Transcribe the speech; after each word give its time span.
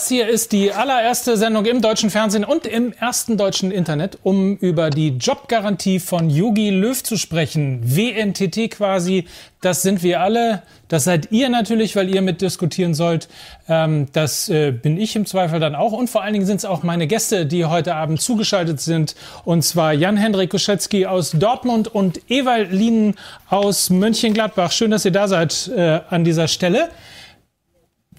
Das 0.00 0.08
hier 0.08 0.28
ist 0.28 0.52
die 0.52 0.72
allererste 0.72 1.36
Sendung 1.36 1.66
im 1.66 1.82
deutschen 1.82 2.08
Fernsehen 2.08 2.42
und 2.42 2.64
im 2.64 2.94
ersten 2.94 3.36
deutschen 3.36 3.70
Internet, 3.70 4.16
um 4.22 4.56
über 4.56 4.88
die 4.88 5.08
Jobgarantie 5.08 6.00
von 6.00 6.30
Yogi 6.30 6.70
Löw 6.70 7.02
zu 7.02 7.18
sprechen. 7.18 7.82
WNTT 7.84 8.70
quasi, 8.70 9.26
das 9.60 9.82
sind 9.82 10.02
wir 10.02 10.22
alle. 10.22 10.62
Das 10.88 11.04
seid 11.04 11.30
ihr 11.32 11.50
natürlich, 11.50 11.96
weil 11.96 12.08
ihr 12.08 12.22
mitdiskutieren 12.22 12.94
sollt. 12.94 13.28
Ähm, 13.68 14.06
das 14.14 14.48
äh, 14.48 14.70
bin 14.70 14.98
ich 14.98 15.16
im 15.16 15.26
Zweifel 15.26 15.60
dann 15.60 15.74
auch. 15.74 15.92
Und 15.92 16.08
vor 16.08 16.22
allen 16.22 16.32
Dingen 16.32 16.46
sind 16.46 16.56
es 16.56 16.64
auch 16.64 16.82
meine 16.82 17.06
Gäste, 17.06 17.44
die 17.44 17.66
heute 17.66 17.94
Abend 17.94 18.22
zugeschaltet 18.22 18.80
sind. 18.80 19.14
Und 19.44 19.66
zwar 19.66 19.92
Jan-Hendrik 19.92 20.48
Koschetzky 20.48 21.04
aus 21.04 21.32
Dortmund 21.32 21.94
und 21.94 22.22
Ewald 22.30 22.72
Lienen 22.72 23.16
aus 23.50 23.90
Mönchengladbach. 23.90 24.72
Schön, 24.72 24.92
dass 24.92 25.04
ihr 25.04 25.12
da 25.12 25.28
seid 25.28 25.70
äh, 25.76 26.00
an 26.08 26.24
dieser 26.24 26.48
Stelle 26.48 26.88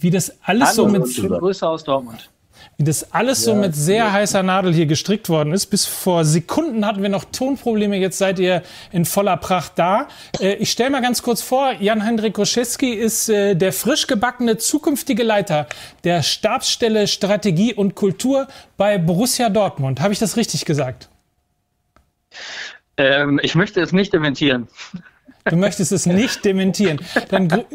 wie 0.01 0.09
das 0.09 0.33
alles 0.43 0.69
Hallo, 0.69 0.75
so 0.75 0.87
mit 0.87 1.03
Grüße 1.39 1.67
aus 1.67 1.83
Dortmund. 1.83 2.29
Wie 2.77 2.83
das 2.83 3.11
alles 3.11 3.45
ja, 3.45 3.53
so 3.53 3.55
mit 3.55 3.75
sehr 3.75 4.05
ja. 4.05 4.11
heißer 4.11 4.43
Nadel 4.43 4.73
hier 4.73 4.85
gestrickt 4.85 5.29
worden 5.29 5.53
ist. 5.53 5.67
Bis 5.67 5.85
vor 5.85 6.25
Sekunden 6.25 6.85
hatten 6.85 7.01
wir 7.01 7.09
noch 7.09 7.25
Tonprobleme. 7.25 7.97
Jetzt 7.97 8.17
seid 8.17 8.39
ihr 8.39 8.63
in 8.91 9.05
voller 9.05 9.37
Pracht 9.37 9.73
da. 9.75 10.07
Äh, 10.39 10.55
ich 10.55 10.71
stelle 10.71 10.89
mal 10.89 11.01
ganz 11.01 11.21
kurz 11.21 11.41
vor, 11.41 11.73
Jan-Hendrik 11.79 12.37
Roszewski 12.37 12.93
ist 12.93 13.29
äh, 13.29 13.55
der 13.55 13.73
frisch 13.73 14.07
gebackene 14.07 14.57
zukünftige 14.57 15.23
Leiter 15.23 15.67
der 16.03 16.23
Stabsstelle 16.23 17.07
Strategie 17.07 17.73
und 17.73 17.95
Kultur 17.95 18.47
bei 18.77 18.97
Borussia 18.97 19.49
Dortmund. 19.49 20.01
Habe 20.01 20.13
ich 20.13 20.19
das 20.19 20.37
richtig 20.37 20.65
gesagt? 20.65 21.09
Ähm, 22.97 23.39
ich 23.43 23.55
möchte 23.55 23.81
es 23.81 23.91
nicht 23.91 24.13
dementieren. 24.13 24.67
Du 25.45 25.55
möchtest 25.55 25.91
es 25.91 26.05
nicht 26.05 26.45
dementieren. 26.45 26.99
Dann 27.29 27.47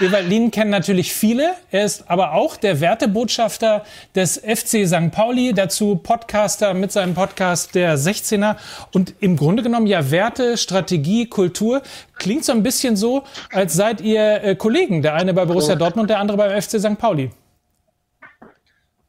Evalin 0.00 0.52
kennen 0.52 0.70
natürlich 0.70 1.12
viele. 1.12 1.54
Er 1.72 1.84
ist 1.84 2.08
aber 2.08 2.32
auch 2.32 2.56
der 2.56 2.80
Wertebotschafter 2.80 3.84
des 4.14 4.38
FC 4.38 4.86
St. 4.86 5.10
Pauli, 5.10 5.52
dazu 5.52 5.96
Podcaster 5.96 6.72
mit 6.72 6.92
seinem 6.92 7.14
Podcast 7.14 7.74
der 7.74 7.98
16er 7.98 8.56
und 8.92 9.14
im 9.18 9.36
Grunde 9.36 9.64
genommen 9.64 9.88
ja 9.88 10.12
Werte, 10.12 10.56
Strategie, 10.56 11.26
Kultur. 11.26 11.82
Klingt 12.14 12.44
so 12.44 12.52
ein 12.52 12.62
bisschen 12.62 12.94
so, 12.94 13.24
als 13.52 13.74
seid 13.74 14.00
ihr 14.00 14.44
äh, 14.44 14.54
Kollegen. 14.54 15.02
Der 15.02 15.14
eine 15.14 15.34
bei 15.34 15.44
Borussia 15.44 15.74
Dortmund, 15.74 16.10
der 16.10 16.20
andere 16.20 16.38
beim 16.38 16.62
FC 16.62 16.78
St. 16.78 16.96
Pauli. 16.96 17.32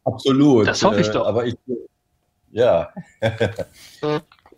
Absolut. 0.05 0.67
Das 0.67 0.83
hoffe 0.83 1.01
ich 1.01 1.09
doch. 1.09 1.27
aber 1.27 1.45
ich, 1.45 1.55
ja. 2.49 2.89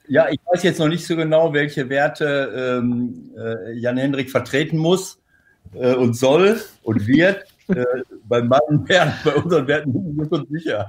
ja, 0.08 0.30
ich 0.30 0.40
weiß 0.45 0.64
jetzt 0.64 0.80
noch 0.80 0.88
nicht 0.88 1.06
so 1.06 1.18
genau, 1.18 1.52
welche 1.52 1.90
Werte 1.90 2.80
ähm, 2.82 3.32
äh, 3.38 3.73
Jan 3.73 3.98
Hendrik 3.98 4.32
vertreten 4.32 4.78
muss 4.78 5.20
äh, 5.73 5.94
und 5.95 6.16
soll 6.16 6.62
und 6.84 7.08
wird. 7.08 7.45
Äh, 7.67 7.86
bei 8.26 8.42
meinen 8.42 8.88
Werten, 8.88 9.14
bei 9.23 9.36
unseren 9.36 9.67
Werten 9.67 9.94
sind 9.94 10.17
wir 10.17 10.31
uns 10.31 10.50
sicher. 10.50 10.88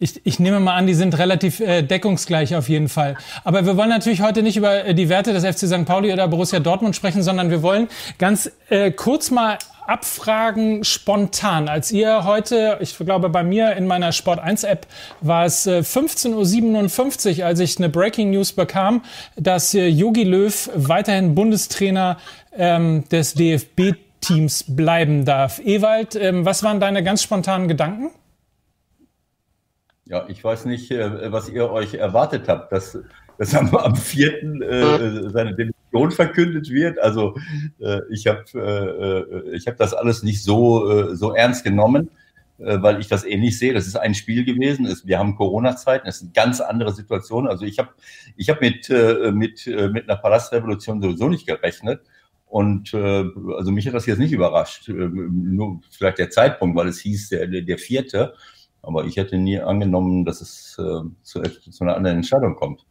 Ich, 0.00 0.20
ich 0.24 0.38
nehme 0.38 0.60
mal 0.60 0.76
an, 0.76 0.86
die 0.86 0.94
sind 0.94 1.18
relativ 1.18 1.58
äh, 1.58 1.82
deckungsgleich 1.82 2.54
auf 2.54 2.68
jeden 2.68 2.88
Fall. 2.88 3.16
Aber 3.42 3.66
wir 3.66 3.76
wollen 3.76 3.88
natürlich 3.88 4.22
heute 4.22 4.42
nicht 4.42 4.56
über 4.56 4.84
äh, 4.84 4.94
die 4.94 5.08
Werte 5.08 5.32
des 5.32 5.44
FC 5.44 5.66
St. 5.66 5.86
Pauli 5.86 6.12
oder 6.12 6.28
Borussia 6.28 6.60
Dortmund 6.60 6.94
sprechen, 6.94 7.22
sondern 7.22 7.50
wir 7.50 7.62
wollen 7.62 7.88
ganz 8.18 8.50
äh, 8.68 8.92
kurz 8.92 9.32
mal 9.32 9.58
abfragen, 9.88 10.84
spontan. 10.84 11.68
Als 11.68 11.90
ihr 11.90 12.24
heute, 12.24 12.76
ich 12.80 12.96
glaube 12.98 13.30
bei 13.30 13.42
mir 13.42 13.74
in 13.74 13.86
meiner 13.86 14.12
Sport 14.12 14.38
1 14.38 14.64
App 14.64 14.86
war 15.22 15.46
es 15.46 15.66
äh, 15.66 15.78
15.57 15.78 17.38
Uhr, 17.38 17.46
als 17.46 17.58
ich 17.60 17.78
eine 17.78 17.88
Breaking 17.88 18.30
News 18.30 18.52
bekam, 18.52 19.02
dass 19.36 19.74
äh, 19.74 19.86
Jogi 19.86 20.24
Löw 20.24 20.70
weiterhin 20.74 21.34
Bundestrainer 21.34 22.18
ähm, 22.52 23.08
des 23.08 23.32
DFB-Teams 23.34 24.76
bleiben 24.76 25.24
darf. 25.24 25.58
Ewald, 25.60 26.16
ähm, 26.16 26.44
was 26.44 26.62
waren 26.62 26.80
deine 26.80 27.02
ganz 27.02 27.22
spontanen 27.22 27.66
Gedanken? 27.66 28.10
Ja, 30.04 30.26
ich 30.28 30.44
weiß 30.44 30.66
nicht, 30.66 30.90
äh, 30.90 31.32
was 31.32 31.48
ihr 31.48 31.70
euch 31.70 31.94
erwartet 31.94 32.46
habt, 32.48 32.72
dass, 32.72 32.98
dass 33.38 33.54
am, 33.54 33.74
am 33.74 33.96
4. 33.96 34.42
Äh, 34.42 35.30
seine 35.30 35.54
Demission 35.92 36.10
verkündet 36.10 36.70
wird. 36.70 36.98
Also 36.98 37.34
äh, 37.80 38.00
ich 38.10 38.26
habe 38.26 38.44
äh, 38.54 39.56
ich 39.56 39.66
hab 39.66 39.76
das 39.76 39.94
alles 39.94 40.22
nicht 40.22 40.42
so, 40.42 40.90
äh, 40.90 41.16
so 41.16 41.34
ernst 41.34 41.64
genommen, 41.64 42.10
äh, 42.58 42.80
weil 42.80 43.00
ich 43.00 43.08
das 43.08 43.24
ähnlich 43.24 43.54
eh 43.54 43.58
sehe. 43.58 43.74
Das 43.74 43.86
ist 43.86 43.96
ein 43.96 44.14
Spiel 44.14 44.44
gewesen. 44.44 44.86
Es, 44.86 45.06
wir 45.06 45.18
haben 45.18 45.36
Corona-Zeiten, 45.36 46.06
das 46.06 46.16
ist 46.16 46.22
eine 46.22 46.32
ganz 46.32 46.60
andere 46.60 46.92
Situation. 46.92 47.48
Also 47.48 47.64
ich 47.64 47.78
habe 47.78 47.90
ich 48.36 48.50
hab 48.50 48.60
mit, 48.60 48.90
äh, 48.90 49.32
mit, 49.32 49.66
äh, 49.66 49.88
mit 49.88 50.08
einer 50.08 50.18
Palastrevolution 50.18 51.02
sowieso 51.02 51.28
nicht 51.28 51.46
gerechnet. 51.46 52.02
Und 52.46 52.94
äh, 52.94 53.24
also 53.56 53.70
mich 53.70 53.86
hat 53.86 53.94
das 53.94 54.06
jetzt 54.06 54.18
nicht 54.18 54.32
überrascht. 54.32 54.88
Äh, 54.88 54.92
nur 54.92 55.80
vielleicht 55.90 56.18
der 56.18 56.30
Zeitpunkt, 56.30 56.76
weil 56.76 56.88
es 56.88 57.00
hieß, 57.00 57.30
der, 57.30 57.46
der, 57.46 57.62
der 57.62 57.78
vierte. 57.78 58.34
Aber 58.80 59.04
ich 59.04 59.16
hätte 59.16 59.36
nie 59.36 59.60
angenommen, 59.60 60.24
dass 60.24 60.40
es 60.40 60.76
äh, 60.78 61.02
zu, 61.22 61.42
zu 61.42 61.84
einer 61.84 61.96
anderen 61.96 62.18
Entscheidung 62.18 62.54
kommt. 62.54 62.86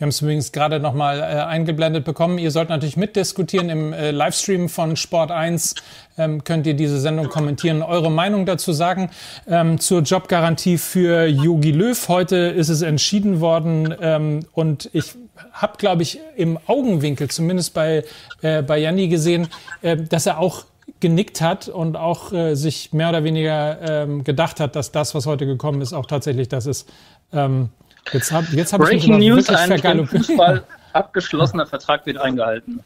Wir 0.00 0.06
haben 0.06 0.10
es 0.12 0.22
übrigens 0.22 0.50
gerade 0.50 0.80
nochmal 0.80 1.18
äh, 1.18 1.22
eingeblendet 1.22 2.06
bekommen. 2.06 2.38
Ihr 2.38 2.50
sollt 2.50 2.70
natürlich 2.70 2.96
mitdiskutieren 2.96 3.68
im 3.68 3.92
äh, 3.92 4.12
Livestream 4.12 4.70
von 4.70 4.96
Sport 4.96 5.30
1. 5.30 5.74
Ähm, 6.16 6.42
könnt 6.42 6.66
ihr 6.66 6.72
diese 6.72 6.98
Sendung 6.98 7.28
kommentieren, 7.28 7.82
eure 7.82 8.10
Meinung 8.10 8.46
dazu 8.46 8.72
sagen. 8.72 9.10
Ähm, 9.46 9.78
zur 9.78 10.00
Jobgarantie 10.00 10.78
für 10.78 11.26
Yogi 11.26 11.72
Löw. 11.72 12.08
Heute 12.08 12.36
ist 12.36 12.70
es 12.70 12.80
entschieden 12.80 13.42
worden 13.42 13.94
ähm, 14.00 14.40
und 14.54 14.88
ich 14.94 15.12
habe, 15.52 15.74
glaube 15.76 16.02
ich, 16.02 16.18
im 16.34 16.58
Augenwinkel, 16.66 17.28
zumindest 17.28 17.74
bei, 17.74 18.02
äh, 18.40 18.62
bei 18.62 18.78
Janni 18.78 19.08
gesehen, 19.08 19.48
äh, 19.82 19.98
dass 19.98 20.24
er 20.24 20.38
auch 20.38 20.64
genickt 21.00 21.42
hat 21.42 21.68
und 21.68 21.98
auch 21.98 22.32
äh, 22.32 22.54
sich 22.54 22.94
mehr 22.94 23.10
oder 23.10 23.22
weniger 23.22 23.78
ähm, 23.82 24.24
gedacht 24.24 24.60
hat, 24.60 24.76
dass 24.76 24.92
das, 24.92 25.14
was 25.14 25.26
heute 25.26 25.44
gekommen 25.44 25.82
ist, 25.82 25.92
auch 25.92 26.06
tatsächlich 26.06 26.48
das 26.48 26.64
ist. 26.64 26.88
Ähm, 27.34 27.68
jetzt 28.12 28.32
habe 28.32 28.46
jetzt 28.52 28.72
hab 28.72 28.82
ich 28.82 29.06
mich 29.06 29.18
News, 29.18 29.48
ein 29.48 30.06
Fußball 30.06 30.64
abgeschlossener 30.92 31.66
Vertrag 31.66 32.06
wird 32.06 32.18
eingehalten. 32.18 32.80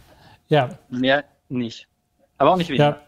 Ja. 0.49 0.71
Mehr 0.91 1.25
nicht. 1.49 1.87
Aber 2.39 2.53
auch 2.53 2.57
nicht 2.57 2.69
weniger. 2.69 2.85
Ja 2.85 3.01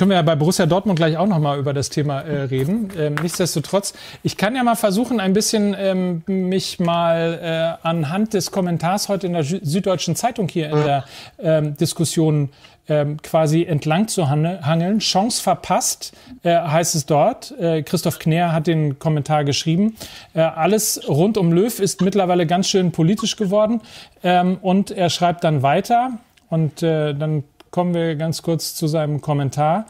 können 0.00 0.12
wir 0.12 0.16
ja 0.16 0.22
bei 0.22 0.34
Borussia 0.34 0.64
Dortmund 0.64 0.98
gleich 0.98 1.18
auch 1.18 1.26
noch 1.26 1.40
mal 1.40 1.58
über 1.58 1.74
das 1.74 1.90
Thema 1.90 2.20
äh, 2.20 2.44
reden. 2.44 2.90
Ähm, 2.96 3.16
nichtsdestotrotz, 3.20 3.92
ich 4.22 4.38
kann 4.38 4.56
ja 4.56 4.64
mal 4.64 4.74
versuchen, 4.74 5.20
ein 5.20 5.34
bisschen 5.34 5.76
ähm, 5.78 6.22
mich 6.26 6.80
mal 6.80 7.78
äh, 7.82 7.86
anhand 7.86 8.32
des 8.32 8.50
Kommentars 8.50 9.10
heute 9.10 9.26
in 9.26 9.34
der 9.34 9.44
Süddeutschen 9.44 10.16
Zeitung 10.16 10.48
hier 10.48 10.70
in 10.70 10.84
der 10.84 11.04
ähm, 11.38 11.76
Diskussion 11.76 12.48
ähm, 12.90 13.22
quasi 13.22 13.62
entlang 13.64 14.08
zu 14.08 14.28
hangeln. 14.28 14.98
Chance 14.98 15.40
verpasst, 15.40 16.12
äh, 16.42 16.54
heißt 16.54 16.96
es 16.96 17.06
dort. 17.06 17.52
Äh, 17.58 17.82
Christoph 17.82 18.18
Knär 18.18 18.52
hat 18.52 18.66
den 18.66 18.98
Kommentar 18.98 19.44
geschrieben. 19.44 19.96
Äh, 20.34 20.40
alles 20.40 21.08
rund 21.08 21.38
um 21.38 21.52
Löw 21.52 21.78
ist 21.78 22.02
mittlerweile 22.02 22.46
ganz 22.46 22.68
schön 22.68 22.90
politisch 22.90 23.36
geworden. 23.36 23.80
Ähm, 24.22 24.58
und 24.60 24.90
er 24.90 25.08
schreibt 25.08 25.44
dann 25.44 25.62
weiter. 25.62 26.18
Und 26.48 26.82
äh, 26.82 27.14
dann 27.14 27.44
kommen 27.70 27.94
wir 27.94 28.16
ganz 28.16 28.42
kurz 28.42 28.74
zu 28.74 28.88
seinem 28.88 29.20
Kommentar. 29.20 29.86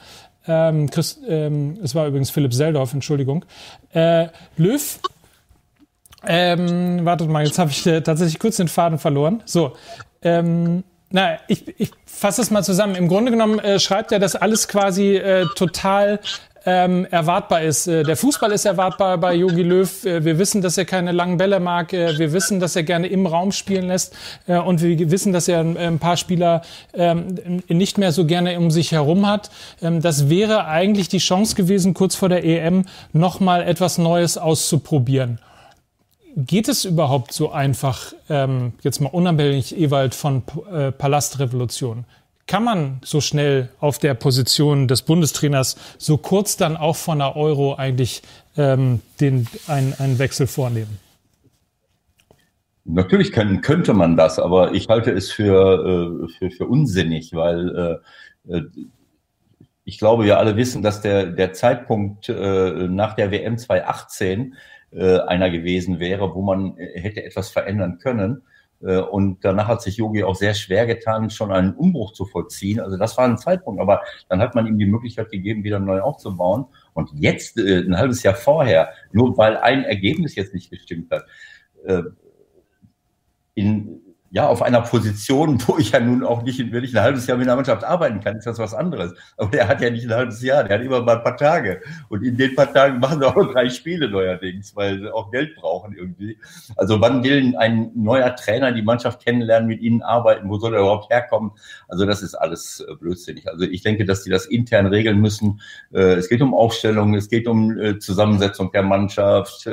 Ähm, 0.47 0.91
Chris, 0.91 1.19
ähm, 1.27 1.79
es 1.83 1.95
war 1.95 2.07
übrigens 2.07 2.29
Philipp 2.29 2.53
Seldorf, 2.53 2.93
Entschuldigung. 2.93 3.47
Äh, 3.95 4.29
Löw, 4.59 5.01
ähm, 6.27 7.05
wartet 7.07 7.31
mal, 7.31 7.47
jetzt 7.47 7.59
habe 7.59 7.71
ich 7.71 7.87
äh, 7.87 8.03
tatsächlich 8.03 8.39
kurz 8.39 8.59
den 8.59 8.69
Faden 8.69 8.99
verloren. 8.99 9.43
So, 9.47 9.73
ähm, 10.23 10.85
na, 11.11 11.39
ich, 11.49 11.65
ich 11.79 11.91
fasse 12.07 12.43
es 12.43 12.51
mal 12.51 12.63
zusammen. 12.63 12.95
Im 12.95 13.09
Grunde 13.09 13.33
genommen 13.33 13.59
äh, 13.59 13.81
schreibt 13.81 14.13
er, 14.13 14.19
dass 14.19 14.37
alles 14.37 14.69
quasi 14.69 15.17
äh, 15.17 15.47
total 15.57 16.21
ähm, 16.67 17.07
erwartbar 17.11 17.63
ist. 17.63 17.87
Äh, 17.87 18.03
der 18.03 18.17
Fußball 18.17 18.53
ist 18.53 18.65
erwartbar 18.65 19.19
bei 19.19 19.35
Jogi 19.35 19.63
Löw. 19.63 20.05
Äh, 20.05 20.25
wir 20.25 20.39
wissen, 20.39 20.63
dass 20.63 20.79
er 20.79 20.85
keine 20.85 21.13
langen 21.13 21.37
Bälle 21.37 21.59
mag. 21.59 21.93
Äh, 21.93 22.19
wir 22.19 22.33
wissen, 22.33 22.61
dass 22.61 22.77
er 22.77 22.83
gerne 22.83 23.09
im 23.09 23.27
Raum 23.27 23.53
spielen 23.53 23.89
lässt. 23.89 24.15
Äh, 24.47 24.59
und 24.59 24.83
wir 24.83 25.11
wissen, 25.11 25.33
dass 25.33 25.49
er 25.49 25.61
ein 25.61 25.99
paar 25.99 26.17
Spieler 26.17 26.63
ähm, 26.93 27.39
nicht 27.69 27.99
mehr 27.99 28.13
so 28.13 28.27
gerne 28.27 28.59
um 28.59 28.71
sich 28.71 28.93
herum 28.93 29.27
hat. 29.27 29.51
Ähm, 29.83 30.03
das 30.03 30.29
wäre 30.29 30.67
eigentlich 30.67 31.09
die 31.09 31.19
Chance 31.19 31.55
gewesen, 31.55 31.95
kurz 31.95 32.15
vor 32.15 32.29
der 32.29 32.45
EM 32.45 32.85
nochmal 33.13 33.63
etwas 33.63 33.99
Neues 33.99 34.39
auszuprobieren. 34.39 35.39
Geht 36.37 36.69
es 36.69 36.85
überhaupt 36.85 37.33
so 37.33 37.51
einfach, 37.51 38.13
ähm, 38.29 38.73
jetzt 38.83 39.01
mal 39.01 39.09
unabhängig, 39.09 39.77
Ewald, 39.77 40.15
von 40.15 40.43
äh, 40.73 40.93
Palastrevolution? 40.93 42.05
kann 42.51 42.65
man 42.65 42.99
so 43.05 43.21
schnell 43.21 43.69
auf 43.79 44.01
der 44.01 44.15
Position 44.15 44.89
des 44.89 45.03
Bundestrainers 45.03 45.77
so 45.99 46.17
kurz 46.17 46.57
dann 46.57 46.77
auch 46.77 46.97
von 46.97 47.21
der 47.21 47.37
Euro 47.37 47.77
eigentlich 47.77 48.23
ähm, 48.57 49.03
den, 49.21 49.47
einen, 49.69 49.95
einen 50.01 50.19
Wechsel 50.19 50.49
vornehmen? 50.49 50.99
Natürlich 52.85 53.31
können, 53.31 53.61
könnte 53.61 53.95
man 53.95 54.17
das, 54.17 54.41
aber 54.41 54.75
ich 54.75 54.89
halte 54.89 55.13
es 55.13 55.31
für, 55.31 56.25
äh, 56.25 56.29
für, 56.39 56.51
für 56.51 56.67
unsinnig, 56.67 57.33
weil 57.35 58.03
äh, 58.49 58.57
äh 58.57 58.63
ich 59.85 59.99
glaube, 59.99 60.25
wir 60.25 60.39
alle 60.39 60.57
wissen, 60.57 60.83
dass 60.83 61.01
der, 61.01 61.27
der 61.27 61.53
Zeitpunkt 61.53 62.29
äh, 62.29 62.89
nach 62.89 63.15
der 63.15 63.31
WM 63.33 63.59
2018 63.59 64.55
äh, 64.93 65.19
einer 65.21 65.51
gewesen 65.51 66.01
wäre, 66.01 66.35
wo 66.35 66.43
man 66.43 66.77
hätte 66.77 67.23
etwas 67.25 67.51
verändern 67.51 67.99
können. 67.99 68.43
Äh, 68.83 68.99
und 68.99 69.45
danach 69.45 69.69
hat 69.69 69.83
sich 69.83 69.97
Yogi 69.97 70.25
auch 70.25 70.35
sehr 70.35 70.55
schwer 70.55 70.87
getan, 70.87 71.31
schon 71.31 71.53
einen 71.53 71.75
Umbruch 71.75 72.13
zu 72.13 72.25
vollziehen. 72.25 72.81
Also 72.81 72.97
das 72.97 73.17
war 73.17 73.25
ein 73.25 73.39
Zeitpunkt, 73.39 73.81
aber 73.81 74.03
dann 74.29 74.41
hat 74.41 74.55
man 74.55 74.67
ihm 74.67 74.79
die 74.79 74.87
Möglichkeit 74.87 75.31
gegeben, 75.31 75.65
wieder 75.65 75.79
neu 75.79 76.01
aufzubauen. 76.01 76.67
Und 76.95 77.11
jetzt, 77.15 77.59
äh, 77.59 77.81
ein 77.81 77.97
halbes 77.97 78.23
Jahr 78.23 78.35
vorher, 78.35 78.91
nur 79.13 79.37
weil 79.37 79.57
ein 79.59 79.85
Ergebnis 79.85 80.35
jetzt 80.35 80.55
nicht 80.55 80.71
gestimmt 80.71 81.11
hat, 81.11 81.25
äh, 81.85 82.03
in, 83.55 84.01
ja, 84.33 84.47
auf 84.47 84.63
einer 84.63 84.81
Position, 84.81 85.61
wo 85.67 85.77
ich 85.79 85.91
ja 85.91 85.99
nun 85.99 86.23
auch 86.23 86.43
nicht, 86.43 86.73
wenn 86.73 86.85
ich 86.85 86.97
ein 86.97 87.03
halbes 87.03 87.27
Jahr 87.27 87.37
mit 87.37 87.49
einer 87.49 87.57
Mannschaft 87.57 87.83
arbeiten 87.83 88.21
kann, 88.21 88.37
ist 88.37 88.47
das 88.47 88.61
was 88.61 88.75
anderes. 88.75 89.13
Aber 89.37 89.51
der 89.51 89.67
hat 89.67 89.81
ja 89.81 89.91
nicht 89.91 90.07
ein 90.07 90.15
halbes 90.15 90.41
Jahr, 90.41 90.63
der 90.63 90.79
hat 90.79 90.85
immer 90.85 91.03
mal 91.03 91.17
ein 91.17 91.25
paar 91.25 91.37
Tage. 91.37 91.81
Und 92.09 92.23
in 92.23 92.37
den 92.37 92.55
paar 92.55 92.73
Tagen 92.73 93.01
machen 93.01 93.19
sie 93.19 93.27
auch 93.27 93.35
nur 93.35 93.53
drei 93.53 93.69
Spiele 93.69 94.09
neuerdings, 94.09 94.77
weil 94.77 95.01
sie 95.01 95.13
auch 95.13 95.33
Geld 95.33 95.57
brauchen 95.57 95.97
irgendwie. 95.97 96.39
Also 96.77 97.01
wann 97.01 97.25
will 97.25 97.57
ein 97.57 97.91
neuer 97.97 98.37
Trainer 98.37 98.71
die 98.71 98.83
Mannschaft 98.83 99.25
kennenlernen, 99.25 99.69
mit 99.69 99.81
ihnen 99.81 100.01
arbeiten? 100.03 100.49
Wo 100.49 100.59
soll 100.59 100.75
er 100.75 100.81
überhaupt 100.81 101.11
herkommen? 101.11 101.51
Also 101.89 102.07
das 102.07 102.23
ist 102.23 102.37
alles 102.37 102.85
äh, 102.89 102.95
blödsinnig. 102.95 103.49
Also 103.49 103.65
ich 103.65 103.83
denke, 103.83 104.05
dass 104.05 104.23
die 104.23 104.31
das 104.31 104.47
intern 104.47 104.87
regeln 104.87 105.21
müssen. 105.21 105.61
Äh, 105.93 106.15
es 106.15 106.29
geht 106.29 106.41
um 106.41 106.55
Aufstellung, 106.55 107.15
es 107.17 107.29
geht 107.29 107.49
um 107.49 107.77
äh, 107.77 107.99
Zusammensetzung 107.99 108.71
der 108.71 108.83
Mannschaft. 108.85 109.67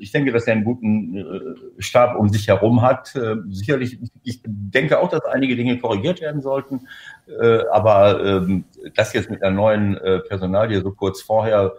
Ich 0.00 0.10
denke, 0.10 0.32
dass 0.32 0.46
er 0.46 0.54
einen 0.54 0.64
guten 0.64 1.64
Stab 1.78 2.16
um 2.16 2.28
sich 2.28 2.48
herum 2.48 2.82
hat 2.82 3.14
äh, 3.14 3.36
sicherlich, 3.48 3.98
ich 4.22 4.40
denke 4.44 4.98
auch, 4.98 5.08
dass 5.08 5.24
einige 5.24 5.56
Dinge 5.56 5.78
korrigiert 5.78 6.20
werden 6.20 6.40
sollten. 6.40 6.86
Äh, 7.26 7.64
aber 7.72 8.24
ähm, 8.24 8.64
das 8.94 9.12
jetzt 9.12 9.30
mit 9.30 9.42
einer 9.42 9.54
neuen 9.54 9.96
äh, 9.96 10.20
Personalie 10.20 10.80
so 10.80 10.92
kurz 10.92 11.22
vorher, 11.22 11.74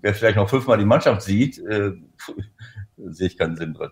wer 0.00 0.14
vielleicht 0.14 0.36
noch 0.36 0.48
fünfmal 0.48 0.78
die 0.78 0.84
Mannschaft 0.84 1.22
sieht, 1.22 1.58
äh, 1.58 1.92
sehe 2.96 3.26
ich 3.26 3.38
keinen 3.38 3.56
Sinn 3.56 3.74
drin. 3.74 3.90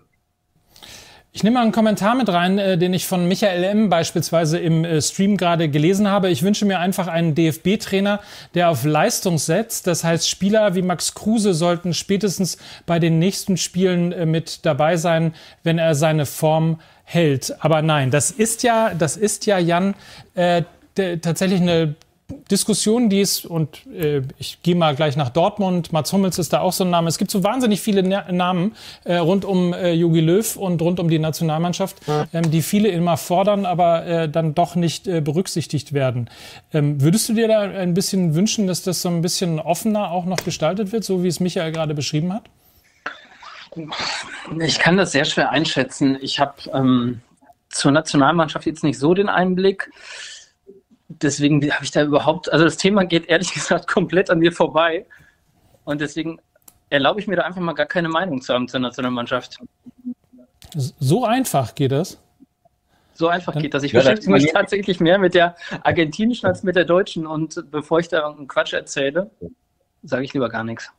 Ich 1.34 1.43
nehme 1.43 1.55
mal 1.55 1.62
einen 1.62 1.73
Kommentar 1.73 2.14
mit 2.14 2.29
rein, 2.29 2.58
äh, 2.58 2.76
den 2.76 2.93
ich 2.93 3.06
von 3.06 3.26
Michael 3.26 3.64
M. 3.64 3.88
beispielsweise 3.88 4.58
im 4.58 4.84
äh, 4.84 5.00
Stream 5.00 5.38
gerade 5.38 5.70
gelesen 5.70 6.08
habe. 6.08 6.29
Ich 6.29 6.43
wünsche 6.43 6.67
mir 6.67 6.79
einfach 6.79 7.08
einen 7.08 7.34
DFB-Trainer, 7.34 8.20
der 8.55 8.69
auf 8.69 8.84
Leistung 8.84 9.38
setzt. 9.38 9.87
Das 9.87 10.05
heißt, 10.05 10.29
Spieler 10.29 10.75
wie 10.75 10.82
Max 10.82 11.14
Kruse 11.14 11.55
sollten 11.55 11.94
spätestens 11.94 12.58
bei 12.84 12.99
den 12.99 13.19
nächsten 13.19 13.56
Spielen 13.56 14.12
äh, 14.12 14.26
mit 14.26 14.67
dabei 14.67 14.99
sein, 14.99 15.34
wenn 15.64 15.79
er 15.79 15.94
seine 15.94 16.26
Form 16.26 16.81
hält. 17.05 17.56
Aber 17.61 17.81
nein, 17.81 18.11
das 18.11 18.31
ist 18.31 18.62
ja, 18.62 18.93
das 18.93 19.17
ist 19.17 19.46
ja 19.46 19.58
Jan 19.58 19.94
äh, 20.34 20.64
tatsächlich 20.94 21.62
eine 21.62 21.94
Diskussion, 22.50 23.08
die 23.08 23.20
es, 23.20 23.44
und 23.44 23.87
äh, 23.87 24.23
ich 24.38 24.62
gehe 24.62 24.75
mal 24.75 24.94
gleich 24.94 25.17
nach 25.17 25.31
Dortmund, 25.31 25.93
Mats 25.93 26.12
Hummels 26.12 26.38
ist 26.38 26.52
da 26.52 26.61
auch 26.61 26.73
so 26.73 26.84
ein 26.84 26.90
Name. 26.90 27.08
Es 27.08 27.19
gibt 27.19 27.31
so 27.31 27.44
wahnsinnig 27.44 27.81
viele 27.81 28.02
Na 28.02 28.31
Namen 28.31 28.75
äh, 29.05 29.17
rund 29.17 29.44
um 29.44 29.73
äh, 29.73 29.93
Jogi 29.93 30.20
Löw 30.20 30.56
und 30.56 30.81
rund 30.82 31.00
um 31.00 31.08
die 31.08 31.19
Nationalmannschaft, 31.19 31.96
ähm, 32.32 32.50
die 32.50 32.62
viele 32.62 32.88
immer 32.88 33.17
fordern, 33.17 33.67
aber 33.67 34.06
äh, 34.06 34.29
dann 34.29 34.55
doch 34.55 34.75
nicht 34.75 35.06
äh, 35.06 35.20
berücksichtigt 35.20 35.93
werden. 35.93 36.29
Ähm, 36.73 37.00
würdest 37.00 37.29
du 37.29 37.34
dir 37.34 37.49
da 37.49 37.61
ein 37.61 37.94
bisschen 37.94 38.34
wünschen, 38.34 38.67
dass 38.67 38.82
das 38.82 39.02
so 39.02 39.08
ein 39.08 39.23
bisschen 39.23 39.61
offener 39.61 40.11
auch 40.11 40.25
noch 40.25 40.44
gestaltet 40.44 40.93
wird, 40.93 41.05
so 41.05 41.23
wie 41.23 41.29
es 41.29 41.40
Michael 41.40 41.73
gerade 41.73 41.94
beschrieben 41.94 42.32
hat? 42.32 42.44
Ich 44.61 44.79
kann 44.79 44.96
das 44.96 45.12
sehr 45.12 45.25
schwer 45.25 45.50
einschätzen. 45.50 46.19
Ich 46.20 46.38
habe 46.38 46.55
ähm, 46.75 47.20
zur 47.70 47.90
Nationalmannschaft 47.90 48.67
jetzt 48.67 48.84
nicht 48.84 48.99
so 48.99 49.14
den 49.14 49.29
Einblick 49.29 49.90
deswegen 51.20 51.62
habe 51.70 51.85
ich 51.85 51.91
da 51.91 52.03
überhaupt, 52.03 52.53
also 52.53 52.64
das 52.64 52.76
Thema 52.76 53.05
geht 53.05 53.26
ehrlich 53.26 53.53
gesagt 53.55 53.87
komplett 53.88 54.31
an 54.31 54.38
mir 54.38 54.53
vorbei. 54.53 55.06
Und 55.85 56.00
deswegen 56.00 56.41
erlaube 56.91 57.20
ich 57.20 57.26
mir 57.26 57.37
da 57.37 57.43
einfach 57.43 57.61
mal 57.61 57.73
gar 57.73 57.87
keine 57.87 58.09
Meinung 58.09 58.41
zu 58.41 58.55
haben 58.55 58.69
zur 58.69 58.81
Nationalmannschaft. 58.81 59.59
So 60.75 61.25
einfach 61.25 61.75
geht 61.75 61.93
das? 61.93 62.20
So 63.14 63.29
einfach 63.29 63.55
geht 63.55 63.75
das. 63.75 63.82
Ich 63.82 63.93
ja, 63.93 64.00
beschäftige 64.00 64.32
mich 64.32 64.53
tatsächlich 64.53 65.00
mehr 65.00 65.19
mit 65.19 65.35
der 65.35 65.56
argentinischen 65.82 66.49
als 66.49 66.62
mit 66.62 66.76
der 66.76 66.85
deutschen. 66.85 67.26
Und 67.26 67.70
bevor 67.70 67.99
ich 67.99 68.08
da 68.08 68.20
irgendeinen 68.20 68.49
Quatsch 68.49 68.73
erzähle, 68.73 69.31
sage 70.03 70.25
ich 70.25 70.32
lieber 70.32 70.49
gar 70.49 70.65
nichts. 70.65 70.91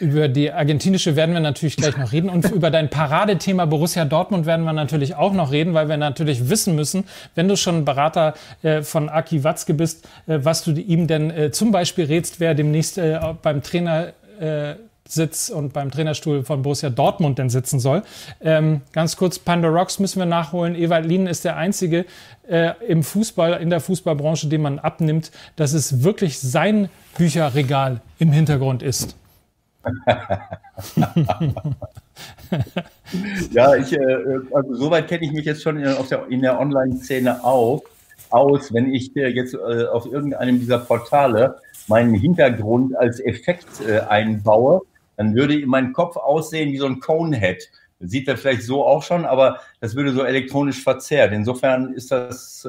Über 0.00 0.26
die 0.26 0.50
argentinische 0.50 1.14
werden 1.14 1.34
wir 1.34 1.40
natürlich 1.40 1.76
gleich 1.76 1.96
noch 1.96 2.10
reden 2.10 2.30
und 2.30 2.50
über 2.50 2.70
dein 2.70 2.90
Paradethema 2.90 3.64
Borussia 3.64 4.04
Dortmund 4.04 4.44
werden 4.44 4.64
wir 4.64 4.72
natürlich 4.72 5.14
auch 5.14 5.32
noch 5.32 5.52
reden, 5.52 5.72
weil 5.72 5.88
wir 5.88 5.96
natürlich 5.96 6.50
wissen 6.50 6.74
müssen, 6.74 7.04
wenn 7.36 7.46
du 7.46 7.56
schon 7.56 7.84
Berater 7.84 8.34
äh, 8.62 8.82
von 8.82 9.08
Aki 9.08 9.44
Watzke 9.44 9.74
bist, 9.74 10.08
äh, 10.26 10.40
was 10.42 10.64
du 10.64 10.72
ihm 10.72 11.06
denn 11.06 11.30
äh, 11.30 11.50
zum 11.52 11.70
Beispiel 11.70 12.06
rätst, 12.06 12.40
wer 12.40 12.54
demnächst 12.54 12.98
äh, 12.98 13.20
beim 13.40 13.62
Trainer 13.62 14.14
äh, 14.40 14.74
Sitz 15.06 15.48
und 15.48 15.72
beim 15.72 15.90
Trainerstuhl 15.90 16.44
von 16.44 16.62
Borussia 16.62 16.90
Dortmund 16.90 17.38
denn 17.38 17.48
sitzen 17.48 17.80
soll. 17.80 18.02
Ähm, 18.42 18.82
ganz 18.92 19.16
kurz, 19.16 19.38
Panda 19.38 19.68
Rocks 19.68 19.98
müssen 20.00 20.18
wir 20.18 20.26
nachholen. 20.26 20.74
Ewald 20.74 21.06
Lienen 21.06 21.26
ist 21.26 21.44
der 21.44 21.56
Einzige 21.56 22.04
äh, 22.46 22.72
im 22.86 23.02
Fußball, 23.02 23.54
in 23.54 23.70
der 23.70 23.80
Fußballbranche, 23.80 24.48
den 24.48 24.60
man 24.60 24.78
abnimmt, 24.78 25.30
dass 25.56 25.72
es 25.72 26.02
wirklich 26.02 26.38
sein 26.40 26.90
Bücherregal 27.16 28.00
im 28.18 28.32
Hintergrund 28.32 28.82
ist. 28.82 29.16
ja, 33.52 33.76
ich, 33.76 33.92
äh, 33.92 34.38
also 34.52 34.74
soweit 34.74 35.08
kenne 35.08 35.24
ich 35.24 35.32
mich 35.32 35.44
jetzt 35.44 35.62
schon 35.62 35.76
in, 35.76 35.84
der, 35.84 36.26
in 36.28 36.42
der 36.42 36.60
Online-Szene 36.60 37.42
aus, 37.42 37.82
wenn 38.72 38.92
ich 38.92 39.16
äh, 39.16 39.28
jetzt 39.28 39.54
äh, 39.54 39.86
auf 39.86 40.06
irgendeinem 40.06 40.60
dieser 40.60 40.78
Portale 40.78 41.56
meinen 41.86 42.14
Hintergrund 42.14 42.96
als 42.96 43.20
Effekt 43.20 43.66
einbaue, 44.10 44.82
dann 45.16 45.34
würde 45.34 45.66
mein 45.66 45.94
Kopf 45.94 46.18
aussehen 46.18 46.70
wie 46.70 46.76
so 46.76 46.84
ein 46.84 47.00
Conehead. 47.00 47.66
Sieht 48.00 48.28
er 48.28 48.36
vielleicht 48.36 48.62
so 48.62 48.84
auch 48.84 49.02
schon, 49.02 49.24
aber 49.24 49.60
das 49.80 49.96
würde 49.96 50.12
so 50.12 50.22
elektronisch 50.22 50.82
verzerrt. 50.82 51.32
Insofern 51.32 51.94
ist 51.94 52.12
das, 52.12 52.68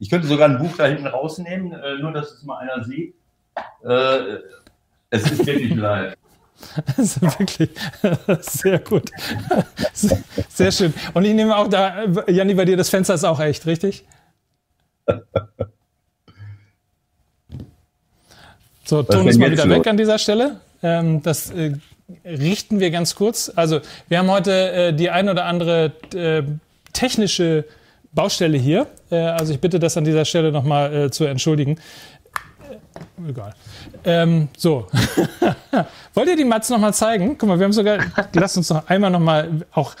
ich 0.00 0.10
könnte 0.10 0.26
sogar 0.26 0.48
ein 0.48 0.58
Buch 0.58 0.76
da 0.76 0.86
hinten 0.86 1.06
rausnehmen, 1.06 1.76
nur 2.00 2.10
dass 2.10 2.32
es 2.32 2.42
mal 2.42 2.58
einer 2.58 2.82
sieht. 2.82 3.14
es 5.10 5.30
ist 5.30 5.46
wirklich 5.46 5.76
live. 5.76 6.16
Also 6.96 7.20
wirklich 7.22 7.70
sehr 8.40 8.78
gut. 8.78 9.10
Sehr 10.48 10.72
schön. 10.72 10.94
Und 11.12 11.24
ich 11.24 11.34
nehme 11.34 11.56
auch 11.56 11.68
da, 11.68 12.04
Janni, 12.26 12.54
bei 12.54 12.64
dir 12.64 12.76
das 12.76 12.88
Fenster 12.88 13.14
ist 13.14 13.24
auch 13.24 13.40
echt, 13.40 13.66
richtig? 13.66 14.04
So, 18.84 19.02
Ton 19.02 19.26
ist 19.28 19.38
mal 19.38 19.50
wieder 19.50 19.68
weg 19.68 19.86
an 19.86 19.96
dieser 19.96 20.18
Stelle. 20.18 20.60
Ähm, 20.82 21.22
das 21.22 21.50
äh, 21.50 21.72
richten 22.24 22.80
wir 22.80 22.90
ganz 22.90 23.14
kurz. 23.14 23.50
Also, 23.54 23.80
wir 24.08 24.18
haben 24.18 24.30
heute 24.30 24.72
äh, 24.72 24.92
die 24.92 25.10
ein 25.10 25.28
oder 25.28 25.46
andere 25.46 25.92
äh, 26.14 26.42
technische 26.92 27.64
Baustelle 28.12 28.58
hier. 28.58 28.86
Also, 29.10 29.52
ich 29.52 29.60
bitte 29.60 29.78
das 29.78 29.96
an 29.96 30.04
dieser 30.04 30.24
Stelle 30.24 30.52
nochmal 30.52 31.10
zu 31.10 31.24
entschuldigen. 31.24 31.78
Äh, 32.70 33.30
egal. 33.30 33.54
Ähm, 34.04 34.48
so. 34.56 34.86
Wollt 36.14 36.28
ihr 36.28 36.36
die 36.36 36.44
Mats 36.44 36.70
noch 36.70 36.78
mal 36.78 36.92
zeigen? 36.92 37.36
Guck 37.38 37.48
mal, 37.48 37.58
wir 37.58 37.64
haben 37.64 37.72
sogar. 37.72 37.98
Lasst 38.32 38.56
uns 38.56 38.70
noch 38.70 38.88
einmal 38.88 39.10
noch 39.10 39.20
mal 39.20 39.66
auch 39.72 39.94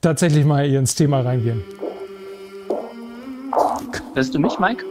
tatsächlich 0.00 0.44
mal 0.44 0.64
hier 0.66 0.78
ins 0.78 0.94
Thema 0.94 1.20
reingehen. 1.20 1.62
Hörst 4.14 4.34
du 4.34 4.38
mich, 4.38 4.58
Mike? 4.58 4.84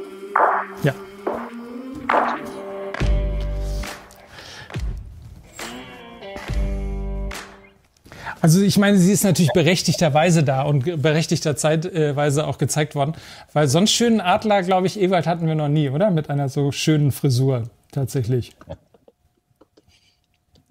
Also 8.41 8.61
ich 8.61 8.77
meine, 8.77 8.97
sie 8.97 9.11
ist 9.11 9.23
natürlich 9.23 9.51
berechtigterweise 9.53 10.43
da 10.43 10.63
und 10.63 11.01
berechtigter 11.01 11.55
Zeitweise 11.55 12.47
auch 12.47 12.57
gezeigt 12.57 12.95
worden, 12.95 13.13
weil 13.53 13.67
sonst 13.67 13.91
schönen 13.91 14.21
Adler, 14.21 14.63
glaube 14.63 14.87
ich, 14.87 14.99
Ewald 14.99 15.27
hatten 15.27 15.47
wir 15.47 15.55
noch 15.55 15.67
nie, 15.67 15.89
oder? 15.89 16.09
Mit 16.11 16.29
einer 16.29 16.49
so 16.49 16.71
schönen 16.71 17.11
Frisur 17.11 17.63
tatsächlich. 17.91 18.55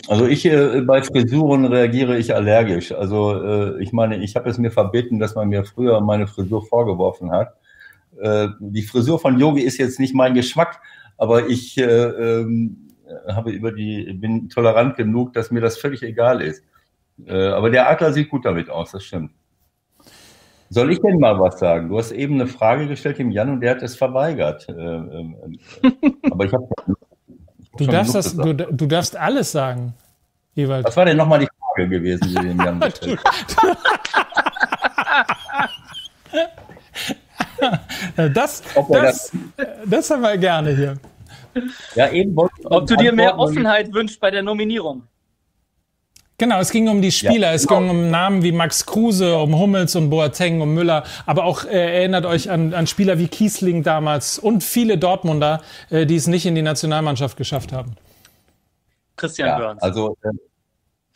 Also 0.07 0.27
ich 0.27 0.47
äh, 0.47 0.81
bei 0.81 1.03
Frisuren 1.03 1.67
reagiere 1.67 2.17
ich 2.17 2.35
allergisch. 2.35 2.93
Also 2.93 3.43
äh, 3.43 3.83
ich 3.83 3.93
meine, 3.93 4.17
ich 4.23 4.37
habe 4.37 4.49
es 4.49 4.57
mir 4.57 4.71
verbeten, 4.71 5.19
dass 5.19 5.35
man 5.35 5.49
mir 5.49 5.65
früher 5.65 6.01
meine 6.01 6.27
Frisur 6.27 6.65
vorgeworfen 6.65 7.31
hat. 7.31 7.55
Äh, 8.19 8.49
die 8.61 8.83
Frisur 8.83 9.19
von 9.19 9.39
Yogi 9.39 9.61
ist 9.61 9.77
jetzt 9.77 10.01
nicht 10.01 10.15
mein 10.15 10.33
Geschmack, 10.33 10.81
aber 11.19 11.49
ich 11.49 11.77
äh, 11.77 11.83
ähm, 11.85 12.89
habe 13.27 13.51
über 13.51 13.73
die 13.73 14.13
bin 14.15 14.49
tolerant 14.49 14.97
genug, 14.97 15.35
dass 15.35 15.51
mir 15.51 15.61
das 15.61 15.77
völlig 15.77 16.03
egal 16.03 16.41
ist. 16.41 16.63
Äh, 17.27 17.49
aber 17.49 17.71
der 17.71 17.89
Adler 17.89 18.13
sieht 18.13 18.31
gut 18.31 18.45
damit 18.45 18.71
aus, 18.71 18.93
das 18.93 19.05
stimmt. 19.05 19.33
Soll 20.71 20.93
ich 20.93 21.01
denn 21.01 21.19
mal 21.19 21.41
was 21.41 21.59
sagen? 21.59 21.89
Du 21.89 21.99
hast 21.99 22.13
eben 22.13 22.35
eine 22.35 22.47
Frage 22.47 22.87
gestellt 22.87 23.19
dem 23.19 23.31
Jan 23.31 23.51
und 23.51 23.61
der 23.61 23.71
hat 23.73 23.83
es 23.83 23.97
verweigert. 23.97 24.69
Äh, 24.69 24.73
ähm, 24.73 25.59
aber 26.31 26.45
ich 26.45 26.53
habe 26.53 26.69
Du 27.79 27.87
darfst, 27.87 28.15
das, 28.15 28.37
du, 28.37 28.53
du, 28.55 28.87
darfst 28.87 29.17
alles 29.17 29.53
sagen, 29.53 29.95
Ewald. 30.57 30.85
Was 30.85 30.97
war 30.97 31.05
denn 31.05 31.17
nochmal 31.17 31.39
die 31.39 31.49
Frage 31.61 31.89
gewesen, 31.89 32.29
die 32.29 32.35
den 32.35 32.59
Jan 32.59 32.81
gestellt 32.81 33.21
das, 38.35 38.63
das, 38.89 39.33
das 39.87 40.11
haben 40.11 40.23
wir 40.23 40.37
gerne 40.37 40.75
hier. 40.75 40.97
Ja, 41.95 42.11
eben 42.11 42.37
Ob 42.37 42.87
du 42.87 42.97
dir 42.97 43.13
mehr 43.13 43.39
Offenheit 43.39 43.93
wünschst 43.93 44.21
bei 44.21 44.31
der 44.31 44.43
Nominierung? 44.43 45.05
Genau, 46.41 46.61
es 46.61 46.71
ging 46.71 46.89
um 46.89 47.03
die 47.03 47.11
Spieler, 47.11 47.49
ja, 47.49 47.55
es 47.55 47.67
genau. 47.67 47.81
ging 47.81 47.91
um 47.91 48.11
Namen 48.11 48.45
wie 48.45 48.53
Max 48.53 48.87
Kruse, 48.87 49.37
um 49.37 49.59
Hummels, 49.59 49.97
um 49.97 50.09
Boateng, 50.09 50.61
um 50.61 50.73
Müller, 50.73 51.03
aber 51.27 51.45
auch 51.45 51.65
äh, 51.65 51.97
erinnert 51.99 52.27
euch 52.27 52.49
an, 52.49 52.75
an 52.75 52.87
Spieler 52.87 53.19
wie 53.19 53.27
Kiesling 53.27 53.83
damals 53.83 54.39
und 54.39 54.63
viele 54.63 54.99
Dortmunder, 54.99 55.63
äh, 55.91 56.07
die 56.07 56.15
es 56.15 56.29
nicht 56.29 56.47
in 56.47 56.55
die 56.55 56.63
Nationalmannschaft 56.63 57.37
geschafft 57.37 57.73
haben. 57.73 57.97
Christian 59.17 59.49
ja, 59.49 59.59
Burns. 59.59 59.83
Also 59.83 60.17
äh, 60.23 60.29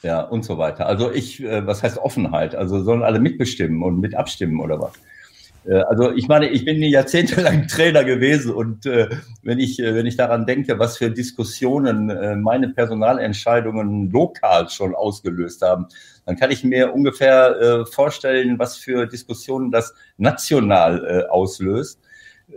ja 0.02 0.22
und 0.22 0.44
so 0.44 0.58
weiter. 0.58 0.86
Also 0.86 1.12
ich, 1.12 1.40
äh, 1.40 1.64
was 1.64 1.84
heißt 1.84 1.98
Offenheit? 1.98 2.56
Also 2.56 2.82
sollen 2.82 3.04
alle 3.04 3.20
mitbestimmen 3.20 3.80
und 3.84 4.00
mit 4.00 4.16
abstimmen 4.16 4.58
oder 4.58 4.80
was? 4.80 4.92
Äh, 5.64 5.74
also 5.74 6.12
ich 6.12 6.28
meine, 6.28 6.48
ich 6.48 6.64
bin 6.64 6.82
jahrzehntelang 6.82 7.66
Trainer 7.68 8.04
gewesen 8.04 8.52
und 8.52 8.86
äh, 8.86 9.08
wenn 9.42 9.58
ich 9.58 9.78
äh, 9.80 9.94
wenn 9.94 10.06
ich 10.06 10.16
daran 10.16 10.46
denke, 10.46 10.78
was 10.78 10.98
für 10.98 11.10
Diskussionen 11.10 12.10
äh, 12.10 12.36
meine 12.36 12.68
Personalentscheidungen 12.68 14.10
lokal 14.10 14.68
schon 14.68 14.94
ausgelöst 14.94 15.62
haben, 15.62 15.86
dann 16.26 16.36
kann 16.36 16.50
ich 16.50 16.64
mir 16.64 16.92
ungefähr 16.94 17.60
äh, 17.60 17.86
vorstellen, 17.86 18.58
was 18.58 18.76
für 18.76 19.06
Diskussionen 19.06 19.70
das 19.70 19.94
national 20.16 21.04
äh, 21.04 21.28
auslöst 21.28 21.98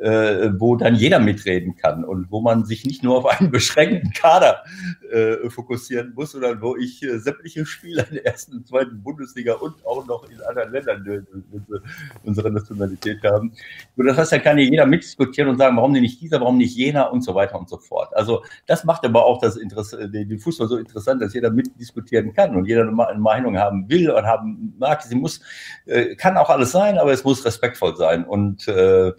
äh, 0.02 0.50
wo 0.60 0.76
dann 0.76 0.96
jeder 0.96 1.20
mitreden 1.20 1.76
kann 1.76 2.04
und 2.04 2.32
wo 2.32 2.42
man 2.42 2.66
sich 2.66 2.86
nicht 2.86 3.04
nur 3.04 3.18
auf 3.18 3.26
einen 3.26 3.52
beschränkten 3.52 4.12
Kader 4.12 4.64
äh, 5.12 5.50
fokussieren 5.50 6.14
muss, 6.16 6.32
sondern 6.32 6.62
wo 6.62 6.76
ich 6.76 7.04
äh, 7.04 7.18
sämtliche 7.20 7.66
Spieler 7.66 8.08
in 8.08 8.16
der 8.16 8.26
ersten 8.26 8.58
und 8.58 8.68
zweiten 8.68 9.02
Bundesliga 9.02 9.54
und 9.54 9.86
auch 9.86 10.06
noch 10.06 10.30
in 10.30 10.42
anderen 10.42 10.72
Ländern 10.72 11.06
äh, 11.08 11.80
unsere 12.24 12.52
Nationalität 12.52 13.24
haben. 13.24 13.54
Und 13.96 14.06
das 14.06 14.18
heißt, 14.18 14.32
da 14.34 14.40
kann 14.40 14.58
ja 14.58 14.66
jeder 14.66 14.86
mitdiskutieren 14.86 15.50
und 15.50 15.58
sagen, 15.58 15.78
warum 15.78 15.94
nicht 15.94 16.22
dieser, 16.22 16.42
warum 16.42 16.58
nicht 16.58 16.76
jener 16.76 17.12
und 17.12 17.22
so 17.22 17.36
weiter 17.36 17.58
und 17.58 17.70
so 17.70 17.78
fort. 17.78 18.16
Also 18.16 18.44
das 18.68 18.84
macht 18.84 19.06
aber 19.06 19.26
auch 19.26 19.40
das 19.40 19.56
Interesse, 19.56 20.10
den 20.10 20.40
Fußball 20.40 20.68
so 20.68 20.78
interessant, 20.78 21.22
dass 21.22 21.34
jeder 21.34 21.52
mitdiskutieren 21.52 22.34
kann 22.34 22.56
und 22.56 22.66
jeder 22.66 22.82
eine 22.82 23.20
Meinung 23.20 23.58
haben 23.58 23.90
will 23.90 24.10
und 24.10 24.26
haben 24.26 24.74
mag. 24.78 25.02
Sie 25.04 25.16
muss, 25.16 25.42
äh, 25.86 26.16
kann 26.16 26.38
auch 26.38 26.50
alles 26.50 26.72
sein, 26.72 26.98
aber 26.98 27.12
es 27.12 27.24
muss 27.24 27.46
respektvoll 27.46 27.96
sein 27.96 28.26
und 28.26 28.68
äh, 28.68 29.06
äh, 29.06 29.14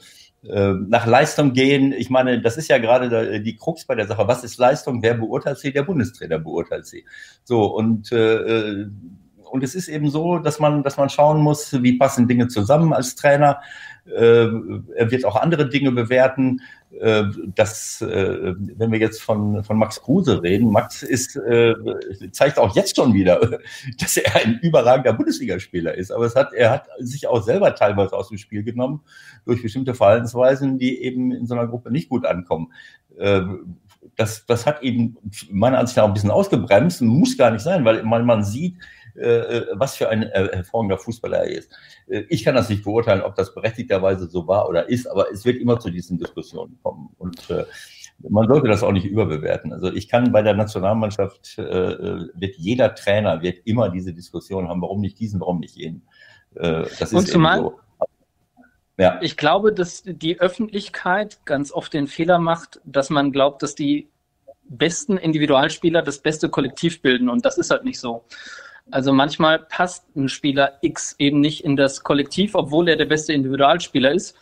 nach 0.49 1.07
Leistung 1.07 1.53
gehen. 1.53 1.93
Ich 1.93 2.11
meine, 2.11 2.41
das 2.41 2.57
ist 2.57 2.69
ja 2.69 2.79
gerade 2.79 3.41
die 3.41 3.57
Krux 3.57 3.85
bei 3.85 3.95
der 3.95 4.07
Sache. 4.07 4.29
Was 4.29 4.45
ist 4.45 4.59
Leistung? 4.59 5.03
Wer 5.03 5.15
beurteilt 5.15 5.59
sie? 5.59 5.73
Der 5.73 5.83
Bundestrainer 5.83 6.39
beurteilt 6.39 6.87
sie. 6.87 7.05
So, 7.45 7.65
und, 7.67 8.13
äh, 8.13 8.87
und 9.51 9.65
es 9.65 9.75
ist 9.75 9.89
eben 9.89 10.11
so, 10.11 10.39
dass 10.39 10.59
man, 10.59 10.83
dass 10.83 10.97
man 10.97 11.09
schauen 11.09 11.41
muss, 11.41 11.83
wie 11.83 11.99
passen 11.99 12.29
Dinge 12.29 12.49
zusammen 12.49 12.93
als 12.93 13.15
Trainer. 13.15 13.61
Äh, 14.07 14.49
er 14.95 15.11
wird 15.11 15.25
auch 15.25 15.37
andere 15.37 15.69
Dinge 15.69 15.93
bewerten. 15.93 16.61
Äh, 16.91 17.25
das, 17.55 18.01
äh, 18.01 18.55
wenn 18.57 18.93
wir 18.93 18.99
jetzt 18.99 19.23
von, 19.23 19.63
von 19.65 19.79
Max 19.79 20.01
Kruse 20.01 20.43
reden, 20.43 20.71
Max 20.71 21.03
ist, 21.03 21.39
zeigt 22.33 22.59
auch 22.59 22.75
jetzt 22.75 22.97
schon 22.97 23.15
wieder, 23.15 23.41
dass 23.99 24.17
er 24.17 24.37
ein 24.37 24.59
überragender 24.63 25.13
Bundesligaspieler 25.13 25.95
ist. 25.95 26.11
Aber 26.11 26.25
es 26.25 26.35
hat, 26.35 26.53
er 26.53 26.71
hat 26.71 26.87
sich 26.99 27.27
auch 27.27 27.43
selber 27.43 27.75
teilweise 27.75 28.17
aus 28.17 28.29
dem 28.29 28.39
Spiel 28.39 28.63
genommen 28.63 29.01
durch 29.45 29.63
bestimmte 29.63 29.95
Verhaltensweisen, 29.95 30.79
die 30.79 31.03
eben 31.03 31.33
in 31.33 31.47
so 31.47 31.55
einer 31.55 31.67
Gruppe 31.67 31.91
nicht 31.91 32.09
gut 32.09 32.25
ankommen. 32.25 32.73
Das, 34.17 34.47
das 34.47 34.67
hat 34.67 34.83
ihn 34.83 35.17
meiner 35.51 35.79
Ansicht 35.79 35.97
nach 35.97 36.05
ein 36.05 36.15
bisschen 36.15 36.31
ausgebremst, 36.31 37.03
muss 37.03 37.37
gar 37.37 37.51
nicht 37.51 37.63
sein, 37.63 37.85
weil 37.85 38.03
man, 38.03 38.27
man 38.27 38.45
sieht, 38.45 38.77
äh, 38.77 38.81
was 39.73 39.97
für 39.97 40.09
ein 40.09 40.25
äh, 40.25 40.49
hervorragender 40.53 40.99
Fußballer 40.99 41.39
er 41.39 41.59
ist. 41.59 41.73
Äh, 42.07 42.25
ich 42.29 42.45
kann 42.45 42.55
das 42.55 42.69
nicht 42.69 42.85
beurteilen, 42.85 43.23
ob 43.23 43.35
das 43.35 43.55
berechtigterweise 43.55 44.27
so 44.29 44.47
war 44.47 44.69
oder 44.69 44.89
ist, 44.89 45.07
aber 45.07 45.31
es 45.33 45.45
wird 45.45 45.61
immer 45.61 45.79
zu 45.81 45.91
diesen 45.91 46.19
Diskussionen 46.19 46.79
kommen. 46.83 47.11
Und 47.19 47.51
äh, 47.51 47.65
man 48.29 48.49
sollte 48.49 48.69
das 48.69 48.83
auch 48.83 48.93
nicht 48.93 49.07
überbewerten. 49.07 49.73
Also 49.73 49.93
ich 49.93 50.09
kann 50.09 50.33
bei 50.33 50.43
der 50.43 50.55
Nationalmannschaft, 50.55 51.59
äh, 51.59 51.63
wird 51.63 52.57
jeder 52.57 52.95
Trainer 52.95 53.43
wird 53.43 53.59
immer 53.65 53.91
diese 53.91 54.13
Diskussion 54.13 54.69
haben, 54.69 54.83
warum 54.83 55.01
nicht 55.01 55.19
diesen, 55.19 55.41
warum 55.41 55.61
nicht 55.61 55.77
jenen. 55.77 56.07
Äh, 56.55 56.85
das 56.99 57.13
Und 57.13 57.25
ist 57.25 57.33
zumal, 57.33 57.61
so. 57.61 57.79
Ja. 58.99 59.19
Ich 59.21 59.37
glaube, 59.37 59.73
dass 59.73 60.03
die 60.07 60.41
Öffentlichkeit 60.41 61.45
ganz 61.45 61.71
oft 61.71 61.93
den 61.93 62.07
Fehler 62.07 62.39
macht, 62.39 62.81
dass 62.85 63.11
man 63.11 63.31
glaubt, 63.31 63.63
dass 63.63 63.75
die 63.75 64.09
besten 64.69 65.19
Individualspieler 65.19 66.03
das 66.03 66.19
beste 66.21 66.49
Kollektiv 66.49 67.03
bilden. 67.03 67.29
Und 67.29 67.45
das 67.45 67.59
ist 67.59 67.71
halt 67.71 67.85
nicht 67.85 68.01
so. 68.01 68.25
Also 68.91 69.13
manchmal 69.13 69.59
passt 69.59 70.05
ein 70.17 70.29
Spieler 70.29 70.79
X 70.81 71.17
eben 71.19 71.41
nicht 71.41 71.65
in 71.65 71.77
das 71.77 72.03
Kollektiv, 72.03 72.55
obwohl 72.55 72.89
er 72.89 72.97
der 72.97 73.07
beste 73.07 73.33
Individualspieler 73.33 74.13
ist. 74.13 74.37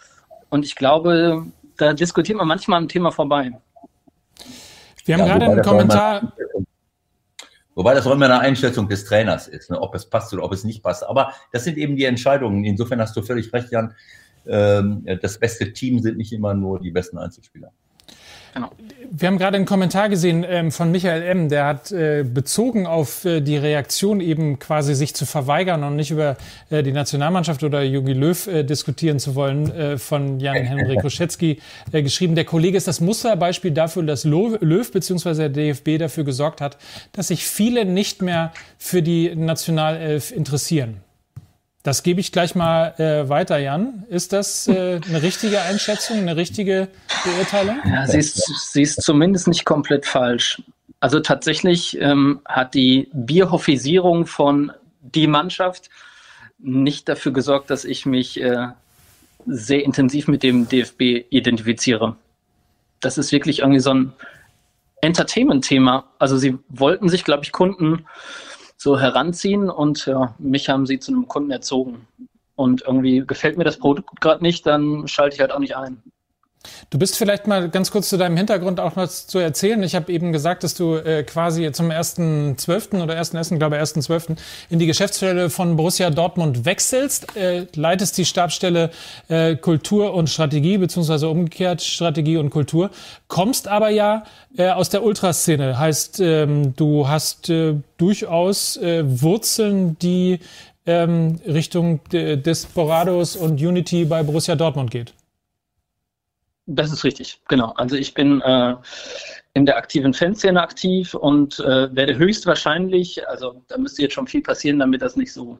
Und 0.50 0.64
ich 0.64 0.76
glaube, 0.76 1.46
da 1.76 1.92
diskutiert 1.94 2.38
man 2.38 2.46
manchmal 2.46 2.78
am 2.78 2.88
Thema 2.88 3.10
vorbei. 3.10 3.52
Wir 5.04 5.14
haben 5.14 5.26
ja, 5.26 5.38
gerade 5.38 5.52
einen 5.52 5.62
Kommentar. 5.62 6.32
Wobei 7.74 7.94
das 7.94 8.06
auch 8.06 8.12
immer 8.12 8.26
eine 8.26 8.38
Einschätzung 8.38 8.88
des 8.88 9.04
Trainers 9.04 9.48
ist, 9.48 9.70
ne, 9.70 9.80
ob 9.80 9.94
es 9.94 10.06
passt 10.06 10.32
oder 10.32 10.44
ob 10.44 10.52
es 10.52 10.62
nicht 10.62 10.82
passt. 10.82 11.04
Aber 11.04 11.32
das 11.50 11.64
sind 11.64 11.76
eben 11.76 11.96
die 11.96 12.04
Entscheidungen. 12.04 12.64
Insofern 12.64 13.00
hast 13.00 13.16
du 13.16 13.22
völlig 13.22 13.52
recht, 13.52 13.72
Jan. 13.72 13.94
Ähm, 14.46 15.04
das 15.22 15.38
beste 15.38 15.72
Team 15.72 16.00
sind 16.00 16.18
nicht 16.18 16.32
immer 16.32 16.54
nur 16.54 16.78
die 16.80 16.90
besten 16.90 17.18
Einzelspieler. 17.18 17.72
Genau. 18.54 18.70
Wir 19.10 19.28
haben 19.28 19.38
gerade 19.38 19.56
einen 19.56 19.66
Kommentar 19.66 20.08
gesehen 20.08 20.44
ähm, 20.48 20.70
von 20.70 20.90
Michael 20.90 21.22
M., 21.22 21.48
der 21.48 21.66
hat 21.66 21.90
äh, 21.90 22.22
bezogen 22.22 22.86
auf 22.86 23.24
äh, 23.24 23.40
die 23.40 23.56
Reaktion 23.56 24.20
eben 24.20 24.58
quasi 24.60 24.94
sich 24.94 25.14
zu 25.14 25.26
verweigern 25.26 25.82
und 25.82 25.96
nicht 25.96 26.12
über 26.12 26.36
äh, 26.70 26.82
die 26.82 26.92
Nationalmannschaft 26.92 27.64
oder 27.64 27.82
Jogi 27.82 28.12
Löw 28.12 28.46
äh, 28.46 28.62
diskutieren 28.62 29.18
zu 29.18 29.34
wollen, 29.34 29.70
äh, 29.72 29.98
von 29.98 30.38
Jan-Henrik 30.38 31.02
Ruschetzky 31.02 31.60
äh, 31.92 32.02
geschrieben. 32.02 32.36
Der 32.36 32.44
Kollege 32.44 32.76
ist 32.76 32.86
das 32.86 33.00
Musterbeispiel 33.00 33.72
dafür, 33.72 34.04
dass 34.04 34.24
Löw 34.24 34.92
bzw. 34.92 35.34
der 35.34 35.48
DFB 35.48 35.98
dafür 35.98 36.24
gesorgt 36.24 36.60
hat, 36.60 36.78
dass 37.12 37.28
sich 37.28 37.44
viele 37.46 37.84
nicht 37.84 38.22
mehr 38.22 38.52
für 38.78 39.02
die 39.02 39.34
Nationalelf 39.34 40.30
interessieren. 40.30 41.00
Das 41.84 42.02
gebe 42.02 42.18
ich 42.18 42.32
gleich 42.32 42.54
mal 42.54 42.94
äh, 42.98 43.28
weiter, 43.28 43.58
Jan. 43.58 44.04
Ist 44.08 44.32
das 44.32 44.66
äh, 44.68 45.00
eine 45.06 45.22
richtige 45.22 45.60
Einschätzung, 45.60 46.16
eine 46.16 46.34
richtige 46.34 46.88
Beurteilung? 47.24 47.76
Ja, 47.84 48.06
sie 48.06 48.20
ist, 48.20 48.72
sie 48.72 48.80
ist 48.80 49.02
zumindest 49.02 49.48
nicht 49.48 49.66
komplett 49.66 50.06
falsch. 50.06 50.62
Also 51.00 51.20
tatsächlich 51.20 52.00
ähm, 52.00 52.40
hat 52.46 52.72
die 52.72 53.10
Bierhoffisierung 53.12 54.24
von 54.24 54.72
die 55.02 55.26
Mannschaft 55.26 55.90
nicht 56.58 57.06
dafür 57.06 57.34
gesorgt, 57.34 57.68
dass 57.68 57.84
ich 57.84 58.06
mich 58.06 58.40
äh, 58.40 58.68
sehr 59.44 59.84
intensiv 59.84 60.26
mit 60.26 60.42
dem 60.42 60.66
DFB 60.66 61.26
identifiziere. 61.28 62.16
Das 63.00 63.18
ist 63.18 63.30
wirklich 63.30 63.58
irgendwie 63.58 63.80
so 63.80 63.92
ein 63.92 64.14
Entertainment-Thema. 65.02 66.06
Also 66.18 66.38
sie 66.38 66.56
wollten 66.70 67.10
sich, 67.10 67.24
glaube 67.24 67.44
ich, 67.44 67.52
Kunden 67.52 68.06
so 68.84 69.00
heranziehen 69.00 69.70
und 69.70 70.04
ja, 70.06 70.34
mich 70.38 70.68
haben 70.68 70.86
sie 70.86 71.00
zu 71.00 71.10
einem 71.10 71.26
Kunden 71.26 71.50
erzogen. 71.50 72.06
Und 72.54 72.82
irgendwie 72.82 73.24
gefällt 73.26 73.56
mir 73.58 73.64
das 73.64 73.78
Produkt 73.78 74.20
gerade 74.20 74.44
nicht, 74.44 74.64
dann 74.66 75.08
schalte 75.08 75.34
ich 75.34 75.40
halt 75.40 75.50
auch 75.50 75.58
nicht 75.58 75.74
ein. 75.74 76.02
Du 76.90 76.98
bist 76.98 77.16
vielleicht 77.16 77.46
mal 77.46 77.68
ganz 77.68 77.90
kurz 77.90 78.08
zu 78.08 78.16
deinem 78.16 78.36
Hintergrund 78.36 78.80
auch 78.80 78.96
was 78.96 79.26
zu 79.26 79.38
erzählen. 79.38 79.82
Ich 79.82 79.94
habe 79.94 80.12
eben 80.12 80.32
gesagt, 80.32 80.64
dass 80.64 80.74
du 80.74 80.96
äh, 80.96 81.22
quasi 81.24 81.70
zum 81.72 81.90
1.12. 81.90 83.02
oder 83.02 83.14
1.1., 83.14 83.58
glaube 83.58 83.76
ich, 83.76 83.82
1.12. 83.82 84.36
in 84.70 84.78
die 84.78 84.86
Geschäftsstelle 84.86 85.50
von 85.50 85.76
Borussia 85.76 86.10
Dortmund 86.10 86.64
wechselst, 86.64 87.36
äh, 87.36 87.66
leitest 87.74 88.18
die 88.18 88.24
Stabsstelle 88.24 88.90
äh, 89.28 89.56
Kultur 89.56 90.14
und 90.14 90.30
Strategie, 90.30 90.78
beziehungsweise 90.78 91.28
umgekehrt 91.28 91.82
Strategie 91.82 92.36
und 92.36 92.50
Kultur, 92.50 92.90
kommst 93.28 93.68
aber 93.68 93.90
ja 93.90 94.24
äh, 94.56 94.70
aus 94.70 94.88
der 94.88 95.02
Ultraszene. 95.02 95.78
Heißt, 95.78 96.20
ähm, 96.20 96.74
du 96.76 97.08
hast 97.08 97.50
äh, 97.50 97.74
durchaus 97.96 98.76
äh, 98.76 99.02
Wurzeln, 99.04 99.98
die 99.98 100.40
ähm, 100.86 101.40
Richtung 101.46 102.00
Desperados 102.10 103.36
und 103.36 103.60
Unity 103.60 104.04
bei 104.04 104.22
Borussia 104.22 104.54
Dortmund 104.54 104.90
geht. 104.90 105.14
Das 106.66 106.92
ist 106.92 107.04
richtig, 107.04 107.40
genau. 107.48 107.72
Also 107.76 107.96
ich 107.96 108.14
bin 108.14 108.40
äh, 108.40 108.74
in 109.52 109.66
der 109.66 109.76
aktiven 109.76 110.14
Fanszene 110.14 110.62
aktiv 110.62 111.14
und 111.14 111.60
äh, 111.60 111.94
werde 111.94 112.16
höchstwahrscheinlich, 112.16 113.28
also 113.28 113.62
da 113.68 113.76
müsste 113.76 114.02
jetzt 114.02 114.14
schon 114.14 114.26
viel 114.26 114.42
passieren, 114.42 114.78
damit 114.78 115.02
das 115.02 115.16
nicht 115.16 115.32
so, 115.32 115.58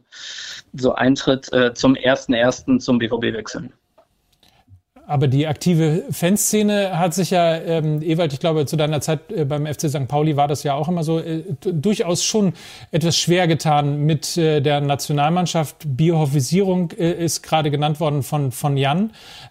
so 0.73 0.95
eintritt, 0.95 1.53
äh, 1.53 1.75
zum 1.75 1.95
1.1. 1.95 2.79
zum 2.79 2.99
BVB 2.99 3.35
wechseln 3.35 3.73
aber 5.07 5.29
die 5.29 5.47
aktive 5.47 6.05
Fanszene 6.11 6.99
hat 6.99 7.15
sich 7.15 7.31
ja, 7.31 7.57
ähm, 7.57 8.01
Ewald, 8.03 8.33
ich 8.33 8.41
glaube, 8.41 8.65
zu 8.67 8.77
deiner 8.77 9.01
Zeit 9.01 9.31
äh, 9.31 9.45
beim 9.45 9.67
FC 9.67 9.89
St. 9.91 10.09
Pauli 10.09 10.37
war 10.37 10.49
das 10.49 10.63
ja 10.63 10.75
auch 10.75 10.89
immer 10.89 11.05
so, 11.05 11.19
äh, 11.19 11.43
durchaus 11.61 12.25
schon 12.25 12.55
etwas 12.91 13.19
schwer 13.19 13.47
getan 13.47 14.05
mit 14.05 14.37
äh, 14.37 14.61
der 14.61 14.81
Nationalmannschaft. 14.81 15.77
Biohoffisierung 15.87 16.93
äh, 16.93 17.13
ist 17.13 17.43
gerade 17.43 17.71
genannt 17.71 18.01
worden 18.01 18.23
von, 18.23 18.51
von 18.51 18.77
Jan. 18.77 19.11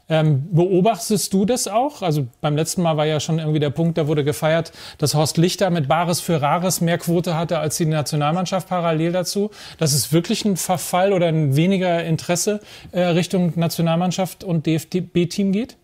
Ähm, 0.09 0.49
beobachtest 0.51 1.33
du 1.33 1.45
das 1.45 1.67
auch? 1.67 2.01
Also 2.01 2.27
beim 2.41 2.55
letzten 2.57 2.81
Mal 2.81 2.97
war 2.97 3.05
ja 3.05 3.19
schon 3.19 3.39
irgendwie 3.39 3.59
der 3.59 3.69
Punkt, 3.69 3.97
da 3.97 4.07
wurde 4.07 4.23
gefeiert, 4.23 4.73
dass 4.97 5.15
Horst 5.15 5.37
Lichter 5.37 5.69
mit 5.69 5.87
Bares 5.87 6.19
für 6.19 6.41
Rares 6.41 6.81
mehr 6.81 6.97
Quote 6.97 7.37
hatte 7.37 7.59
als 7.59 7.77
die 7.77 7.85
Nationalmannschaft 7.85 8.67
parallel 8.67 9.13
dazu. 9.13 9.49
Das 9.77 9.93
ist 9.93 10.11
wirklich 10.11 10.43
ein 10.43 10.57
Verfall 10.57 11.13
oder 11.13 11.27
ein 11.27 11.55
weniger 11.55 12.03
Interesse 12.03 12.59
äh, 12.91 13.01
Richtung 13.01 13.53
Nationalmannschaft 13.55 14.43
und 14.43 14.65
DFB-Team 14.65 15.53
geht? 15.53 15.77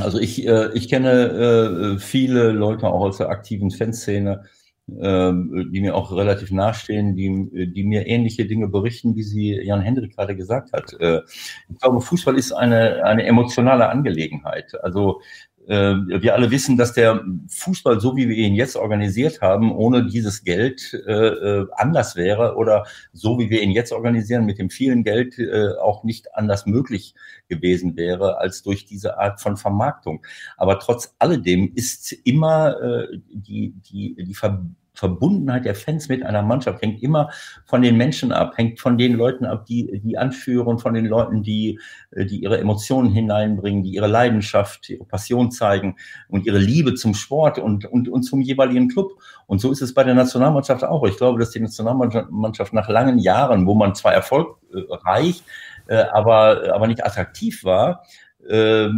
Also 0.00 0.18
ich, 0.18 0.46
äh, 0.46 0.68
ich 0.74 0.88
kenne 0.88 1.94
äh, 1.96 1.98
viele 1.98 2.52
Leute 2.52 2.86
auch 2.86 3.00
aus 3.00 3.16
der 3.16 3.30
aktiven 3.30 3.70
Fanszene, 3.70 4.44
äh, 4.88 5.32
die 5.32 5.80
mir 5.80 5.96
auch 5.96 6.12
relativ 6.12 6.52
nahestehen, 6.52 7.16
die, 7.16 7.72
die 7.72 7.84
mir 7.84 8.06
ähnliche 8.06 8.46
Dinge 8.46 8.68
berichten, 8.68 9.16
wie 9.16 9.24
sie 9.24 9.60
Jan 9.62 9.80
Hendrik 9.80 10.14
gerade 10.14 10.36
gesagt 10.36 10.72
hat. 10.72 10.92
Äh, 11.00 11.22
ich 11.68 11.78
glaube, 11.80 12.00
Fußball 12.00 12.36
ist 12.38 12.52
eine, 12.52 13.04
eine 13.04 13.24
emotionale 13.24 13.88
Angelegenheit. 13.88 14.72
Also 14.82 15.20
wir 15.68 16.34
alle 16.34 16.50
wissen, 16.50 16.76
dass 16.76 16.92
der 16.92 17.24
Fußball, 17.48 18.00
so 18.00 18.16
wie 18.16 18.28
wir 18.28 18.36
ihn 18.36 18.54
jetzt 18.54 18.76
organisiert 18.76 19.40
haben, 19.40 19.74
ohne 19.74 20.06
dieses 20.06 20.44
Geld 20.44 20.94
äh, 20.94 21.12
äh, 21.12 21.66
anders 21.72 22.14
wäre 22.14 22.56
oder 22.56 22.86
so 23.12 23.38
wie 23.38 23.50
wir 23.50 23.62
ihn 23.62 23.72
jetzt 23.72 23.92
organisieren, 23.92 24.46
mit 24.46 24.58
dem 24.58 24.70
vielen 24.70 25.02
Geld 25.02 25.38
äh, 25.38 25.72
auch 25.82 26.04
nicht 26.04 26.34
anders 26.36 26.66
möglich 26.66 27.14
gewesen 27.48 27.96
wäre 27.96 28.38
als 28.38 28.62
durch 28.62 28.84
diese 28.84 29.18
Art 29.18 29.40
von 29.40 29.56
Vermarktung. 29.56 30.24
Aber 30.56 30.78
trotz 30.78 31.14
alledem 31.18 31.72
ist 31.74 32.12
immer 32.12 32.80
äh, 32.80 33.18
die, 33.32 33.74
die, 33.90 34.14
die 34.22 34.34
Verbindung 34.34 34.76
Verbundenheit 34.96 35.64
der 35.64 35.74
Fans 35.74 36.08
mit 36.08 36.24
einer 36.24 36.42
Mannschaft 36.42 36.82
hängt 36.82 37.02
immer 37.02 37.30
von 37.66 37.82
den 37.82 37.96
Menschen 37.96 38.32
ab, 38.32 38.54
hängt 38.56 38.80
von 38.80 38.98
den 38.98 39.14
Leuten 39.14 39.44
ab, 39.44 39.66
die 39.66 40.00
die 40.00 40.18
anführen, 40.18 40.78
von 40.78 40.94
den 40.94 41.06
Leuten, 41.06 41.42
die, 41.42 41.78
die 42.12 42.42
ihre 42.42 42.58
Emotionen 42.58 43.10
hineinbringen, 43.10 43.82
die 43.82 43.90
ihre 43.90 44.06
Leidenschaft, 44.06 44.88
ihre 44.88 45.04
Passion 45.04 45.50
zeigen 45.50 45.96
und 46.28 46.46
ihre 46.46 46.58
Liebe 46.58 46.94
zum 46.94 47.14
Sport 47.14 47.58
und, 47.58 47.84
und, 47.84 48.08
und 48.08 48.22
zum 48.22 48.40
jeweiligen 48.40 48.88
Club. 48.88 49.12
Und 49.46 49.60
so 49.60 49.70
ist 49.70 49.82
es 49.82 49.94
bei 49.94 50.04
der 50.04 50.14
Nationalmannschaft 50.14 50.84
auch. 50.84 51.06
Ich 51.06 51.16
glaube, 51.16 51.38
dass 51.38 51.50
die 51.50 51.60
Nationalmannschaft 51.60 52.72
nach 52.72 52.88
langen 52.88 53.18
Jahren, 53.18 53.66
wo 53.66 53.74
man 53.74 53.94
zwar 53.94 54.14
erfolgreich, 54.14 55.42
äh, 55.88 56.04
aber, 56.12 56.74
aber 56.74 56.86
nicht 56.86 57.04
attraktiv 57.04 57.64
war, 57.64 58.04
äh, 58.48 58.88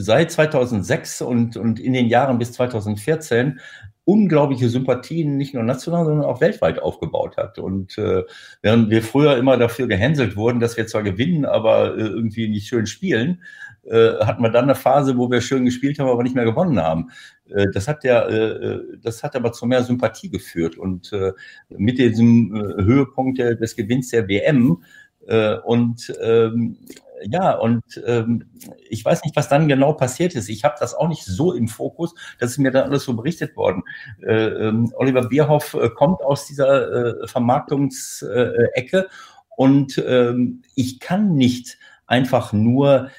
seit 0.00 0.30
2006 0.30 1.22
und, 1.22 1.56
und 1.56 1.80
in 1.80 1.92
den 1.92 2.06
Jahren 2.06 2.38
bis 2.38 2.52
2014 2.52 3.58
unglaubliche 4.08 4.70
Sympathien 4.70 5.36
nicht 5.36 5.52
nur 5.52 5.64
national, 5.64 6.06
sondern 6.06 6.24
auch 6.24 6.40
weltweit 6.40 6.80
aufgebaut 6.80 7.36
hat. 7.36 7.58
Und 7.58 7.98
äh, 7.98 8.22
während 8.62 8.88
wir 8.88 9.02
früher 9.02 9.36
immer 9.36 9.58
dafür 9.58 9.86
gehänselt 9.86 10.34
wurden, 10.34 10.60
dass 10.60 10.78
wir 10.78 10.86
zwar 10.86 11.02
gewinnen, 11.02 11.44
aber 11.44 11.94
äh, 11.94 12.00
irgendwie 12.00 12.48
nicht 12.48 12.68
schön 12.68 12.86
spielen, 12.86 13.42
äh, 13.84 14.14
hatten 14.24 14.42
wir 14.42 14.48
dann 14.48 14.64
eine 14.64 14.74
Phase, 14.74 15.18
wo 15.18 15.30
wir 15.30 15.42
schön 15.42 15.66
gespielt 15.66 15.98
haben, 15.98 16.08
aber 16.08 16.22
nicht 16.22 16.34
mehr 16.34 16.46
gewonnen 16.46 16.80
haben. 16.80 17.10
Äh, 17.50 17.66
das 17.74 17.86
hat 17.86 18.02
der, 18.02 18.30
äh, 18.30 18.78
das 19.02 19.22
hat 19.22 19.36
aber 19.36 19.52
zu 19.52 19.66
mehr 19.66 19.82
Sympathie 19.82 20.30
geführt. 20.30 20.78
Und 20.78 21.12
äh, 21.12 21.32
mit 21.68 21.98
diesem 21.98 22.56
äh, 22.56 22.82
Höhepunkt 22.82 23.38
des 23.38 23.76
Gewinns 23.76 24.08
der 24.08 24.26
WM 24.26 24.82
äh, 25.26 25.56
und 25.66 26.14
ähm, 26.22 26.78
ja, 27.22 27.52
und 27.52 27.82
ähm, 28.06 28.44
ich 28.88 29.04
weiß 29.04 29.24
nicht, 29.24 29.36
was 29.36 29.48
dann 29.48 29.68
genau 29.68 29.92
passiert 29.92 30.34
ist. 30.34 30.48
Ich 30.48 30.64
habe 30.64 30.76
das 30.78 30.94
auch 30.94 31.08
nicht 31.08 31.24
so 31.24 31.52
im 31.52 31.68
Fokus. 31.68 32.14
Das 32.38 32.50
ist 32.50 32.58
mir 32.58 32.70
dann 32.70 32.84
alles 32.84 33.04
so 33.04 33.14
berichtet 33.14 33.56
worden. 33.56 33.82
Äh, 34.22 34.46
ähm, 34.46 34.92
Oliver 34.96 35.28
Bierhoff 35.28 35.74
äh, 35.74 35.88
kommt 35.90 36.22
aus 36.22 36.46
dieser 36.46 37.22
äh, 37.22 37.26
Vermarktungsecke 37.26 39.08
und 39.56 40.02
ähm, 40.06 40.62
ich 40.74 41.00
kann 41.00 41.34
nicht 41.34 41.78
einfach 42.06 42.52
nur 42.52 43.10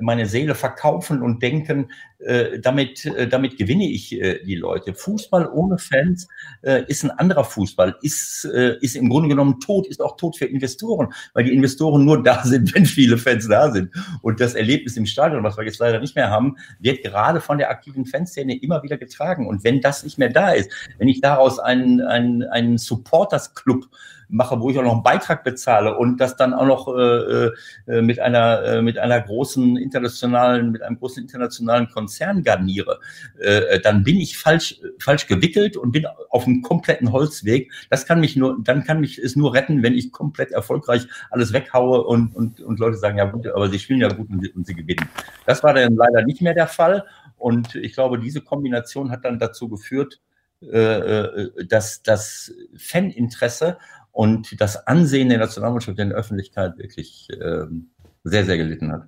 meine 0.00 0.26
Seele 0.26 0.54
verkaufen 0.54 1.22
und 1.22 1.42
denken, 1.42 1.90
äh, 2.18 2.58
damit, 2.58 3.06
äh, 3.06 3.28
damit 3.28 3.56
gewinne 3.58 3.88
ich 3.88 4.12
äh, 4.12 4.42
die 4.44 4.56
Leute. 4.56 4.92
Fußball 4.92 5.48
ohne 5.48 5.78
Fans 5.78 6.26
äh, 6.62 6.84
ist 6.88 7.04
ein 7.04 7.12
anderer 7.12 7.44
Fußball, 7.44 7.96
ist, 8.02 8.44
äh, 8.52 8.76
ist 8.80 8.96
im 8.96 9.08
Grunde 9.08 9.28
genommen 9.28 9.60
tot, 9.60 9.86
ist 9.86 10.02
auch 10.02 10.16
tot 10.16 10.36
für 10.36 10.46
Investoren, 10.46 11.12
weil 11.34 11.44
die 11.44 11.54
Investoren 11.54 12.04
nur 12.04 12.22
da 12.22 12.42
sind, 12.44 12.74
wenn 12.74 12.86
viele 12.86 13.18
Fans 13.18 13.46
da 13.48 13.70
sind. 13.70 13.94
Und 14.22 14.40
das 14.40 14.54
Erlebnis 14.54 14.96
im 14.96 15.06
Stadion, 15.06 15.44
was 15.44 15.56
wir 15.56 15.64
jetzt 15.64 15.78
leider 15.78 16.00
nicht 16.00 16.16
mehr 16.16 16.30
haben, 16.30 16.56
wird 16.80 17.04
gerade 17.04 17.40
von 17.40 17.58
der 17.58 17.70
aktiven 17.70 18.04
Fanszene 18.04 18.60
immer 18.60 18.82
wieder 18.82 18.98
getragen. 18.98 19.46
Und 19.46 19.62
wenn 19.62 19.80
das 19.80 20.02
nicht 20.02 20.18
mehr 20.18 20.30
da 20.30 20.50
ist, 20.50 20.72
wenn 20.98 21.08
ich 21.08 21.20
daraus 21.20 21.60
einen, 21.60 22.00
einen, 22.00 22.42
einen 22.42 22.78
Supporters-Club 22.78 23.84
mache, 24.28 24.60
wo 24.60 24.70
ich 24.70 24.78
auch 24.78 24.82
noch 24.82 24.92
einen 24.92 25.02
Beitrag 25.02 25.44
bezahle 25.44 25.96
und 25.96 26.18
das 26.18 26.36
dann 26.36 26.54
auch 26.54 26.66
noch 26.66 26.88
äh, 26.94 27.50
äh, 27.86 28.02
mit 28.02 28.20
einer 28.20 28.62
äh, 28.62 28.82
mit 28.82 28.98
einer 28.98 29.20
großen 29.20 29.76
internationalen 29.76 30.70
mit 30.70 30.82
einem 30.82 30.98
großen 30.98 31.22
internationalen 31.22 31.88
Konzern 31.88 32.42
garniere, 32.42 33.00
äh, 33.38 33.80
dann 33.80 34.04
bin 34.04 34.20
ich 34.20 34.38
falsch 34.38 34.80
falsch 34.98 35.26
gewickelt 35.26 35.76
und 35.76 35.92
bin 35.92 36.06
auf 36.30 36.46
einem 36.46 36.62
kompletten 36.62 37.12
Holzweg. 37.12 37.72
Das 37.90 38.06
kann 38.06 38.20
mich 38.20 38.36
nur 38.36 38.58
dann 38.62 38.84
kann 38.84 39.00
mich 39.00 39.18
es 39.18 39.36
nur 39.36 39.54
retten, 39.54 39.82
wenn 39.82 39.94
ich 39.94 40.12
komplett 40.12 40.52
erfolgreich 40.52 41.06
alles 41.30 41.52
weghaue 41.52 42.04
und 42.04 42.34
und 42.34 42.60
und 42.60 42.78
Leute 42.78 42.96
sagen 42.96 43.18
ja 43.18 43.24
gut, 43.24 43.46
aber 43.46 43.68
sie 43.68 43.78
spielen 43.78 44.00
ja 44.00 44.08
gut 44.08 44.28
und, 44.30 44.54
und 44.54 44.66
sie 44.66 44.74
gewinnen. 44.74 45.08
Das 45.46 45.62
war 45.62 45.74
dann 45.74 45.96
leider 45.96 46.24
nicht 46.24 46.42
mehr 46.42 46.54
der 46.54 46.66
Fall 46.66 47.04
und 47.36 47.74
ich 47.76 47.94
glaube, 47.94 48.18
diese 48.18 48.40
Kombination 48.40 49.10
hat 49.10 49.24
dann 49.24 49.38
dazu 49.38 49.68
geführt, 49.68 50.20
äh, 50.60 50.76
äh, 50.76 51.66
dass 51.66 52.02
das 52.02 52.52
Faninteresse 52.76 53.78
und 54.18 54.60
das 54.60 54.88
Ansehen 54.88 55.28
der 55.28 55.38
Nationalmannschaft 55.38 55.96
in 55.96 56.08
der 56.08 56.18
Öffentlichkeit 56.18 56.76
wirklich 56.76 57.28
ähm, 57.40 57.92
sehr, 58.24 58.44
sehr 58.44 58.56
gelitten 58.56 58.90
hat. 58.90 59.06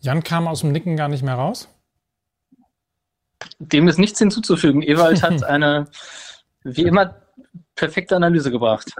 Jan 0.00 0.22
kam 0.22 0.46
aus 0.46 0.60
dem 0.60 0.72
Nicken 0.72 0.94
gar 0.94 1.08
nicht 1.08 1.22
mehr 1.22 1.36
raus? 1.36 1.70
Dem 3.58 3.88
ist 3.88 3.98
nichts 3.98 4.18
hinzuzufügen. 4.18 4.82
Ewald 4.82 5.22
hat 5.22 5.42
eine, 5.42 5.86
wie 6.64 6.82
immer, 6.82 7.22
perfekte 7.76 8.14
Analyse 8.14 8.50
gebracht. 8.50 8.92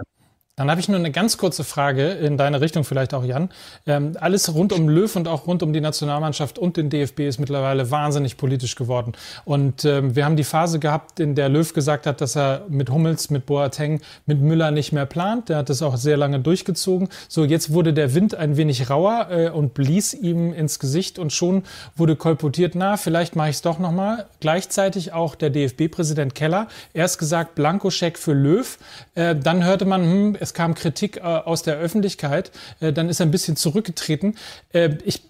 Dann 0.59 0.69
habe 0.69 0.81
ich 0.81 0.89
nur 0.89 0.99
eine 0.99 1.09
ganz 1.09 1.37
kurze 1.37 1.63
Frage 1.63 2.09
in 2.09 2.35
deine 2.35 2.59
Richtung, 2.59 2.83
vielleicht 2.83 3.13
auch 3.13 3.23
Jan. 3.23 3.49
Ähm, 3.87 4.17
alles 4.19 4.53
rund 4.53 4.73
um 4.73 4.89
Löw 4.89 5.15
und 5.15 5.25
auch 5.29 5.47
rund 5.47 5.63
um 5.63 5.71
die 5.71 5.79
Nationalmannschaft 5.79 6.59
und 6.59 6.75
den 6.75 6.89
DFB 6.89 7.21
ist 7.21 7.39
mittlerweile 7.39 7.91
wahnsinnig 7.91 8.35
politisch 8.35 8.75
geworden. 8.75 9.13
Und 9.45 9.85
ähm, 9.85 10.17
wir 10.17 10.25
haben 10.25 10.35
die 10.35 10.43
Phase 10.43 10.79
gehabt, 10.79 11.21
in 11.21 11.33
der 11.33 11.47
Löw 11.47 11.73
gesagt 11.73 12.05
hat, 12.05 12.19
dass 12.19 12.35
er 12.35 12.65
mit 12.67 12.89
Hummels, 12.89 13.29
mit 13.29 13.45
Boateng, 13.45 14.01
mit 14.25 14.41
Müller 14.41 14.71
nicht 14.71 14.91
mehr 14.91 15.05
plant. 15.05 15.47
Der 15.47 15.55
hat 15.55 15.69
das 15.69 15.81
auch 15.81 15.95
sehr 15.95 16.17
lange 16.17 16.41
durchgezogen. 16.41 17.07
So, 17.29 17.45
jetzt 17.45 17.71
wurde 17.71 17.93
der 17.93 18.13
Wind 18.13 18.35
ein 18.35 18.57
wenig 18.57 18.89
rauer 18.89 19.27
äh, 19.31 19.49
und 19.51 19.73
blies 19.73 20.13
ihm 20.13 20.51
ins 20.51 20.79
Gesicht 20.79 21.19
und 21.19 21.31
schon 21.31 21.63
wurde 21.95 22.17
kolportiert, 22.17 22.75
na, 22.75 22.97
vielleicht 22.97 23.37
mache 23.37 23.51
ich 23.51 23.55
es 23.55 23.61
doch 23.61 23.79
nochmal. 23.79 24.25
Gleichzeitig 24.41 25.13
auch 25.13 25.35
der 25.35 25.51
DFB-Präsident 25.51 26.35
Keller. 26.35 26.67
Erst 26.93 27.17
gesagt, 27.17 27.55
Blankoscheck 27.55 28.17
für 28.17 28.33
Löw. 28.33 28.77
Äh, 29.15 29.37
dann 29.37 29.63
hörte 29.63 29.85
man, 29.85 30.01
hm, 30.01 30.37
es 30.37 30.48
kam 30.53 30.73
Kritik 30.73 31.17
äh, 31.17 31.21
aus 31.21 31.63
der 31.63 31.77
Öffentlichkeit, 31.77 32.51
äh, 32.79 32.93
dann 32.93 33.09
ist 33.09 33.19
er 33.19 33.25
ein 33.25 33.31
bisschen 33.31 33.55
zurückgetreten. 33.55 34.37
Äh, 34.73 34.97
ich, 35.05 35.21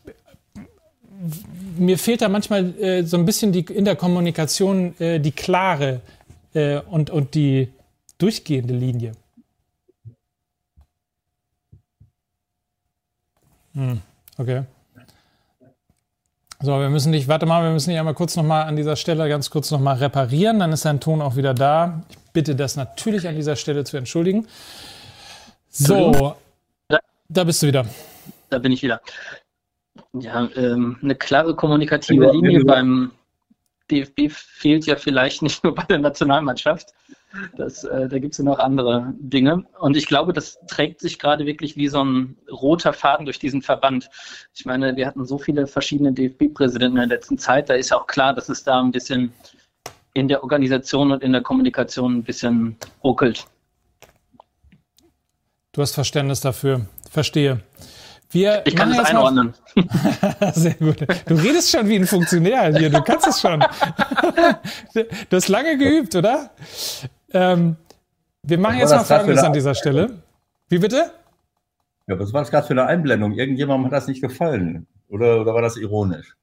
mir 1.78 1.98
fehlt 1.98 2.22
da 2.22 2.30
manchmal 2.30 2.74
äh, 2.80 3.04
so 3.04 3.18
ein 3.18 3.26
bisschen 3.26 3.52
die, 3.52 3.62
in 3.62 3.86
der 3.86 3.96
Kommunikation 3.96 5.00
äh, 5.00 5.20
die 5.20 5.32
klare 5.32 6.02
äh, 6.54 6.80
und, 6.80 7.10
und 7.10 7.36
die 7.36 7.70
durchgehende 8.18 8.74
Linie. 8.74 9.14
Hm, 13.74 14.02
okay. 14.38 14.64
So, 16.62 16.78
wir 16.78 16.90
müssen 16.90 17.14
dich, 17.14 17.30
warte 17.30 17.46
mal, 17.46 17.64
wir 17.64 17.72
müssen 17.72 17.90
dich 17.90 17.98
einmal 17.98 18.14
kurz 18.14 18.36
nochmal 18.36 18.64
an 18.64 18.76
dieser 18.76 18.98
Stelle 18.98 19.30
ganz 19.30 19.50
kurz 19.50 19.72
nochmal 19.72 19.96
reparieren, 19.96 20.60
dann 20.60 20.74
ist 20.74 20.84
dein 20.84 21.00
Ton 21.00 21.22
auch 21.22 21.38
wieder 21.38 21.54
da. 21.54 22.04
Ich 22.10 22.18
bitte 22.34 22.54
das 22.54 22.76
natürlich 22.76 23.30
an 23.30 23.36
dieser 23.36 23.56
Stelle 23.56 23.86
zu 23.86 23.96
entschuldigen. 23.96 24.46
So, 25.70 26.36
da 27.30 27.44
bist 27.44 27.62
du 27.62 27.68
wieder. 27.68 27.86
Da 28.50 28.58
bin 28.58 28.72
ich 28.72 28.82
wieder. 28.82 29.02
Ja, 30.14 30.50
ähm, 30.56 30.98
eine 31.02 31.16
klare 31.16 31.56
kommunikative 31.56 32.26
ja, 32.26 32.32
Linie 32.32 32.66
beim 32.66 33.12
DFB 33.92 34.30
fehlt 34.30 34.86
ja 34.86 34.96
vielleicht 34.96 35.42
nicht 35.42 35.64
nur 35.64 35.76
bei 35.76 35.84
der 35.84 36.00
Nationalmannschaft. 36.00 36.94
Das, 37.56 37.84
äh, 37.84 38.08
da 38.08 38.18
gibt 38.18 38.34
es 38.34 38.40
ja 38.40 38.44
noch 38.44 38.58
andere 38.58 39.14
Dinge. 39.20 39.64
Und 39.80 39.96
ich 39.96 40.08
glaube, 40.08 40.34
das 40.34 40.58
trägt 40.68 41.02
sich 41.02 41.20
gerade 41.20 41.46
wirklich 41.46 41.78
wie 41.78 41.88
so 41.88 42.04
ein 42.04 42.36
roter 42.52 42.92
Faden 42.92 43.26
durch 43.26 43.38
diesen 43.38 43.62
Verband. 43.62 44.10
Ich 44.56 44.66
meine, 44.66 44.96
wir 44.96 45.06
hatten 45.06 45.26
so 45.26 45.38
viele 45.38 45.68
verschiedene 45.68 46.12
DFB-Präsidenten 46.12 46.98
in 46.98 47.10
der 47.10 47.18
letzten 47.18 47.38
Zeit. 47.38 47.70
Da 47.70 47.76
ist 47.76 47.94
auch 47.94 48.08
klar, 48.08 48.34
dass 48.34 48.50
es 48.50 48.64
da 48.64 48.82
ein 48.82 48.92
bisschen 48.92 49.32
in 50.16 50.28
der 50.28 50.42
Organisation 50.42 51.12
und 51.12 51.22
in 51.22 51.32
der 51.32 51.42
Kommunikation 51.42 52.18
ein 52.18 52.24
bisschen 52.24 52.76
ruckelt. 53.04 53.46
Du 55.72 55.82
hast 55.82 55.94
Verständnis 55.94 56.42
dafür. 56.42 56.86
Verstehe. 57.12 57.62
Wir 58.32 58.62
ich 58.66 58.76
kann 58.76 58.92
es 58.92 59.00
einordnen. 59.00 59.54
Sehr 60.54 60.76
gut. 60.76 61.02
Du 61.28 61.36
redest 61.36 61.72
schon 61.72 61.88
wie 61.88 61.96
ein 61.96 62.06
Funktionär 62.06 62.78
hier. 62.78 62.90
Du 62.90 63.02
kannst 63.02 63.28
es 63.28 63.42
schon. 63.42 63.60
du 64.94 65.36
hast 65.36 65.48
lange 65.48 65.78
geübt, 65.78 66.16
oder? 66.16 66.52
Ähm, 67.34 67.76
wir 68.44 68.58
machen 68.60 68.78
jetzt 68.78 68.92
mal 68.92 69.04
Folgendes 69.04 69.44
an 69.44 69.54
dieser 69.54 69.74
Stelle. 69.74 70.22
Wie 70.70 70.78
bitte? 70.78 71.12
Ja, 72.08 72.20
was 72.20 72.34
war 72.34 72.42
das 72.42 72.52
gerade 72.52 72.68
für 72.68 72.74
eine 72.74 72.86
Einblendung? 72.86 73.34
Irgendjemandem 73.34 73.86
hat 73.86 73.94
das 73.94 74.08
nicht 74.08 74.22
gefallen. 74.22 74.88
Oder, 75.08 75.42
oder 75.42 75.54
war 75.54 75.62
das 75.62 75.78
ironisch? 75.78 76.36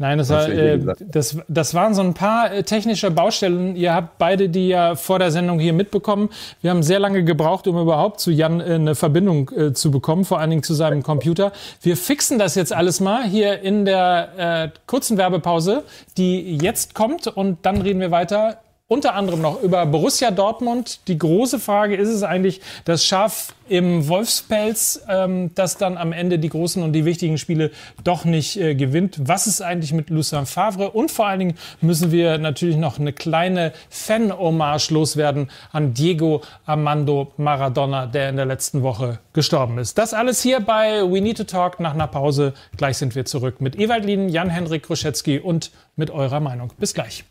Nein, 0.00 0.18
das, 0.18 0.30
war, 0.30 0.48
äh, 0.48 0.78
das, 1.00 1.38
das 1.48 1.74
waren 1.74 1.92
so 1.92 2.02
ein 2.02 2.14
paar 2.14 2.52
äh, 2.52 2.62
technische 2.62 3.10
Baustellen. 3.10 3.74
Ihr 3.74 3.92
habt 3.92 4.18
beide 4.18 4.48
die 4.48 4.68
ja 4.68 4.94
vor 4.94 5.18
der 5.18 5.32
Sendung 5.32 5.58
hier 5.58 5.72
mitbekommen. 5.72 6.30
Wir 6.60 6.70
haben 6.70 6.84
sehr 6.84 7.00
lange 7.00 7.24
gebraucht, 7.24 7.66
um 7.66 7.76
überhaupt 7.76 8.20
zu 8.20 8.30
Jan 8.30 8.60
äh, 8.60 8.74
eine 8.74 8.94
Verbindung 8.94 9.50
äh, 9.50 9.72
zu 9.72 9.90
bekommen, 9.90 10.24
vor 10.24 10.38
allen 10.38 10.50
Dingen 10.50 10.62
zu 10.62 10.74
seinem 10.74 11.02
Computer. 11.02 11.52
Wir 11.82 11.96
fixen 11.96 12.38
das 12.38 12.54
jetzt 12.54 12.72
alles 12.72 13.00
mal 13.00 13.24
hier 13.24 13.60
in 13.60 13.84
der 13.84 14.28
äh, 14.38 14.78
kurzen 14.86 15.18
Werbepause, 15.18 15.82
die 16.16 16.56
jetzt 16.58 16.94
kommt 16.94 17.26
und 17.26 17.58
dann 17.66 17.82
reden 17.82 18.00
wir 18.00 18.12
weiter 18.12 18.58
unter 18.88 19.14
anderem 19.14 19.42
noch 19.42 19.62
über 19.62 19.84
Borussia 19.84 20.30
Dortmund. 20.30 21.00
Die 21.08 21.18
große 21.18 21.58
Frage 21.58 21.94
ist 21.94 22.08
es 22.08 22.22
eigentlich, 22.22 22.62
das 22.86 23.04
Schaf 23.04 23.54
im 23.68 24.08
Wolfspelz, 24.08 25.04
ähm, 25.10 25.50
das 25.54 25.76
dann 25.76 25.98
am 25.98 26.12
Ende 26.12 26.38
die 26.38 26.48
großen 26.48 26.82
und 26.82 26.94
die 26.94 27.04
wichtigen 27.04 27.36
Spiele 27.36 27.70
doch 28.02 28.24
nicht 28.24 28.58
äh, 28.58 28.74
gewinnt. 28.74 29.20
Was 29.20 29.46
ist 29.46 29.60
eigentlich 29.60 29.92
mit 29.92 30.08
Lucien 30.08 30.46
Favre? 30.46 30.90
Und 30.92 31.10
vor 31.10 31.26
allen 31.26 31.38
Dingen 31.38 31.54
müssen 31.82 32.12
wir 32.12 32.38
natürlich 32.38 32.78
noch 32.78 32.98
eine 32.98 33.12
kleine 33.12 33.74
Fan-Hommage 33.90 34.90
loswerden 34.90 35.50
an 35.70 35.92
Diego 35.92 36.40
Armando 36.64 37.32
Maradona, 37.36 38.06
der 38.06 38.30
in 38.30 38.36
der 38.36 38.46
letzten 38.46 38.82
Woche 38.82 39.18
gestorben 39.34 39.76
ist. 39.76 39.98
Das 39.98 40.14
alles 40.14 40.42
hier 40.42 40.60
bei 40.60 41.02
We 41.02 41.20
Need 41.20 41.36
to 41.36 41.44
Talk 41.44 41.78
nach 41.78 41.92
einer 41.92 42.06
Pause. 42.06 42.54
Gleich 42.78 42.96
sind 42.96 43.14
wir 43.14 43.26
zurück 43.26 43.60
mit 43.60 43.78
Ewald 43.78 44.06
Lien, 44.06 44.30
Jan-Henrik 44.30 44.84
Kruszewski 44.84 45.40
und 45.40 45.72
mit 45.94 46.10
eurer 46.10 46.40
Meinung. 46.40 46.72
Bis 46.78 46.94
gleich. 46.94 47.24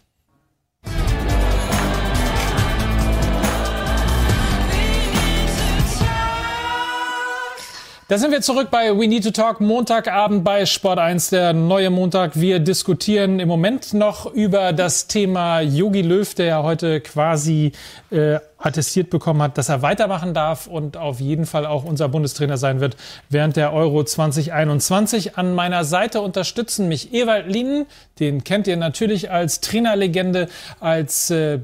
Da 8.10 8.18
sind 8.18 8.32
wir 8.32 8.40
zurück 8.40 8.70
bei 8.72 8.98
We 8.98 9.06
Need 9.06 9.26
to 9.26 9.32
Talk, 9.32 9.60
Montagabend 9.60 10.46
bei 10.46 10.66
Sport 10.66 10.98
1, 10.98 11.30
der 11.30 11.52
neue 11.52 11.90
Montag. 11.90 12.40
Wir 12.40 12.60
diskutieren 12.60 13.42
im 13.42 13.50
Moment 13.50 13.94
noch 13.94 14.32
über 14.32 14.72
das 14.72 15.08
Thema 15.08 15.60
Yogi 15.60 16.04
Löw, 16.04 16.34
der 16.34 16.46
ja 16.46 16.64
heute 16.64 17.02
quasi 17.02 17.74
äh, 18.10 18.40
attestiert 18.60 19.10
bekommen 19.10 19.42
hat, 19.42 19.58
dass 19.58 19.68
er 19.68 19.82
weitermachen 19.82 20.34
darf 20.34 20.68
und 20.68 20.96
auf 20.96 21.20
jeden 21.20 21.46
Fall 21.46 21.66
auch 21.66 21.84
unser 21.84 22.08
Bundestrainer 22.08 22.56
sein 22.56 22.80
wird 22.80 22.96
während 23.28 23.58
der 23.58 23.74
Euro 23.74 24.06
2021. 24.06 25.38
An 25.38 25.54
meiner 25.54 25.84
Seite 25.84 26.22
unterstützen 26.22 26.88
mich 26.88 27.14
Ewald 27.14 27.48
Lienen, 27.48 27.88
den 28.22 28.46
kennt 28.46 28.68
ihr 28.68 28.78
natürlich 28.78 29.32
als 29.32 29.60
Trainerlegende, 29.60 30.48
als 30.80 31.30
äh, 31.30 31.60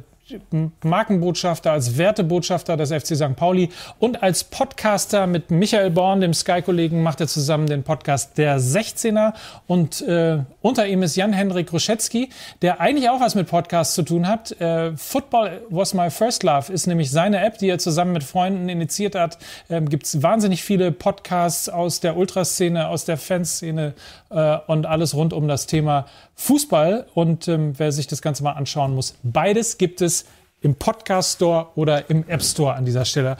Markenbotschafter, 0.83 1.71
als 1.71 1.97
Wertebotschafter 1.97 2.77
des 2.77 2.91
FC 2.91 3.15
St. 3.15 3.35
Pauli 3.35 3.69
und 3.99 4.23
als 4.23 4.43
Podcaster 4.43 5.27
mit 5.27 5.51
Michael 5.51 5.91
Born, 5.91 6.21
dem 6.21 6.33
Sky-Kollegen, 6.33 7.03
macht 7.03 7.21
er 7.21 7.27
zusammen 7.27 7.67
den 7.67 7.83
Podcast 7.83 8.37
Der 8.37 8.59
16er 8.59 9.33
und 9.67 10.01
äh, 10.01 10.39
unter 10.61 10.87
ihm 10.87 11.03
ist 11.03 11.15
Jan-Henrik 11.15 11.71
Ruschetzky, 11.71 12.29
der 12.61 12.79
eigentlich 12.79 13.09
auch 13.09 13.19
was 13.19 13.35
mit 13.35 13.47
Podcasts 13.47 13.95
zu 13.95 14.03
tun 14.03 14.27
hat. 14.27 14.51
Äh, 14.59 14.95
Football 14.95 15.61
was 15.69 15.93
my 15.93 16.09
first 16.09 16.43
love 16.43 16.71
ist 16.71 16.87
nämlich 16.87 17.11
seine 17.11 17.43
App, 17.43 17.57
die 17.57 17.69
er 17.69 17.79
zusammen 17.79 18.13
mit 18.13 18.23
Freunden 18.23 18.69
initiiert 18.69 19.15
hat. 19.15 19.37
Ähm, 19.69 19.89
Gibt 19.89 20.05
es 20.05 20.21
wahnsinnig 20.21 20.63
viele 20.63 20.91
Podcasts 20.91 21.69
aus 21.69 21.99
der 21.99 22.17
Ultraszene, 22.17 22.87
aus 22.87 23.05
der 23.05 23.17
Fanszene 23.17 23.93
äh, 24.29 24.57
und 24.67 24.85
alles 24.85 25.15
rund 25.15 25.33
um 25.33 25.47
das 25.47 25.67
Thema 25.67 26.05
Fußball. 26.35 27.07
Und 27.13 27.47
ähm, 27.47 27.73
wer 27.77 27.91
sich 27.91 28.07
das 28.07 28.21
Ganze 28.21 28.43
mal 28.43 28.53
anschauen 28.53 28.95
muss, 28.95 29.15
beides 29.23 29.77
gibt 29.77 30.01
es 30.01 30.25
im 30.61 30.75
Podcast 30.75 31.35
Store 31.35 31.67
oder 31.75 32.09
im 32.09 32.27
App 32.27 32.41
Store 32.41 32.73
an 32.73 32.85
dieser 32.85 33.05
Stelle. 33.05 33.37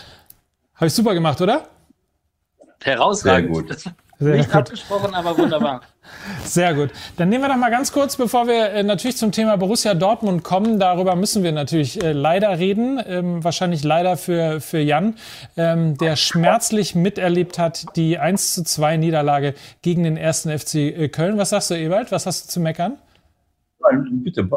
Habe 0.76 0.88
ich 0.88 0.94
super 0.94 1.14
gemacht, 1.14 1.40
oder? 1.42 1.68
Herausragend. 2.82 3.56
Sehr 3.56 3.64
gut. 3.64 3.96
Sehr 4.24 4.36
Nicht 4.36 4.48
gut. 4.48 4.56
abgesprochen, 4.56 5.14
aber 5.14 5.38
wunderbar. 5.38 5.82
Sehr 6.44 6.74
gut. 6.74 6.92
Dann 7.18 7.30
nehmen 7.30 7.44
wir 7.44 7.50
doch 7.50 7.58
mal 7.58 7.72
ganz 7.72 7.92
kurz, 7.92 8.16
bevor 8.16 8.48
wir 8.48 8.72
äh, 8.72 8.84
natürlich 8.84 9.18
zum 9.18 9.32
Thema 9.32 9.58
Borussia 9.58 9.94
Dortmund 9.94 10.44
kommen. 10.44 10.80
Darüber 10.80 11.16
müssen 11.16 11.44
wir 11.44 11.52
natürlich 11.52 12.04
äh, 12.04 12.12
leider 12.12 12.58
reden. 12.60 13.02
Ähm, 13.06 13.44
wahrscheinlich 13.44 13.84
leider 13.84 14.18
für, 14.18 14.62
für 14.62 14.80
Jan, 14.80 15.16
ähm, 15.58 15.98
der 15.98 16.16
schmerzlich 16.16 16.96
miterlebt 16.96 17.60
hat 17.60 17.86
die 17.96 18.18
1 18.18 18.54
zu 18.56 18.64
2 18.64 18.98
Niederlage 18.98 19.54
gegen 19.82 20.04
den 20.04 20.18
ersten 20.18 20.58
FC 20.58 20.76
äh, 20.76 21.10
Köln. 21.10 21.38
Was 21.38 21.50
sagst 21.50 21.72
du, 21.72 21.76
Ewald? 21.76 22.12
Was 22.12 22.26
hast 22.26 22.46
du 22.46 22.50
zu 22.50 22.60
meckern? 22.60 22.98
Bitte, 24.24 24.48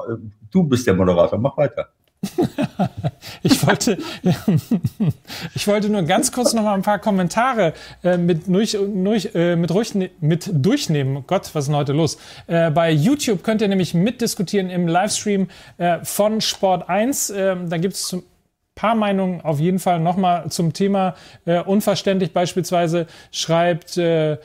du 0.50 0.62
bist 0.62 0.86
der 0.86 0.94
Moderator. 0.94 1.38
Mach 1.38 1.56
weiter. 1.56 1.88
ich, 3.42 3.66
wollte, 3.66 3.98
ich 5.54 5.66
wollte 5.66 5.88
nur 5.88 6.02
ganz 6.02 6.32
kurz 6.32 6.52
noch 6.54 6.62
mal 6.62 6.74
ein 6.74 6.82
paar 6.82 6.98
Kommentare 6.98 7.72
äh, 8.02 8.16
mit, 8.16 8.46
durch, 8.46 8.76
durch, 8.80 9.30
äh, 9.34 9.56
mit, 9.56 9.70
ruhig, 9.72 9.94
mit 10.20 10.50
durchnehmen. 10.52 11.24
Gott, 11.26 11.50
was 11.54 11.64
ist 11.64 11.68
denn 11.68 11.76
heute 11.76 11.92
los? 11.92 12.18
Äh, 12.46 12.70
bei 12.70 12.90
YouTube 12.90 13.42
könnt 13.42 13.60
ihr 13.62 13.68
nämlich 13.68 13.94
mitdiskutieren 13.94 14.70
im 14.70 14.88
Livestream 14.88 15.48
äh, 15.78 15.98
von 16.02 16.40
Sport 16.40 16.88
1. 16.88 17.30
Ähm, 17.30 17.70
da 17.70 17.78
gibt 17.78 17.94
es 17.94 18.12
ein 18.12 18.22
paar 18.74 18.94
Meinungen 18.94 19.40
auf 19.40 19.58
jeden 19.58 19.78
Fall 19.78 20.00
noch 20.00 20.16
mal 20.16 20.50
zum 20.50 20.72
Thema 20.72 21.14
äh, 21.46 21.60
unverständlich. 21.60 22.32
Beispielsweise 22.32 23.06
schreibt 23.32 23.96
äh, 23.96 24.38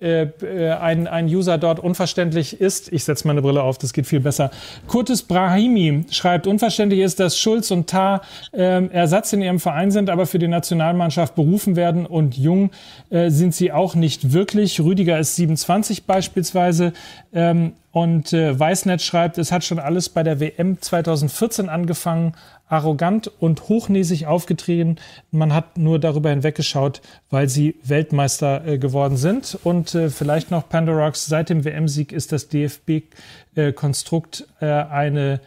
ein, 0.00 1.06
ein 1.06 1.26
User 1.26 1.58
dort 1.58 1.80
unverständlich 1.80 2.60
ist. 2.60 2.92
Ich 2.92 3.04
setze 3.04 3.26
meine 3.26 3.42
Brille 3.42 3.62
auf, 3.62 3.78
das 3.78 3.92
geht 3.92 4.06
viel 4.06 4.20
besser. 4.20 4.50
Kurtis 4.86 5.22
Brahimi 5.22 6.04
schreibt, 6.10 6.46
unverständlich 6.46 7.00
ist, 7.00 7.20
dass 7.20 7.38
Schulz 7.38 7.70
und 7.70 7.88
Tar 7.88 8.22
äh, 8.52 8.86
Ersatz 8.88 9.32
in 9.32 9.42
ihrem 9.42 9.60
Verein 9.60 9.90
sind, 9.90 10.10
aber 10.10 10.26
für 10.26 10.38
die 10.38 10.48
Nationalmannschaft 10.48 11.34
berufen 11.34 11.76
werden 11.76 12.06
und 12.06 12.36
jung 12.36 12.70
äh, 13.10 13.30
sind 13.30 13.54
sie 13.54 13.72
auch 13.72 13.94
nicht 13.94 14.32
wirklich. 14.32 14.80
Rüdiger 14.80 15.18
ist 15.18 15.36
27 15.36 16.04
beispielsweise. 16.04 16.92
Ähm, 17.32 17.72
und 17.96 18.34
äh, 18.34 18.58
Weißnetz 18.58 19.04
schreibt, 19.04 19.38
es 19.38 19.52
hat 19.52 19.64
schon 19.64 19.78
alles 19.78 20.10
bei 20.10 20.22
der 20.22 20.38
WM 20.38 20.78
2014 20.78 21.70
angefangen, 21.70 22.34
arrogant 22.68 23.30
und 23.38 23.68
hochnäsig 23.68 24.26
aufgetreten. 24.26 24.96
Man 25.30 25.54
hat 25.54 25.78
nur 25.78 25.98
darüber 25.98 26.30
hinweggeschaut, 26.30 27.00
weil 27.30 27.48
sie 27.48 27.76
Weltmeister 27.82 28.66
äh, 28.66 28.78
geworden 28.78 29.16
sind. 29.16 29.58
Und 29.62 29.94
äh, 29.94 30.10
vielleicht 30.10 30.50
noch 30.50 30.68
Pandorax, 30.68 31.26
seit 31.26 31.48
dem 31.50 31.64
WM-Sieg 31.64 32.12
ist 32.12 32.32
das 32.32 32.48
DFB-Konstrukt 32.48 34.46
äh, 34.60 34.66
eine 34.66 35.40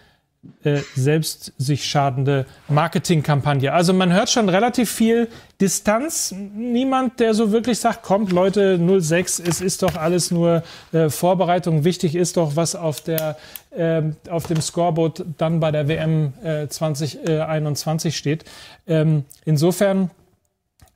äh, 0.63 0.81
selbst 0.95 1.53
sich 1.57 1.83
schadende 1.85 2.45
Marketingkampagne. 2.69 3.73
Also 3.73 3.93
man 3.93 4.13
hört 4.13 4.29
schon 4.29 4.47
relativ 4.47 4.89
viel 4.89 5.27
Distanz. 5.59 6.33
Niemand, 6.33 7.19
der 7.19 7.33
so 7.33 7.51
wirklich 7.51 7.79
sagt, 7.79 8.03
kommt 8.03 8.31
Leute 8.31 8.79
06, 9.01 9.39
es 9.39 9.59
ist 9.59 9.83
doch 9.83 9.95
alles 9.95 10.31
nur 10.31 10.63
äh, 10.93 11.09
Vorbereitung. 11.09 11.83
Wichtig 11.83 12.15
ist 12.15 12.37
doch, 12.37 12.55
was 12.55 12.75
auf 12.75 13.01
der 13.01 13.37
äh, 13.71 14.01
auf 14.29 14.47
dem 14.47 14.61
Scoreboard 14.61 15.25
dann 15.37 15.59
bei 15.59 15.71
der 15.71 15.87
WM 15.87 16.33
äh, 16.43 16.67
2021 16.67 18.17
steht. 18.17 18.45
Ähm, 18.87 19.25
insofern 19.45 20.09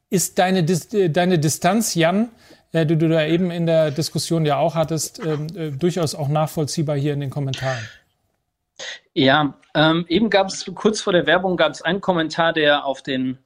ist 0.10 0.40
deine, 0.40 0.64
Dis 0.64 0.94
äh, 0.94 1.10
deine 1.10 1.38
Distanz, 1.38 1.96
Jan, 1.96 2.30
äh, 2.72 2.86
die 2.86 2.98
du 2.98 3.10
da 3.10 3.26
eben 3.26 3.52
in 3.52 3.66
der 3.66 3.92
Diskussion 3.92 4.46
ja 4.46 4.58
auch 4.58 4.76
hattest, 4.76 5.20
ähm, 5.20 5.48
äh, 5.56 5.72
durchaus 5.72 6.16
auch 6.16 6.30
nachvollziehbar 6.30 6.98
hier 6.98 7.14
in 7.14 7.20
den 7.20 7.30
Kommentaren. 7.30 7.84
Ja, 9.14 9.54
ähm, 9.76 10.06
eben 10.08 10.30
gab 10.30 10.48
es 10.48 10.66
kurz 10.76 11.02
vor 11.02 11.14
der 11.14 11.28
Werbung 11.28 11.58
gab 11.58 11.72
es 11.72 11.82
einen 11.82 12.02
Kommentar, 12.02 12.54
der 12.54 12.86
auf 12.86 13.02
den 13.02 13.38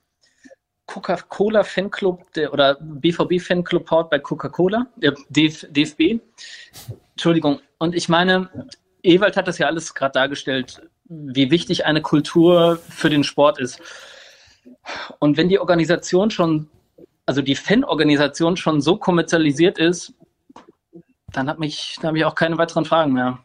Coca-Cola 0.88 1.64
Fanclub 1.64 2.32
der, 2.34 2.54
oder 2.54 2.78
BVB 2.80 3.42
Fanclub 3.42 3.92
haut 3.92 4.10
bei 4.10 4.20
Coca-Cola, 4.20 4.88
der 4.96 5.16
DFB. 5.30 6.20
Entschuldigung. 7.12 7.60
Und 7.78 7.94
ich 7.94 8.10
meine, 8.10 8.50
Ewald 9.04 9.38
hat 9.38 9.48
das 9.48 9.58
ja 9.58 9.68
alles 9.68 9.94
gerade 9.94 10.14
dargestellt, 10.14 10.82
wie 11.06 11.52
wichtig 11.52 11.86
eine 11.86 12.02
Kultur 12.02 12.80
für 12.90 13.10
den 13.10 13.24
Sport 13.24 13.60
ist. 13.60 13.82
Und 15.20 15.38
wenn 15.38 15.50
die 15.50 15.60
Organisation 15.60 16.32
schon, 16.32 16.70
also 17.26 17.42
die 17.42 17.56
Fan-Organisation 17.56 18.56
schon 18.58 18.82
so 18.82 18.98
kommerzialisiert 18.98 19.78
ist, 19.78 20.14
dann 21.34 21.50
habe 21.50 21.66
ich, 21.66 21.98
hab 22.02 22.16
ich 22.16 22.26
auch 22.26 22.36
keine 22.36 22.58
weiteren 22.58 22.86
Fragen 22.86 23.14
mehr. 23.14 23.40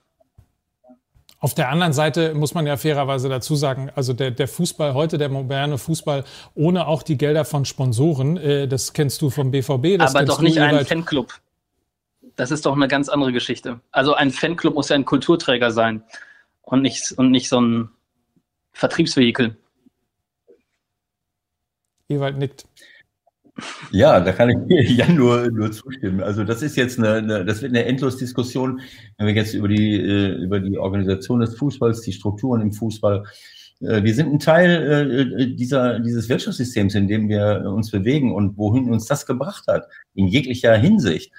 Auf 1.42 1.54
der 1.54 1.70
anderen 1.70 1.92
Seite 1.92 2.34
muss 2.34 2.54
man 2.54 2.68
ja 2.68 2.76
fairerweise 2.76 3.28
dazu 3.28 3.56
sagen, 3.56 3.90
also 3.96 4.12
der, 4.12 4.30
der 4.30 4.46
Fußball 4.46 4.94
heute, 4.94 5.18
der 5.18 5.28
moderne 5.28 5.76
Fußball, 5.76 6.22
ohne 6.54 6.86
auch 6.86 7.02
die 7.02 7.18
Gelder 7.18 7.44
von 7.44 7.64
Sponsoren, 7.64 8.36
äh, 8.36 8.68
das 8.68 8.92
kennst 8.92 9.20
du 9.22 9.28
vom 9.28 9.50
BVB. 9.50 9.98
Das 9.98 10.14
Aber 10.14 10.24
doch 10.24 10.40
nicht 10.40 10.60
ein 10.60 10.86
Fanclub. 10.86 11.34
Das 12.36 12.52
ist 12.52 12.64
doch 12.64 12.76
eine 12.76 12.86
ganz 12.86 13.08
andere 13.08 13.32
Geschichte. 13.32 13.80
Also 13.90 14.14
ein 14.14 14.30
Fanclub 14.30 14.74
muss 14.74 14.90
ja 14.90 14.94
ein 14.94 15.04
Kulturträger 15.04 15.72
sein 15.72 16.04
und 16.60 16.80
nicht, 16.80 17.10
und 17.10 17.32
nicht 17.32 17.48
so 17.48 17.60
ein 17.60 17.90
Vertriebsvehikel. 18.70 19.56
Ewald 22.08 22.38
nickt. 22.38 22.66
Ja, 23.90 24.20
da 24.20 24.32
kann 24.32 24.50
ich 24.50 24.56
mir 24.66 24.82
ja 24.90 25.08
nur, 25.08 25.50
nur 25.50 25.70
zustimmen. 25.72 26.22
Also 26.22 26.44
das 26.44 26.62
ist 26.62 26.76
jetzt 26.76 26.98
eine, 26.98 27.14
eine 27.14 27.44
das 27.44 27.62
wird 27.62 27.72
eine 27.72 27.84
Endlosdiskussion, 27.84 28.80
wenn 29.18 29.26
wir 29.26 29.34
jetzt 29.34 29.54
über 29.54 29.68
die, 29.68 29.96
äh, 29.96 30.42
über 30.42 30.60
die 30.60 30.78
Organisation 30.78 31.40
des 31.40 31.56
Fußballs, 31.56 32.00
die 32.00 32.12
Strukturen 32.12 32.62
im 32.62 32.72
Fußball. 32.72 33.24
Äh, 33.80 34.02
wir 34.02 34.14
sind 34.14 34.32
ein 34.32 34.38
Teil 34.38 35.36
äh, 35.38 35.54
dieser, 35.54 36.00
dieses 36.00 36.28
Wirtschaftssystems, 36.28 36.94
in 36.94 37.08
dem 37.08 37.28
wir 37.28 37.64
uns 37.66 37.90
bewegen 37.90 38.34
und 38.34 38.56
wohin 38.56 38.90
uns 38.90 39.06
das 39.06 39.26
gebracht 39.26 39.64
hat, 39.68 39.86
in 40.14 40.26
jeglicher 40.26 40.74
Hinsicht. 40.76 41.32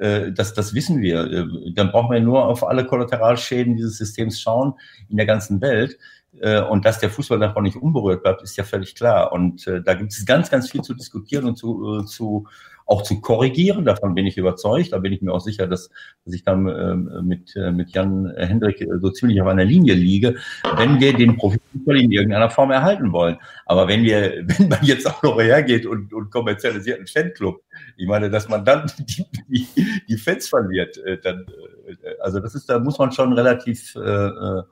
Das, 0.00 0.54
das 0.54 0.72
wissen 0.72 1.02
wir. 1.02 1.48
Dann 1.74 1.90
brauchen 1.90 2.12
wir 2.12 2.20
nur 2.20 2.46
auf 2.46 2.66
alle 2.66 2.86
Kollateralschäden 2.86 3.76
dieses 3.76 3.98
Systems 3.98 4.40
schauen 4.40 4.74
in 5.08 5.16
der 5.16 5.26
ganzen 5.26 5.60
Welt. 5.60 5.98
Äh, 6.40 6.62
und 6.62 6.84
dass 6.84 6.98
der 6.98 7.10
Fußball 7.10 7.38
davon 7.38 7.64
nicht 7.64 7.76
unberührt 7.76 8.22
bleibt, 8.22 8.42
ist 8.42 8.56
ja 8.56 8.64
völlig 8.64 8.94
klar. 8.94 9.32
Und 9.32 9.66
da 9.66 9.94
gibt 9.94 10.12
es 10.12 10.24
ganz, 10.26 10.50
ganz 10.50 10.70
viel 10.70 10.82
zu 10.82 10.94
diskutieren 10.94 11.44
und 11.44 11.56
zu, 11.56 12.02
zu 12.02 12.46
auch 12.90 13.02
zu 13.02 13.20
korrigieren. 13.20 13.84
Davon 13.84 14.14
bin 14.14 14.26
ich 14.26 14.36
überzeugt. 14.36 14.92
Da 14.92 14.98
bin 14.98 15.12
ich 15.12 15.22
mir 15.22 15.32
auch 15.32 15.40
sicher, 15.40 15.68
dass, 15.68 15.90
dass 16.24 16.34
ich 16.34 16.42
dann 16.42 16.66
äh, 16.66 17.22
mit, 17.22 17.54
äh, 17.54 17.70
mit 17.70 17.90
Jan 17.90 18.34
Hendrik 18.36 18.84
so 19.00 19.10
ziemlich 19.10 19.40
auf 19.40 19.46
einer 19.46 19.64
Linie 19.64 19.94
liege, 19.94 20.36
wenn 20.76 20.98
wir 20.98 21.16
den 21.16 21.36
Profifußball 21.36 21.96
in 21.96 22.10
irgendeiner 22.10 22.50
Form 22.50 22.72
erhalten 22.72 23.12
wollen. 23.12 23.36
Aber 23.64 23.86
wenn 23.86 24.02
wir, 24.02 24.42
wenn 24.44 24.68
man 24.68 24.82
jetzt 24.82 25.06
auch 25.06 25.22
noch 25.22 25.40
hergeht 25.40 25.86
und, 25.86 26.12
und 26.12 26.30
kommerzialisiert 26.30 26.98
einen 26.98 27.06
Fanclub, 27.06 27.62
ich 27.96 28.08
meine, 28.08 28.28
dass 28.28 28.48
man 28.48 28.64
dann 28.64 28.90
die, 28.98 29.24
die, 29.48 30.02
die 30.08 30.16
Fans 30.16 30.48
verliert, 30.48 30.98
äh, 30.98 31.18
dann, 31.20 31.46
äh, 31.86 31.94
also 32.20 32.40
das 32.40 32.56
ist, 32.56 32.68
da 32.68 32.80
muss 32.80 32.98
man 32.98 33.12
schon 33.12 33.32
relativ 33.32 33.94
äh, 33.94 34.62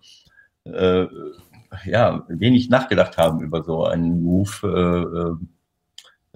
äh, 0.64 1.06
ja, 1.84 2.24
wenig 2.28 2.68
nachgedacht 2.70 3.16
haben 3.16 3.40
über 3.40 3.62
so 3.62 3.84
einen 3.84 4.22
Move. 4.22 5.38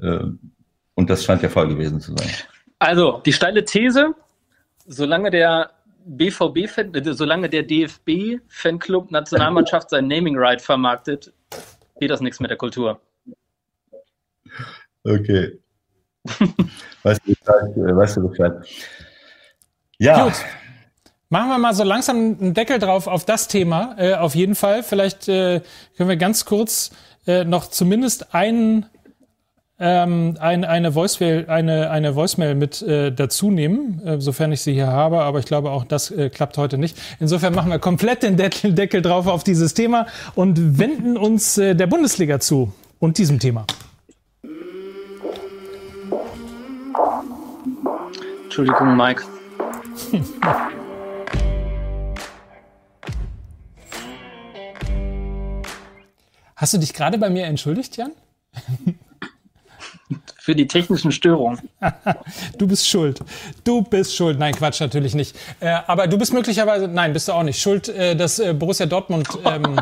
Äh, 0.00 0.06
äh, 0.06 0.32
und 0.94 1.10
das 1.10 1.24
scheint 1.24 1.42
der 1.42 1.50
Fall 1.50 1.68
gewesen 1.68 2.00
zu 2.00 2.14
sein. 2.16 2.30
Also, 2.78 3.20
die 3.24 3.32
steile 3.32 3.64
These, 3.64 4.14
solange 4.86 5.30
der 5.30 5.70
BVB, 6.04 6.78
äh, 6.78 7.12
solange 7.12 7.48
der 7.48 7.62
DFB-Fanclub 7.62 9.10
Nationalmannschaft 9.10 9.90
sein 9.90 10.08
Naming 10.08 10.36
Right 10.36 10.60
vermarktet, 10.60 11.32
geht 12.00 12.10
das 12.10 12.20
nichts 12.20 12.40
mit 12.40 12.50
der 12.50 12.58
Kultur. 12.58 13.00
Okay. 15.04 15.58
weißt, 17.02 17.20
du 17.26 17.34
Bescheid, 17.34 17.76
äh, 17.76 17.96
weißt 17.96 18.16
du 18.16 18.28
Bescheid? 18.28 18.68
Ja. 19.98 20.24
Gut. 20.24 20.34
Machen 21.32 21.48
wir 21.48 21.56
mal 21.56 21.72
so 21.72 21.82
langsam 21.82 22.36
einen 22.38 22.52
Deckel 22.52 22.78
drauf 22.78 23.06
auf 23.06 23.24
das 23.24 23.48
Thema, 23.48 23.94
äh, 23.96 24.16
auf 24.16 24.34
jeden 24.34 24.54
Fall. 24.54 24.82
Vielleicht 24.82 25.28
äh, 25.28 25.62
können 25.96 26.10
wir 26.10 26.18
ganz 26.18 26.44
kurz 26.44 26.90
äh, 27.26 27.44
noch 27.44 27.70
zumindest 27.70 28.34
einen 28.34 28.84
ähm, 29.80 30.36
ein, 30.40 30.66
eine, 30.66 30.94
Voicemail, 30.94 31.46
eine, 31.48 31.88
eine 31.88 32.16
Voicemail 32.16 32.54
mit 32.54 32.82
äh, 32.82 33.12
dazu 33.12 33.50
nehmen, 33.50 34.02
äh, 34.04 34.20
sofern 34.20 34.52
ich 34.52 34.60
sie 34.60 34.74
hier 34.74 34.88
habe, 34.88 35.22
aber 35.22 35.38
ich 35.38 35.46
glaube 35.46 35.70
auch 35.70 35.84
das 35.84 36.10
äh, 36.10 36.28
klappt 36.28 36.58
heute 36.58 36.76
nicht. 36.76 36.98
Insofern 37.18 37.54
machen 37.54 37.70
wir 37.70 37.78
komplett 37.78 38.22
den 38.22 38.36
Deckel, 38.36 38.74
Deckel 38.74 39.00
drauf 39.00 39.26
auf 39.26 39.42
dieses 39.42 39.72
Thema 39.72 40.08
und 40.34 40.78
wenden 40.78 41.16
uns 41.16 41.56
äh, 41.56 41.74
der 41.74 41.86
Bundesliga 41.86 42.40
zu 42.40 42.74
und 42.98 43.16
diesem 43.16 43.38
Thema. 43.38 43.64
Entschuldigung, 48.44 48.98
Mike. 48.98 49.22
Hast 56.62 56.74
du 56.74 56.78
dich 56.78 56.92
gerade 56.92 57.18
bei 57.18 57.28
mir 57.28 57.46
entschuldigt, 57.46 57.96
Jan? 57.96 58.12
für 60.38 60.54
die 60.54 60.68
technischen 60.68 61.10
Störungen. 61.10 61.68
du 62.58 62.68
bist 62.68 62.88
schuld. 62.88 63.18
Du 63.64 63.82
bist 63.82 64.14
schuld. 64.14 64.38
Nein, 64.38 64.54
Quatsch, 64.54 64.80
natürlich 64.80 65.14
nicht. 65.14 65.36
Äh, 65.58 65.78
aber 65.86 66.06
du 66.06 66.18
bist 66.18 66.32
möglicherweise, 66.32 66.86
nein, 66.86 67.12
bist 67.12 67.26
du 67.26 67.32
auch 67.32 67.42
nicht 67.42 67.60
schuld, 67.60 67.88
äh, 67.88 68.14
dass 68.14 68.38
äh, 68.38 68.52
Borussia 68.52 68.86
Dortmund 68.86 69.28
ähm, 69.44 69.80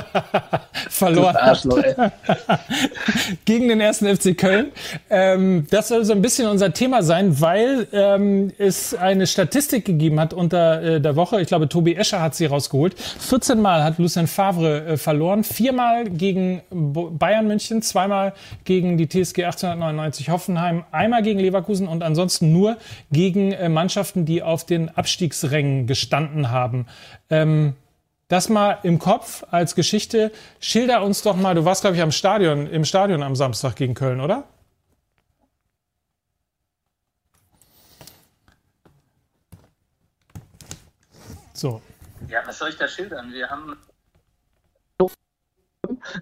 verloren 0.88 1.36
hat. 1.36 1.66
gegen 3.44 3.68
den 3.68 3.80
ersten 3.80 4.06
FC 4.06 4.36
Köln. 4.36 4.72
Ähm, 5.10 5.66
das 5.70 5.88
soll 5.88 6.04
so 6.04 6.12
ein 6.12 6.22
bisschen 6.22 6.48
unser 6.48 6.72
Thema 6.72 7.02
sein, 7.02 7.40
weil 7.40 7.86
ähm, 7.92 8.52
es 8.58 8.94
eine 8.94 9.26
Statistik 9.26 9.84
gegeben 9.84 10.20
hat 10.20 10.32
unter 10.32 10.82
äh, 10.82 11.00
der 11.00 11.16
Woche. 11.16 11.40
Ich 11.40 11.48
glaube, 11.48 11.68
Tobi 11.68 11.94
Escher 11.94 12.20
hat 12.20 12.34
sie 12.34 12.46
rausgeholt. 12.46 12.94
14 12.98 13.60
Mal 13.60 13.84
hat 13.84 13.98
Lucien 13.98 14.26
Favre 14.26 14.84
äh, 14.86 14.96
verloren. 14.96 15.44
Viermal 15.44 16.04
gegen 16.04 16.62
Bayern 16.70 17.46
München, 17.46 17.82
zweimal 17.82 18.34
gegen 18.64 18.96
die 18.98 19.08
TSG 19.08 19.44
1899 19.44 20.30
Hoffenheim, 20.30 20.84
einmal 20.92 21.22
gegen 21.22 21.38
Leverkusen 21.40 21.88
und 21.88 22.02
ansonsten 22.02 22.52
nur 22.52 22.76
gegen 23.12 23.52
äh, 23.52 23.68
Mannschaften, 23.68 24.24
die 24.24 24.42
auf 24.42 24.64
den 24.64 24.88
Abstiegsrängen 24.88 25.86
gestanden 25.86 26.50
haben. 26.50 26.86
Ähm, 27.30 27.74
das 28.28 28.50
mal 28.50 28.78
im 28.82 28.98
Kopf 28.98 29.44
als 29.50 29.74
Geschichte. 29.74 30.30
Schilder 30.60 31.02
uns 31.02 31.22
doch 31.22 31.36
mal, 31.36 31.54
du 31.54 31.64
warst, 31.64 31.80
glaube 31.80 31.96
ich, 31.96 32.02
am 32.02 32.12
Stadion, 32.12 32.66
im 32.66 32.84
Stadion 32.84 33.22
am 33.22 33.34
Samstag 33.34 33.76
gegen 33.76 33.94
Köln, 33.94 34.20
oder? 34.20 34.44
So. 41.54 41.82
Ja, 42.28 42.46
was 42.46 42.58
soll 42.58 42.68
ich 42.68 42.76
da 42.76 42.86
schildern? 42.86 43.32
Wir 43.32 43.48
haben. 43.48 43.76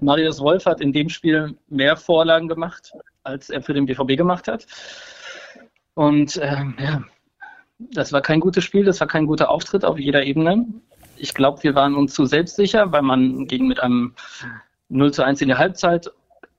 Marius 0.00 0.40
Wolf 0.40 0.64
hat 0.64 0.80
in 0.80 0.92
dem 0.92 1.08
Spiel 1.08 1.58
mehr 1.68 1.96
Vorlagen 1.96 2.46
gemacht, 2.46 2.92
als 3.24 3.50
er 3.50 3.60
für 3.62 3.74
den 3.74 3.84
BVB 3.84 4.16
gemacht 4.16 4.46
hat. 4.46 4.66
Und 5.94 6.38
ähm, 6.40 6.76
ja, 6.78 7.02
das 7.78 8.12
war 8.12 8.22
kein 8.22 8.40
gutes 8.40 8.64
Spiel, 8.64 8.84
das 8.84 9.00
war 9.00 9.08
kein 9.08 9.26
guter 9.26 9.50
Auftritt 9.50 9.84
auf 9.84 9.98
jeder 9.98 10.22
Ebene 10.22 10.64
ich 11.18 11.34
glaube, 11.34 11.62
wir 11.62 11.74
waren 11.74 11.94
uns 11.94 12.14
zu 12.14 12.26
selbstsicher, 12.26 12.92
weil 12.92 13.02
man 13.02 13.46
ging 13.46 13.66
mit 13.66 13.80
einem 13.80 14.14
0 14.88 15.12
zu 15.12 15.24
1 15.24 15.40
in 15.40 15.48
der 15.48 15.58
Halbzeit, 15.58 16.10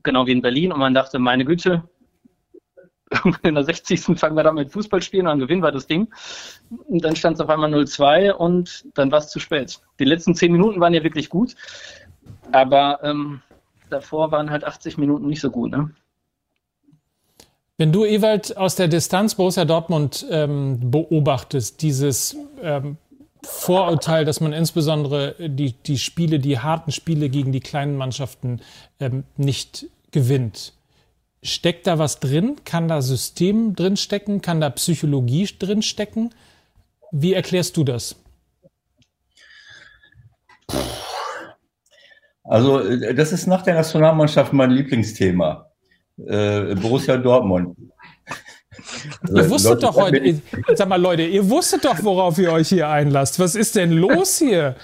genau 0.03 0.25
wie 0.25 0.31
in 0.31 0.41
Berlin, 0.41 0.71
und 0.71 0.79
man 0.79 0.93
dachte, 0.93 1.19
meine 1.19 1.45
Güte, 1.45 1.83
in 3.43 3.55
der 3.55 3.63
60. 3.63 4.01
fangen 4.01 4.35
wir 4.35 4.43
dann 4.43 4.55
mit 4.55 4.71
Fußball 4.71 5.01
spielen 5.01 5.27
und 5.27 5.31
dann 5.31 5.39
gewinnen 5.39 5.63
wir 5.63 5.71
das 5.71 5.87
Ding. 5.87 6.07
Und 6.87 7.03
dann 7.03 7.15
stand 7.15 7.35
es 7.35 7.41
auf 7.41 7.49
einmal 7.49 7.73
0-2 7.73 8.31
und 8.31 8.85
dann 8.95 9.11
war 9.11 9.19
es 9.19 9.29
zu 9.29 9.39
spät. 9.39 9.79
Die 9.99 10.05
letzten 10.05 10.35
10 10.35 10.51
Minuten 10.51 10.79
waren 10.79 10.93
ja 10.93 11.03
wirklich 11.03 11.29
gut, 11.29 11.55
aber 12.51 12.99
ähm, 13.03 13.41
davor 13.89 14.31
waren 14.31 14.49
halt 14.49 14.63
80 14.65 14.97
Minuten 14.97 15.27
nicht 15.27 15.41
so 15.41 15.49
gut. 15.49 15.71
Ne? 15.71 15.91
Wenn 17.77 17.91
du, 17.91 18.05
Ewald, 18.05 18.57
aus 18.57 18.75
der 18.75 18.87
Distanz 18.87 19.35
Borussia 19.35 19.63
Dortmund 19.63 20.25
ähm, 20.29 20.91
beobachtest, 20.91 21.81
dieses 21.81 22.35
ähm, 22.61 22.97
Vorurteil, 23.47 24.25
dass 24.25 24.41
man 24.41 24.51
insbesondere 24.51 25.35
die, 25.39 25.71
die 25.71 25.97
Spiele, 25.97 26.39
die 26.39 26.59
harten 26.59 26.91
Spiele 26.91 27.29
gegen 27.29 27.53
die 27.53 27.61
kleinen 27.61 27.95
Mannschaften 27.95 28.59
ähm, 28.99 29.23
nicht 29.37 29.87
gewinnt. 30.11 30.73
Steckt 31.41 31.87
da 31.87 31.97
was 31.97 32.19
drin? 32.19 32.57
Kann 32.65 32.89
da 32.89 33.01
System 33.01 33.73
drin 33.73 33.95
stecken? 33.95 34.41
Kann 34.41 34.59
da 34.59 34.69
Psychologie 34.69 35.47
drin 35.57 35.81
stecken? 35.81 36.31
Wie 37.11 37.33
erklärst 37.33 37.77
du 37.77 37.85
das? 37.85 38.17
Also, 42.43 42.81
äh, 42.81 43.15
das 43.15 43.31
ist 43.31 43.47
nach 43.47 43.61
der 43.61 43.75
Nationalmannschaft 43.75 44.51
mein 44.51 44.71
Lieblingsthema. 44.71 45.71
Äh, 46.17 46.75
Borussia 46.75 47.15
Dortmund. 47.15 47.77
Also, 49.21 49.37
ihr 49.37 49.49
wusstet 49.49 49.83
doch 49.83 49.95
heute, 49.95 50.41
sag 50.75 50.87
mal 50.87 51.01
Leute, 51.01 51.23
ihr 51.23 51.49
wusstet 51.49 51.85
doch, 51.85 52.03
worauf 52.03 52.37
ihr 52.37 52.51
euch 52.51 52.69
hier 52.69 52.89
einlasst. 52.89 53.39
Was 53.39 53.55
ist 53.55 53.75
denn 53.75 53.91
los 53.91 54.37
hier? 54.37 54.75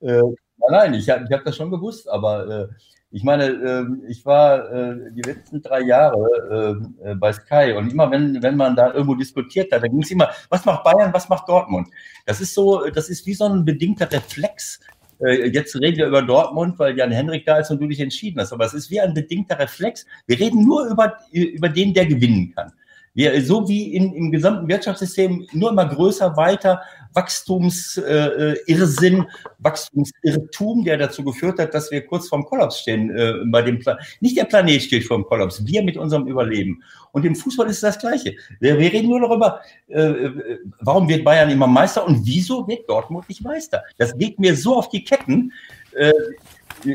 Äh, 0.00 0.22
nein, 0.70 0.94
ich 0.94 1.08
habe 1.08 1.24
ich 1.24 1.32
hab 1.32 1.44
das 1.44 1.56
schon 1.56 1.70
gewusst, 1.70 2.08
aber 2.08 2.48
äh, 2.48 2.68
ich 3.12 3.24
meine, 3.24 3.44
äh, 3.44 3.86
ich 4.08 4.24
war 4.24 4.70
äh, 4.72 5.12
die 5.12 5.22
letzten 5.22 5.62
drei 5.62 5.80
Jahre 5.80 6.80
äh, 7.02 7.14
bei 7.16 7.32
Sky 7.32 7.74
und 7.76 7.92
immer, 7.92 8.10
wenn, 8.10 8.40
wenn 8.42 8.56
man 8.56 8.76
da 8.76 8.92
irgendwo 8.92 9.14
diskutiert 9.14 9.72
hat, 9.72 9.82
da 9.82 9.88
ging 9.88 10.02
es 10.02 10.10
immer, 10.10 10.30
was 10.48 10.64
macht 10.64 10.84
Bayern, 10.84 11.12
was 11.12 11.28
macht 11.28 11.48
Dortmund? 11.48 11.88
Das 12.26 12.40
ist 12.40 12.54
so, 12.54 12.88
das 12.90 13.08
ist 13.08 13.26
wie 13.26 13.34
so 13.34 13.46
ein 13.46 13.64
bedingter 13.64 14.10
Reflex 14.10 14.78
äh, 14.78 14.99
jetzt 15.28 15.74
reden 15.76 15.98
wir 15.98 16.06
über 16.06 16.22
Dortmund, 16.22 16.78
weil 16.78 16.96
Jan 16.96 17.12
Henrik 17.12 17.44
da 17.44 17.58
ist 17.58 17.70
und 17.70 17.80
du 17.80 17.86
dich 17.86 18.00
entschieden 18.00 18.40
hast. 18.40 18.52
Aber 18.52 18.64
es 18.64 18.74
ist 18.74 18.90
wie 18.90 19.00
ein 19.00 19.14
bedingter 19.14 19.58
Reflex. 19.58 20.06
Wir 20.26 20.38
reden 20.38 20.64
nur 20.64 20.86
über, 20.86 21.18
über 21.32 21.68
den, 21.68 21.92
der 21.92 22.06
gewinnen 22.06 22.52
kann. 22.54 22.72
Wir, 23.14 23.44
so 23.44 23.68
wie 23.68 23.94
in, 23.94 24.14
im 24.14 24.30
gesamten 24.30 24.68
Wirtschaftssystem 24.68 25.46
nur 25.52 25.70
immer 25.70 25.86
größer, 25.86 26.36
weiter, 26.36 26.82
Wachstumsirrsinn, 27.12 29.22
äh, 29.22 29.26
Wachstumsirrtum, 29.58 30.84
der 30.84 30.96
dazu 30.96 31.24
geführt 31.24 31.58
hat, 31.58 31.74
dass 31.74 31.90
wir 31.90 32.06
kurz 32.06 32.28
vorm 32.28 32.44
Kollaps 32.44 32.78
stehen. 32.80 33.10
Äh, 33.10 33.34
bei 33.46 33.62
dem 33.62 33.80
Pla 33.80 33.98
Nicht 34.20 34.36
der 34.36 34.44
Planet 34.44 34.82
steht 34.82 35.04
vorm 35.04 35.24
Kollaps, 35.24 35.66
wir 35.66 35.82
mit 35.82 35.96
unserem 35.96 36.28
Überleben. 36.28 36.84
Und 37.12 37.24
im 37.24 37.34
Fußball 37.34 37.68
ist 37.68 37.82
das 37.82 37.98
Gleiche. 37.98 38.36
Wir, 38.60 38.78
wir 38.78 38.92
reden 38.92 39.08
nur 39.08 39.20
darüber, 39.20 39.60
äh, 39.88 40.00
äh, 40.00 40.58
warum 40.80 41.08
wird 41.08 41.24
Bayern 41.24 41.50
immer 41.50 41.66
Meister 41.66 42.06
und 42.06 42.24
wieso 42.24 42.68
wird 42.68 42.88
Dortmund 42.88 43.28
nicht 43.28 43.42
Meister. 43.42 43.82
Das 43.98 44.16
geht 44.16 44.38
mir 44.38 44.54
so 44.54 44.76
auf 44.76 44.88
die 44.88 45.02
Ketten. 45.02 45.52
Äh, 45.94 46.12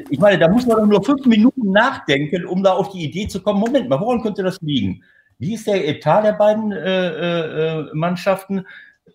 ich 0.10 0.20
meine, 0.20 0.40
da 0.40 0.48
muss 0.48 0.66
man 0.66 0.78
doch 0.78 0.86
nur 0.86 1.04
fünf 1.04 1.26
Minuten 1.26 1.72
nachdenken, 1.72 2.46
um 2.46 2.64
da 2.64 2.72
auf 2.74 2.90
die 2.90 3.04
Idee 3.04 3.28
zu 3.28 3.42
kommen. 3.42 3.60
Moment 3.60 3.90
mal, 3.90 4.00
woran 4.00 4.22
könnte 4.22 4.42
das 4.42 4.62
liegen? 4.62 5.04
Wie 5.40 5.54
ist 5.54 5.68
der 5.68 5.88
Etat 5.88 6.24
der 6.24 6.34
beiden 6.34 6.72
äh, 6.72 7.80
äh, 7.80 7.90
Mannschaften? 7.94 8.66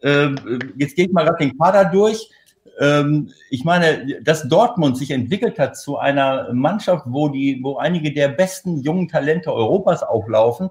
Äh, 0.02 0.30
jetzt 0.76 0.96
gehe 0.96 1.06
ich 1.06 1.12
mal 1.12 1.24
gerade 1.24 1.44
den 1.44 1.59
Kader 1.59 1.87
durch. 1.87 2.30
Ähm, 2.78 3.30
ich 3.50 3.64
meine, 3.64 4.20
dass 4.22 4.48
Dortmund 4.48 4.96
sich 4.96 5.11
entwickelt 5.11 5.59
hat 5.59 5.76
zu 5.76 5.98
einer 5.98 6.52
Mannschaft, 6.52 7.04
wo, 7.06 7.28
die, 7.28 7.61
wo 7.62 7.76
einige 7.76 8.12
der 8.12 8.28
besten 8.28 8.80
jungen 8.80 9.09
Talente 9.09 9.52
Europas 9.52 10.02
auflaufen, 10.02 10.70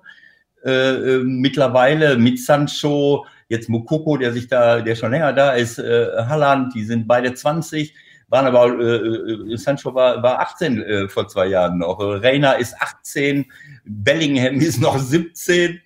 Äh, 0.66 0.72
äh, 0.72 1.24
mittlerweile 1.24 2.18
mit 2.18 2.38
Sancho, 2.38 3.26
jetzt 3.48 3.70
Mokoko, 3.70 4.18
der 4.18 4.34
sich 4.34 4.50
da, 4.50 4.82
der 4.82 4.96
schon 4.96 5.12
länger 5.12 5.32
da 5.32 5.54
ist, 5.54 5.80
äh, 5.80 6.08
Halland, 6.28 6.76
die 6.76 6.84
sind 6.84 7.08
beide 7.08 7.34
20, 7.34 7.94
waren 8.30 8.46
aber, 8.46 8.80
äh, 8.80 9.54
äh, 9.54 9.58
Sancho 9.58 9.94
war, 9.94 10.22
war 10.22 10.40
18 10.40 10.82
äh, 10.82 11.08
vor 11.10 11.28
zwei 11.28 11.48
Jahren 11.48 11.80
noch, 11.80 12.00
Reina 12.00 12.54
ist 12.54 12.76
18, 12.80 13.46
Bellingham 13.86 14.56
ist 14.56 14.80
noch 14.80 14.98
17, 14.98 15.82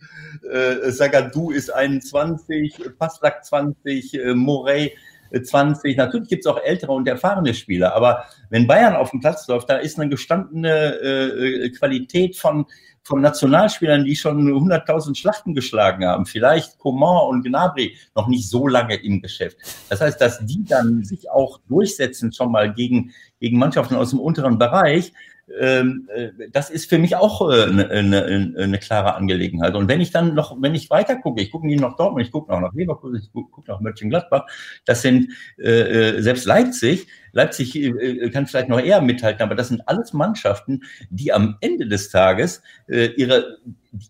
äh, 0.51 0.91
Sagadou 0.91 1.51
ist 1.51 1.73
21, 1.73 2.75
Paslak 2.97 3.45
20, 3.45 4.13
äh, 4.13 4.33
Morey 4.33 4.93
20. 5.41 5.97
Natürlich 5.97 6.29
gibt 6.29 6.45
es 6.45 6.51
auch 6.51 6.61
ältere 6.61 6.91
und 6.91 7.07
erfahrene 7.07 7.53
Spieler, 7.53 7.95
aber 7.95 8.25
wenn 8.49 8.67
Bayern 8.67 8.95
auf 8.95 9.11
dem 9.11 9.19
Platz 9.19 9.47
läuft, 9.47 9.69
da 9.69 9.77
ist 9.77 9.99
eine 9.99 10.09
gestandene 10.09 10.95
äh, 10.99 11.69
Qualität 11.71 12.35
von 12.35 12.65
von 13.03 13.21
Nationalspielern, 13.21 14.05
die 14.05 14.15
schon 14.15 14.47
100.000 14.47 15.15
Schlachten 15.15 15.53
geschlagen 15.53 16.05
haben, 16.05 16.25
vielleicht 16.25 16.77
Coman 16.79 17.27
und 17.27 17.43
Gnabry 17.43 17.97
noch 18.15 18.27
nicht 18.27 18.49
so 18.49 18.67
lange 18.67 18.95
im 18.95 19.21
Geschäft. 19.21 19.57
Das 19.89 20.01
heißt, 20.01 20.19
dass 20.21 20.45
die 20.45 20.63
dann 20.63 21.03
sich 21.03 21.29
auch 21.29 21.59
durchsetzen 21.67 22.31
schon 22.31 22.51
mal 22.51 22.73
gegen, 22.73 23.11
gegen 23.39 23.57
Mannschaften 23.57 23.95
aus 23.95 24.11
dem 24.11 24.19
unteren 24.19 24.57
Bereich, 24.57 25.13
ähm, 25.59 26.07
äh, 26.13 26.29
das 26.51 26.69
ist 26.69 26.89
für 26.89 26.97
mich 26.97 27.15
auch 27.17 27.41
eine, 27.41 27.89
äh, 27.91 27.99
eine, 27.99 28.53
eine, 28.57 28.79
klare 28.79 29.15
Angelegenheit. 29.15 29.75
Und 29.75 29.89
wenn 29.89 29.99
ich 29.99 30.11
dann 30.11 30.33
noch, 30.35 30.55
wenn 30.61 30.73
ich 30.73 30.89
weiter 30.89 31.17
gucke, 31.17 31.41
ich 31.41 31.51
gucke 31.51 31.67
nicht 31.67 31.81
noch 31.81 31.97
Dortmund, 31.97 32.25
ich 32.25 32.31
gucke 32.31 32.51
noch 32.51 32.61
nach 32.61 32.73
Leverkusen, 32.73 33.19
ich 33.21 33.31
gucke 33.33 33.69
noch 33.69 33.81
Mönchengladbach, 33.81 34.45
das 34.85 35.01
sind 35.01 35.31
äh, 35.57 36.21
selbst 36.21 36.45
Leipzig, 36.45 37.07
Leipzig 37.33 37.75
äh, 37.75 38.29
kann 38.29 38.47
vielleicht 38.47 38.69
noch 38.69 38.79
eher 38.79 39.01
mithalten, 39.01 39.41
aber 39.41 39.55
das 39.55 39.67
sind 39.67 39.87
alles 39.87 40.13
Mannschaften, 40.13 40.81
die 41.09 41.33
am 41.33 41.57
Ende 41.59 41.87
des 41.87 42.09
Tages 42.09 42.61
äh, 42.87 43.07
ihre, 43.17 43.57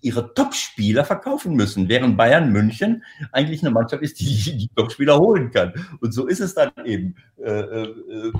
ihre 0.01 0.33
Top-Spieler 0.33 1.05
verkaufen 1.05 1.55
müssen, 1.55 1.89
während 1.89 2.17
Bayern 2.17 2.51
München 2.51 3.03
eigentlich 3.31 3.63
eine 3.63 3.71
Mannschaft 3.71 4.03
ist, 4.03 4.19
die 4.19 4.57
die 4.57 4.69
Top-Spieler 4.75 5.17
holen 5.17 5.51
kann. 5.51 5.73
Und 6.01 6.13
so 6.13 6.27
ist 6.27 6.41
es 6.41 6.53
dann 6.53 6.71
eben 6.85 7.15
äh, 7.43 7.49
äh, 7.49 8.33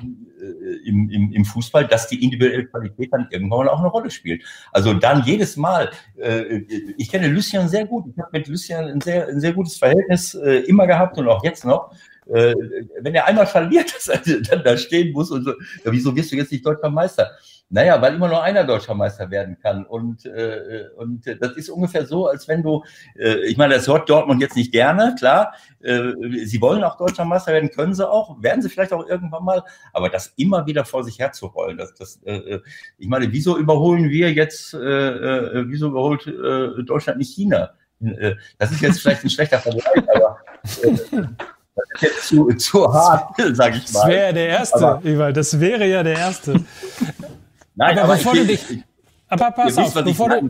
im, 0.85 1.09
im, 1.09 1.31
im 1.31 1.45
Fußball, 1.45 1.87
dass 1.87 2.07
die 2.07 2.23
individuelle 2.23 2.65
Qualität 2.65 3.09
dann 3.11 3.27
irgendwann 3.31 3.69
auch 3.69 3.79
eine 3.79 3.87
Rolle 3.87 4.11
spielt. 4.11 4.43
Also 4.71 4.93
dann 4.93 5.23
jedes 5.25 5.55
Mal, 5.55 5.91
äh, 6.17 6.61
ich 6.97 7.09
kenne 7.09 7.27
Lucien 7.27 7.67
sehr 7.69 7.85
gut, 7.85 8.05
ich 8.07 8.17
habe 8.17 8.29
mit 8.33 8.47
Lucien 8.47 8.85
ein 8.85 9.01
sehr, 9.01 9.27
ein 9.27 9.39
sehr 9.39 9.53
gutes 9.53 9.77
Verhältnis 9.77 10.35
äh, 10.35 10.59
immer 10.67 10.87
gehabt 10.87 11.17
und 11.17 11.27
auch 11.27 11.43
jetzt 11.43 11.63
noch 11.65 11.93
äh, 12.33 12.55
wenn 13.01 13.13
er 13.13 13.25
einmal 13.27 13.47
verliert, 13.47 13.93
dass 13.95 14.07
er 14.07 14.41
dann 14.41 14.63
da 14.63 14.77
stehen 14.77 15.13
muss 15.13 15.31
und 15.31 15.43
so, 15.43 15.51
ja, 15.51 15.91
wieso 15.91 16.15
wirst 16.15 16.31
du 16.31 16.35
jetzt 16.35 16.51
nicht 16.51 16.65
deutscher 16.65 16.89
Meister? 16.89 17.31
Naja, 17.69 17.99
weil 18.01 18.13
immer 18.15 18.27
nur 18.27 18.43
einer 18.43 18.63
deutscher 18.65 18.93
Meister 18.93 19.31
werden 19.31 19.57
kann. 19.59 19.85
Und, 19.85 20.25
äh, 20.25 20.89
und 20.95 21.25
das 21.25 21.53
ist 21.53 21.69
ungefähr 21.69 22.05
so, 22.05 22.27
als 22.27 22.47
wenn 22.47 22.61
du, 22.61 22.83
äh, 23.17 23.45
ich 23.47 23.57
meine, 23.57 23.73
das 23.73 23.87
hört 23.87 24.09
Dortmund 24.09 24.41
jetzt 24.41 24.55
nicht 24.55 24.71
gerne, 24.71 25.15
klar. 25.17 25.55
Äh, 25.81 26.11
sie 26.45 26.61
wollen 26.61 26.83
auch 26.83 26.97
deutscher 26.97 27.25
Meister 27.25 27.51
werden, 27.51 27.71
können 27.71 27.95
sie 27.95 28.07
auch, 28.07 28.41
werden 28.43 28.61
sie 28.61 28.69
vielleicht 28.69 28.93
auch 28.93 29.07
irgendwann 29.07 29.43
mal, 29.43 29.63
aber 29.91 30.09
das 30.09 30.33
immer 30.37 30.67
wieder 30.67 30.85
vor 30.85 31.03
sich 31.03 31.17
herzurollen, 31.17 31.77
das, 31.77 31.95
das, 31.95 32.21
äh, 32.25 32.59
ich 32.97 33.07
meine, 33.07 33.31
wieso 33.31 33.57
überholen 33.57 34.09
wir 34.09 34.31
jetzt, 34.33 34.75
äh, 34.75 34.77
äh, 34.77 35.65
wieso 35.67 35.87
überholt 35.87 36.27
äh, 36.27 36.83
Deutschland 36.83 37.17
nicht 37.17 37.33
China? 37.33 37.71
Äh, 38.01 38.35
das 38.57 38.71
ist 38.71 38.81
jetzt 38.81 39.01
vielleicht 39.01 39.23
ein 39.23 39.29
schlechter 39.29 39.59
Vergleich, 39.59 40.03
aber 40.13 40.37
äh, 40.83 41.23
das 41.75 41.85
ist 41.95 42.01
jetzt 42.01 42.27
zu, 42.27 42.47
zu 42.53 42.93
hart, 42.93 43.35
sage 43.55 43.77
ich 43.77 43.91
mal. 43.93 43.99
Das 44.01 44.07
wäre 44.07 44.33
der 44.33 44.47
erste, 44.47 45.01
Ewald, 45.03 45.37
das 45.37 45.59
wäre 45.59 45.87
ja 45.87 46.03
der 46.03 46.17
erste. 46.17 46.53
Nein, 47.75 47.97
aber, 47.97 48.03
aber 48.03 48.15
bevor 48.15 48.33
du 48.33 48.45
dich. 48.45 48.83
Aber 49.27 49.51
pass 49.51 49.77
auf, 49.77 49.95
wisst, 49.95 50.05
bevor 50.05 50.29
du, 50.29 50.49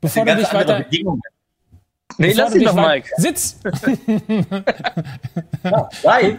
bevor 0.00 0.24
du 0.24 0.36
dich 0.36 0.52
weiter. 0.52 0.84
Nee, 2.18 2.32
lass 2.32 2.54
ihn 2.54 2.64
doch, 2.64 2.74
Mike. 2.74 3.08
Sitz! 3.16 3.60
ja, 5.64 5.88
nein, 6.02 6.38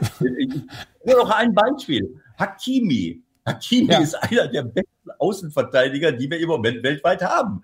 nur 1.05 1.17
noch 1.17 1.29
ein 1.29 1.53
Beispiel. 1.53 2.21
Hakimi. 2.37 3.23
Hakimi 3.45 3.91
ja. 3.91 3.99
ist 3.99 4.15
einer 4.15 4.47
der 4.47 4.63
besten 4.63 5.11
Außenverteidiger, 5.17 6.11
die 6.11 6.29
wir 6.29 6.39
im 6.39 6.49
Moment 6.49 6.83
weltweit 6.83 7.21
haben. 7.21 7.63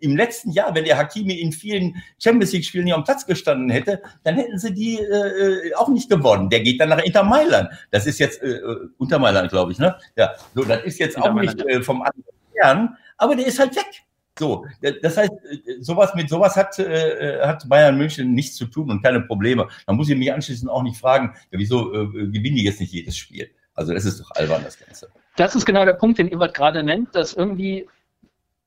Im 0.00 0.16
letzten 0.16 0.50
Jahr, 0.50 0.74
wenn 0.74 0.84
der 0.84 0.96
Hakimi 0.96 1.34
in 1.34 1.52
vielen 1.52 2.02
Champions 2.18 2.52
League-Spielen 2.52 2.84
nicht 2.84 2.94
am 2.94 3.04
Platz 3.04 3.26
gestanden 3.26 3.70
hätte, 3.70 4.00
dann 4.24 4.36
hätten 4.36 4.58
sie 4.58 4.72
die 4.72 4.98
äh, 4.98 5.74
auch 5.74 5.88
nicht 5.88 6.08
gewonnen. 6.08 6.48
Der 6.50 6.60
geht 6.60 6.80
dann 6.80 6.88
nach 6.88 7.02
Inter 7.02 7.22
Mailand. 7.22 7.70
Das 7.90 8.06
ist 8.06 8.18
jetzt 8.18 8.42
äh, 8.42 8.60
unter 8.98 9.18
Mailand, 9.18 9.50
glaube 9.50 9.72
ich, 9.72 9.78
ne? 9.78 9.96
Ja, 10.16 10.32
so, 10.54 10.64
das 10.64 10.84
ist 10.84 10.98
jetzt 10.98 11.18
auch 11.18 11.34
nicht 11.34 11.60
äh, 11.66 11.82
vom 11.82 12.02
anderen 12.02 12.24
Kern, 12.54 12.96
aber 13.18 13.36
der 13.36 13.46
ist 13.46 13.58
halt 13.58 13.76
weg. 13.76 14.06
So, 14.38 14.66
das 15.02 15.16
heißt, 15.16 15.32
sowas 15.80 16.14
mit 16.14 16.28
sowas 16.28 16.56
hat, 16.56 16.78
äh, 16.78 17.40
hat 17.40 17.66
Bayern 17.70 17.96
München 17.96 18.34
nichts 18.34 18.56
zu 18.56 18.66
tun 18.66 18.90
und 18.90 19.02
keine 19.02 19.22
Probleme. 19.22 19.66
Da 19.86 19.94
muss 19.94 20.10
ich 20.10 20.16
mich 20.16 20.30
anschließend 20.30 20.70
auch 20.70 20.82
nicht 20.82 20.98
fragen, 20.98 21.34
ja, 21.50 21.58
wieso 21.58 21.94
äh, 21.94 22.06
gewinnen 22.26 22.56
die 22.56 22.64
jetzt 22.64 22.80
nicht 22.80 22.92
jedes 22.92 23.16
Spiel? 23.16 23.50
Also 23.76 23.92
das 23.92 24.04
ist 24.04 24.20
doch 24.20 24.30
albern, 24.32 24.62
das 24.64 24.78
Ganze. 24.78 25.08
Das 25.36 25.54
ist 25.54 25.66
genau 25.66 25.84
der 25.84 25.92
Punkt, 25.92 26.18
den 26.18 26.28
Ebert 26.28 26.54
gerade 26.54 26.82
nennt, 26.82 27.14
dass 27.14 27.34
irgendwie, 27.34 27.88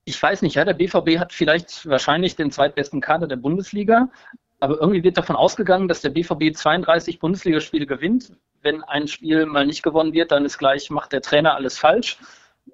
ich 0.04 0.20
weiß 0.20 0.42
nicht, 0.42 0.54
ja, 0.54 0.64
der 0.64 0.74
BVB 0.74 1.18
hat 1.18 1.32
vielleicht 1.32 1.86
wahrscheinlich 1.86 2.36
den 2.36 2.50
zweitbesten 2.52 3.00
Kader 3.00 3.26
der 3.26 3.36
Bundesliga, 3.36 4.08
aber 4.60 4.80
irgendwie 4.80 5.02
wird 5.02 5.18
davon 5.18 5.36
ausgegangen, 5.36 5.88
dass 5.88 6.02
der 6.02 6.10
BVB 6.10 6.54
32 6.54 7.18
Bundesligaspiele 7.18 7.86
gewinnt. 7.86 8.32
Wenn 8.62 8.84
ein 8.84 9.08
Spiel 9.08 9.46
mal 9.46 9.66
nicht 9.66 9.82
gewonnen 9.82 10.12
wird, 10.12 10.30
dann 10.30 10.44
ist 10.44 10.58
gleich, 10.58 10.90
macht 10.90 11.12
der 11.12 11.22
Trainer 11.22 11.54
alles 11.54 11.78
falsch. 11.78 12.18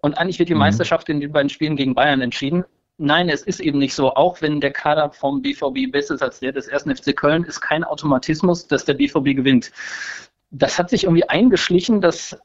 Und 0.02 0.18
eigentlich 0.18 0.38
wird 0.38 0.48
die 0.48 0.54
mhm. 0.54 0.60
Meisterschaft 0.60 1.08
in 1.08 1.20
den 1.20 1.32
beiden 1.32 1.48
Spielen 1.48 1.76
gegen 1.76 1.94
Bayern 1.94 2.20
entschieden. 2.20 2.64
Nein, 2.98 3.28
es 3.28 3.42
ist 3.42 3.60
eben 3.60 3.78
nicht 3.78 3.94
so. 3.94 4.14
Auch 4.14 4.42
wenn 4.42 4.60
der 4.60 4.72
Kader 4.72 5.10
vom 5.10 5.42
BVB 5.42 5.92
besser 5.92 6.14
ist 6.14 6.22
als 6.22 6.40
der 6.40 6.52
des 6.52 6.68
1. 6.68 6.84
FC 6.98 7.14
Köln, 7.16 7.44
ist 7.44 7.60
kein 7.60 7.84
Automatismus, 7.84 8.66
dass 8.66 8.84
der 8.84 8.94
BVB 8.94 9.36
gewinnt. 9.36 9.70
Das 10.50 10.78
hat 10.78 10.90
sich 10.90 11.04
irgendwie 11.04 11.28
eingeschlichen, 11.28 12.00
dass 12.00 12.36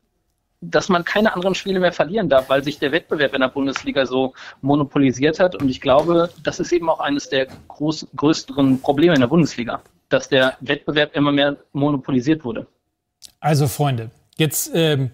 dass 0.62 0.90
man 0.90 1.04
keine 1.04 1.34
anderen 1.34 1.56
Spiele 1.56 1.80
mehr 1.80 1.92
verlieren 1.92 2.30
darf, 2.30 2.48
weil 2.50 2.64
sich 2.64 2.78
der 2.78 2.92
Wettbewerb 2.92 3.34
in 3.34 3.42
der 3.42 3.48
Bundesliga 3.48 4.06
so 4.06 4.34
monopolisiert 4.62 5.40
hat. 5.40 5.56
Und 5.56 5.70
ich 5.70 5.82
glaube, 5.82 6.30
das 6.44 6.60
ist 6.60 6.72
eben 6.72 6.88
auch 6.88 7.00
eines 7.00 7.30
der 7.30 7.48
groß, 7.68 8.08
größeren 8.16 8.80
Probleme 8.80 9.16
in 9.16 9.22
der 9.22 9.28
Bundesliga, 9.28 9.82
dass 10.10 10.30
der 10.30 10.56
Wettbewerb 10.62 11.16
immer 11.16 11.32
mehr 11.32 11.58
monopolisiert 11.74 12.46
wurde. 12.46 12.68
Also 13.40 13.68
Freunde, 13.68 14.12
jetzt 14.38 14.72
ähm, 14.76 15.10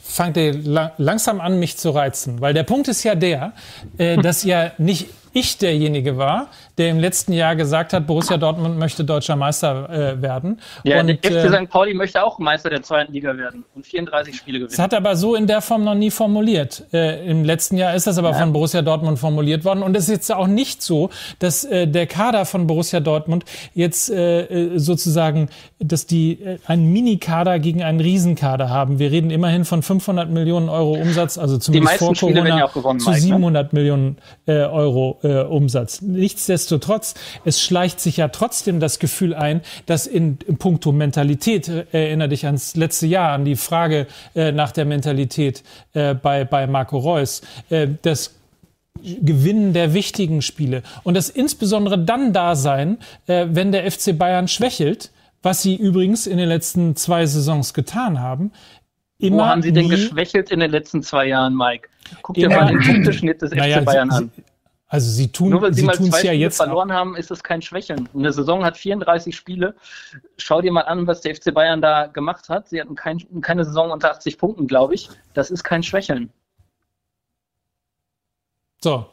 fangt 0.00 0.36
ihr 0.36 0.54
la 0.54 0.92
langsam 0.98 1.40
an, 1.40 1.58
mich 1.58 1.76
zu 1.78 1.90
reizen, 1.90 2.40
weil 2.40 2.54
der 2.54 2.62
Punkt 2.62 2.86
ist 2.86 3.02
ja 3.02 3.16
der, 3.16 3.54
äh, 3.98 4.16
dass 4.18 4.44
ja 4.44 4.72
nicht 4.78 5.08
ich 5.32 5.58
derjenige 5.58 6.18
war, 6.18 6.48
der 6.78 6.90
im 6.90 6.98
letzten 6.98 7.32
Jahr 7.32 7.54
gesagt 7.56 7.92
hat, 7.92 8.06
Borussia 8.06 8.36
Dortmund 8.38 8.78
möchte 8.78 9.04
deutscher 9.04 9.36
Meister 9.36 9.90
äh, 9.90 10.22
werden. 10.22 10.60
Ja, 10.84 11.00
und, 11.00 11.08
der 11.08 11.16
FC 11.16 11.30
äh, 11.30 11.64
St. 11.64 11.70
Pauli 11.70 11.94
möchte 11.94 12.22
auch 12.22 12.38
Meister 12.38 12.70
der 12.70 12.82
zweiten 12.82 13.12
Liga 13.12 13.36
werden 13.36 13.64
und 13.74 13.86
34 13.86 14.34
Spiele 14.34 14.58
gewinnen. 14.58 14.70
Das 14.70 14.78
hat 14.78 14.94
aber 14.94 15.16
so 15.16 15.34
in 15.34 15.46
der 15.46 15.60
Form 15.60 15.84
noch 15.84 15.94
nie 15.94 16.10
formuliert. 16.10 16.84
Äh, 16.92 17.28
Im 17.28 17.44
letzten 17.44 17.76
Jahr 17.76 17.94
ist 17.94 18.06
das 18.06 18.18
aber 18.18 18.30
ja. 18.30 18.38
von 18.38 18.52
Borussia 18.52 18.82
Dortmund 18.82 19.18
formuliert 19.18 19.64
worden. 19.64 19.82
Und 19.82 19.96
es 19.96 20.04
ist 20.04 20.10
jetzt 20.10 20.32
auch 20.32 20.46
nicht 20.46 20.82
so, 20.82 21.10
dass 21.38 21.64
äh, 21.64 21.86
der 21.86 22.06
Kader 22.06 22.46
von 22.46 22.66
Borussia 22.66 23.00
Dortmund 23.00 23.44
jetzt 23.74 24.10
äh, 24.10 24.78
sozusagen, 24.78 25.48
dass 25.78 26.06
die 26.06 26.38
einen 26.66 26.92
Minikader 26.92 27.58
gegen 27.58 27.82
einen 27.82 28.00
Riesenkader 28.00 28.70
haben. 28.70 28.98
Wir 28.98 29.10
reden 29.10 29.30
immerhin 29.30 29.64
von 29.64 29.82
500 29.82 30.30
Millionen 30.30 30.68
Euro 30.68 30.92
Umsatz, 30.92 31.36
also 31.38 31.58
zumindest 31.58 31.96
vor 31.96 32.14
Corona 32.14 32.58
ja 32.58 32.66
gewonnen, 32.66 33.00
zu 33.00 33.12
700 33.12 33.72
ne? 33.72 33.78
Millionen 33.78 34.16
Euro 34.46 35.18
Umsatz. 35.50 36.00
Nichtsdestotrotz 36.00 36.61
Nichtsdestotrotz, 36.62 37.14
es 37.44 37.60
schleicht 37.60 37.98
sich 37.98 38.18
ja 38.18 38.28
trotzdem 38.28 38.78
das 38.78 38.98
Gefühl 39.00 39.34
ein, 39.34 39.62
dass 39.86 40.06
in, 40.06 40.38
in 40.46 40.58
puncto 40.58 40.92
Mentalität, 40.92 41.68
äh, 41.68 41.86
erinnere 41.92 42.28
dich 42.28 42.46
ans 42.46 42.76
letzte 42.76 43.06
Jahr, 43.06 43.32
an 43.32 43.44
die 43.44 43.56
Frage 43.56 44.06
äh, 44.34 44.52
nach 44.52 44.70
der 44.70 44.84
Mentalität 44.84 45.64
äh, 45.94 46.14
bei, 46.14 46.44
bei 46.44 46.68
Marco 46.68 46.98
Reus, 46.98 47.42
äh, 47.70 47.88
das 48.02 48.36
Gewinnen 49.02 49.72
der 49.72 49.94
wichtigen 49.94 50.42
Spiele 50.42 50.82
und 51.02 51.14
das 51.14 51.30
insbesondere 51.30 51.98
dann 51.98 52.32
da 52.32 52.54
sein, 52.54 52.98
äh, 53.26 53.46
wenn 53.50 53.72
der 53.72 53.90
FC 53.90 54.16
Bayern 54.16 54.46
schwächelt, 54.46 55.10
was 55.42 55.62
sie 55.62 55.74
übrigens 55.74 56.28
in 56.28 56.36
den 56.36 56.48
letzten 56.48 56.94
zwei 56.94 57.26
Saisons 57.26 57.74
getan 57.74 58.20
haben. 58.20 58.52
Immer 59.18 59.38
Wo 59.38 59.46
haben 59.46 59.62
sie 59.62 59.72
denn 59.72 59.88
geschwächelt 59.88 60.50
in 60.52 60.60
den 60.60 60.70
letzten 60.70 61.02
zwei 61.02 61.26
Jahren, 61.26 61.56
Mike? 61.56 61.88
Guck 62.22 62.36
dir 62.36 62.48
mal 62.48 62.66
den 62.66 62.80
Punkteschnitt 62.80 63.42
des 63.42 63.50
naja, 63.52 63.78
FC 63.78 63.84
Bayern 63.84 64.10
an. 64.10 64.30
Also 64.92 65.10
sie 65.10 65.32
tun 65.32 65.48
Nur 65.48 65.62
weil 65.62 65.72
sie, 65.72 65.80
sie 65.80 65.86
mal 65.86 65.94
zwei 65.94 66.04
ja 66.04 66.16
Spiele 66.18 66.34
jetzt 66.34 66.58
verloren 66.58 66.92
haben, 66.92 67.16
ist 67.16 67.30
das 67.30 67.42
kein 67.42 67.62
Schwächeln. 67.62 68.10
Eine 68.14 68.30
Saison 68.30 68.62
hat 68.62 68.76
34 68.76 69.34
Spiele. 69.34 69.74
Schau 70.36 70.60
dir 70.60 70.70
mal 70.70 70.82
an, 70.82 71.06
was 71.06 71.22
der 71.22 71.34
FC 71.34 71.54
Bayern 71.54 71.80
da 71.80 72.08
gemacht 72.08 72.50
hat. 72.50 72.68
Sie 72.68 72.78
hatten 72.78 72.94
kein, 72.94 73.24
keine 73.40 73.64
Saison 73.64 73.90
unter 73.90 74.10
80 74.10 74.36
Punkten, 74.36 74.66
glaube 74.66 74.94
ich. 74.94 75.08
Das 75.32 75.50
ist 75.50 75.64
kein 75.64 75.82
Schwächeln. 75.82 76.30
So. 78.82 79.06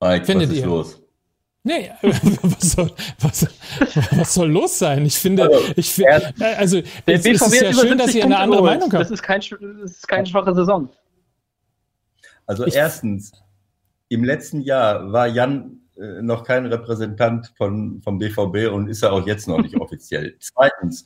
Mike, 0.00 0.24
Findet 0.24 0.50
was 0.50 0.56
ist 0.56 0.62
ihr? 0.62 0.66
los? 0.68 1.02
Nee, 1.64 1.90
was 2.02 2.70
soll, 2.70 2.92
was, 3.18 3.44
was 4.12 4.34
soll, 4.34 4.52
los 4.52 4.78
sein? 4.78 5.04
Ich 5.04 5.18
finde, 5.18 5.42
also, 5.42 5.72
ich 5.74 5.92
finde, 5.92 6.32
also 6.56 6.78
es 7.06 7.26
ist 7.26 7.60
ja 7.60 7.72
schön, 7.72 7.98
dass 7.98 8.14
ihr 8.14 8.22
eine 8.22 8.38
andere 8.38 8.62
Meinung 8.62 8.92
habt. 8.92 9.02
Das 9.02 9.10
ist, 9.10 9.22
kein, 9.24 9.40
das 9.40 9.90
ist 9.90 10.06
keine 10.06 10.26
schwache 10.26 10.54
Saison. 10.54 10.88
Also 12.46 12.66
ich, 12.66 12.76
erstens, 12.76 13.32
im 14.08 14.24
letzten 14.24 14.60
Jahr 14.60 15.12
war 15.12 15.26
Jan 15.26 15.80
äh, 15.96 16.22
noch 16.22 16.44
kein 16.44 16.66
Repräsentant 16.66 17.52
von, 17.56 18.00
vom 18.02 18.18
BVB 18.18 18.72
und 18.72 18.88
ist 18.88 19.02
er 19.02 19.12
auch 19.12 19.26
jetzt 19.26 19.48
noch 19.48 19.60
nicht 19.60 19.76
offiziell. 19.80 20.36
Zweitens, 20.38 21.04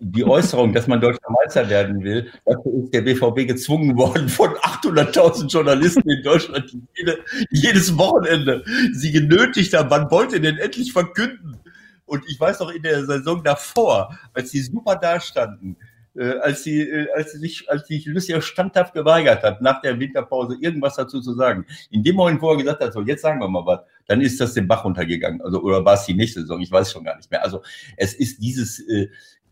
die 0.00 0.24
Äußerung, 0.24 0.72
dass 0.72 0.86
man 0.86 1.00
deutscher 1.00 1.30
Meister 1.30 1.68
werden 1.68 2.02
will, 2.02 2.30
dafür 2.46 2.84
ist 2.84 2.94
der 2.94 3.02
BVB 3.02 3.46
gezwungen 3.46 3.96
worden 3.96 4.28
von 4.28 4.48
800.000 4.50 5.48
Journalisten 5.48 6.08
in 6.08 6.22
Deutschland, 6.22 6.72
die 6.72 6.82
jede, 6.96 7.18
jedes 7.50 7.98
Wochenende 7.98 8.64
sie 8.92 9.12
genötigt 9.12 9.74
haben, 9.74 9.90
wann 9.90 10.10
wollt 10.10 10.32
ihr 10.32 10.40
denn 10.40 10.56
endlich 10.56 10.92
verkünden? 10.92 11.60
Und 12.06 12.24
ich 12.28 12.40
weiß 12.40 12.60
noch 12.60 12.70
in 12.70 12.82
der 12.82 13.04
Saison 13.04 13.42
davor, 13.44 14.18
als 14.32 14.50
sie 14.50 14.62
super 14.62 14.96
dastanden, 14.96 15.76
äh, 16.20 16.38
als 16.40 16.62
sie, 16.62 16.82
äh, 16.82 17.08
als 17.16 17.32
sie 17.32 17.38
sich, 17.38 17.70
als 17.70 17.88
sich 17.88 18.04
Lucia 18.04 18.40
standhaft 18.42 18.92
geweigert 18.92 19.42
hat, 19.42 19.62
nach 19.62 19.80
der 19.80 19.98
Winterpause 19.98 20.56
irgendwas 20.60 20.96
dazu 20.96 21.20
zu 21.20 21.32
sagen. 21.32 21.64
In 21.90 22.02
dem 22.02 22.16
Moment, 22.16 22.42
wo 22.42 22.50
er 22.50 22.58
gesagt 22.58 22.82
hat, 22.82 22.92
so 22.92 23.00
jetzt 23.00 23.22
sagen 23.22 23.40
wir 23.40 23.48
mal 23.48 23.64
was, 23.64 23.80
dann 24.06 24.20
ist 24.20 24.38
das 24.38 24.52
den 24.52 24.68
Bach 24.68 24.84
runtergegangen. 24.84 25.40
Also, 25.40 25.62
oder 25.62 25.82
war 25.84 25.94
es 25.94 26.04
die 26.04 26.14
nächste 26.14 26.42
Saison? 26.42 26.60
Ich 26.60 26.70
weiß 26.70 26.92
schon 26.92 27.04
gar 27.04 27.16
nicht 27.16 27.30
mehr. 27.30 27.42
Also, 27.42 27.62
es 27.96 28.12
ist 28.12 28.42
dieses, 28.42 28.80
äh, 28.80 29.08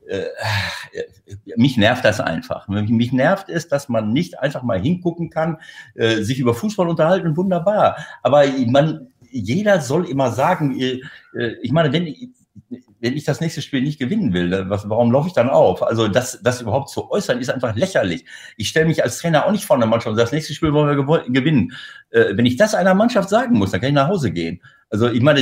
äh, 0.07 0.25
mich 1.57 1.79
nervt 1.79 2.05
das 2.05 2.21
einfach. 2.21 2.69
Mich 2.69 3.13
nervt 3.13 3.49
es, 3.49 3.69
dass 3.69 3.89
man 3.89 4.13
nicht 4.13 4.39
einfach 4.39 4.63
mal 4.63 4.79
hingucken 4.79 5.31
kann, 5.31 5.59
äh, 5.95 6.17
sich 6.23 6.39
über 6.39 6.55
Fußball 6.55 6.89
unterhalten, 6.89 7.37
wunderbar. 7.37 7.97
Aber 8.23 8.45
man, 8.67 9.09
jeder 9.31 9.81
soll 9.81 10.07
immer 10.07 10.33
sagen, 10.33 10.79
äh, 10.79 11.01
ich 11.63 11.73
meine, 11.73 11.93
wenn, 11.93 12.15
wenn 13.01 13.17
ich 13.17 13.25
das 13.25 13.41
nächste 13.41 13.63
Spiel 13.63 13.83
nicht 13.83 13.99
gewinnen 13.99 14.33
will, 14.33 14.67
was, 14.69 14.89
warum 14.89 15.13
laufe 15.13 15.29
ich 15.29 15.35
dann 15.35 15.51
auf? 15.51 15.83
Also 15.83 16.09
das, 16.09 16.41
das 16.43 16.61
überhaupt 16.61 16.91
zu 16.91 17.11
äußern, 17.11 17.39
ist 17.39 17.51
einfach 17.51 17.75
lächerlich. 17.77 18.25
Ich 18.57 18.69
stelle 18.69 18.87
mich 18.87 19.03
als 19.03 19.19
Trainer 19.19 19.47
auch 19.47 19.53
nicht 19.53 19.65
vor 19.65 19.77
einer 19.77 19.87
Mannschaft 19.87 20.09
und 20.09 20.17
sage, 20.17 20.27
das 20.27 20.33
nächste 20.33 20.55
Spiel 20.55 20.73
wollen 20.73 20.97
wir 20.97 21.25
gewinnen. 21.31 21.73
wenn 22.11 22.47
ich 22.47 22.57
das 22.57 22.75
einer 22.75 22.95
Mannschaft 22.95 23.29
sagen 23.29 23.57
muss, 23.57 23.71
dann 23.71 23.81
kann 23.81 23.91
ich 23.91 23.95
nach 23.95 24.09
Hause 24.09 24.31
gehen. 24.31 24.61
Also 24.91 25.09
ich 25.09 25.21
meine, 25.21 25.41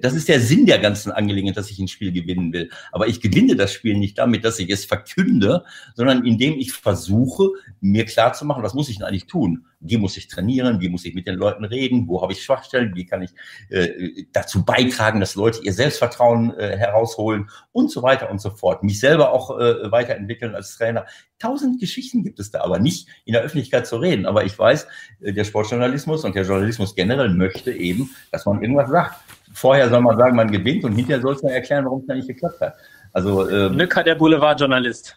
das 0.00 0.14
ist 0.14 0.28
der 0.28 0.40
Sinn 0.40 0.66
der 0.66 0.78
ganzen 0.78 1.10
Angelegenheit, 1.10 1.56
dass 1.56 1.70
ich 1.70 1.78
ein 1.78 1.88
Spiel 1.88 2.12
gewinnen 2.12 2.52
will. 2.52 2.70
Aber 2.92 3.06
ich 3.06 3.20
gewinne 3.20 3.56
das 3.56 3.72
Spiel 3.72 3.96
nicht 3.96 4.18
damit, 4.18 4.44
dass 4.44 4.58
ich 4.58 4.68
es 4.68 4.84
verkünde, 4.84 5.64
sondern 5.94 6.26
indem 6.26 6.58
ich 6.58 6.72
versuche, 6.72 7.50
mir 7.80 8.04
klarzumachen, 8.04 8.62
was 8.62 8.74
muss 8.74 8.90
ich 8.90 8.98
denn 8.98 9.06
eigentlich 9.06 9.26
tun? 9.26 9.64
Wie 9.80 9.96
muss 9.96 10.16
ich 10.16 10.28
trainieren? 10.28 10.80
Wie 10.80 10.88
muss 10.88 11.04
ich 11.04 11.14
mit 11.14 11.26
den 11.26 11.36
Leuten 11.36 11.64
reden? 11.64 12.08
Wo 12.08 12.20
habe 12.20 12.32
ich 12.32 12.42
Schwachstellen? 12.42 12.94
Wie 12.94 13.06
kann 13.06 13.22
ich 13.22 13.30
äh, 13.70 14.24
dazu 14.32 14.64
beitragen, 14.64 15.20
dass 15.20 15.34
Leute 15.34 15.60
ihr 15.62 15.72
Selbstvertrauen 15.72 16.54
äh, 16.58 16.76
herausholen 16.76 17.48
und 17.72 17.90
so 17.90 18.02
weiter 18.02 18.30
und 18.30 18.40
so 18.40 18.50
fort. 18.50 18.82
Mich 18.82 19.00
selber 19.00 19.32
auch 19.32 19.58
äh, 19.58 19.90
weiterentwickeln 19.90 20.54
als 20.54 20.76
Trainer. 20.76 21.06
Tausend 21.38 21.80
Geschichten 21.80 22.24
gibt 22.24 22.40
es 22.40 22.50
da, 22.50 22.62
aber 22.62 22.78
nicht 22.78 23.08
in 23.24 23.32
der 23.32 23.42
Öffentlichkeit 23.42 23.86
zu 23.86 23.96
reden. 23.96 24.26
Aber 24.26 24.44
ich 24.44 24.58
weiß, 24.58 24.86
äh, 25.20 25.32
der 25.32 25.44
Sportjournalismus 25.44 26.24
und 26.24 26.34
der 26.34 26.44
Journalismus 26.44 26.94
generell 26.94 27.28
möchte 27.28 27.70
eben, 27.70 28.10
dass 28.32 28.44
man 28.44 28.60
irgendwas 28.62 28.90
sagt. 28.90 29.16
Vorher 29.54 29.88
soll 29.88 30.00
man 30.00 30.16
sagen, 30.16 30.36
man 30.36 30.50
gewinnt 30.50 30.84
und 30.84 30.94
hinterher 30.94 31.22
soll 31.22 31.34
es 31.34 31.40
dann 31.40 31.50
erklären, 31.50 31.84
warum 31.84 32.00
es 32.00 32.06
da 32.06 32.14
nicht 32.14 32.28
geklappt 32.28 32.60
hat. 32.60 32.74
Also, 33.12 33.48
ähm, 33.48 33.76
Nücker, 33.76 34.02
der 34.02 34.16
Boulevardjournalist. 34.16 35.16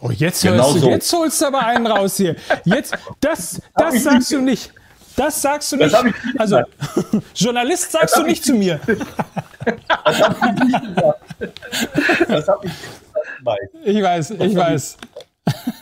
Oh, 0.00 0.10
jetzt, 0.10 0.42
genau 0.42 0.64
holst 0.64 0.76
du, 0.76 0.80
so. 0.80 0.90
jetzt 0.90 1.12
holst 1.12 1.40
du 1.40 1.46
aber 1.46 1.64
einen 1.66 1.86
raus 1.86 2.16
hier. 2.16 2.34
Jetzt, 2.64 2.96
das, 3.20 3.60
das 3.76 4.02
sagst 4.02 4.32
du 4.32 4.40
nicht. 4.40 4.72
Das 5.14 5.42
sagst 5.42 5.70
du 5.70 5.76
nicht. 5.76 5.94
also, 6.38 6.62
Journalist 7.34 7.92
sagst 7.92 8.16
du 8.16 8.22
nicht 8.22 8.42
zu 8.44 8.54
mir. 8.54 8.80
Das 10.04 10.20
habe 10.20 10.54
ich 10.56 10.64
nicht 10.64 10.82
gesagt. 10.82 11.20
Das 12.28 12.48
habe 12.48 12.66
ich 12.66 12.72
nicht 13.84 13.96
Ich 13.96 14.02
weiß, 14.02 14.30
ich 14.30 14.56
weiß. 14.56 14.96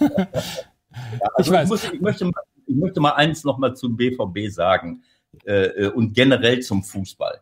Ja, 0.01 1.29
also 1.35 1.51
ich 1.53 1.57
weiß. 1.59 1.65
Ich, 1.65 1.71
muss, 1.71 1.93
ich, 1.93 2.01
möchte, 2.01 2.31
ich 2.67 2.77
möchte 2.77 3.01
mal 3.01 3.13
eins 3.13 3.45
nochmal 3.45 3.75
zum 3.75 3.97
BVB 3.97 4.49
sagen 4.49 5.03
äh, 5.45 5.89
und 5.89 6.15
generell 6.15 6.61
zum 6.61 6.83
Fußball. 6.83 7.41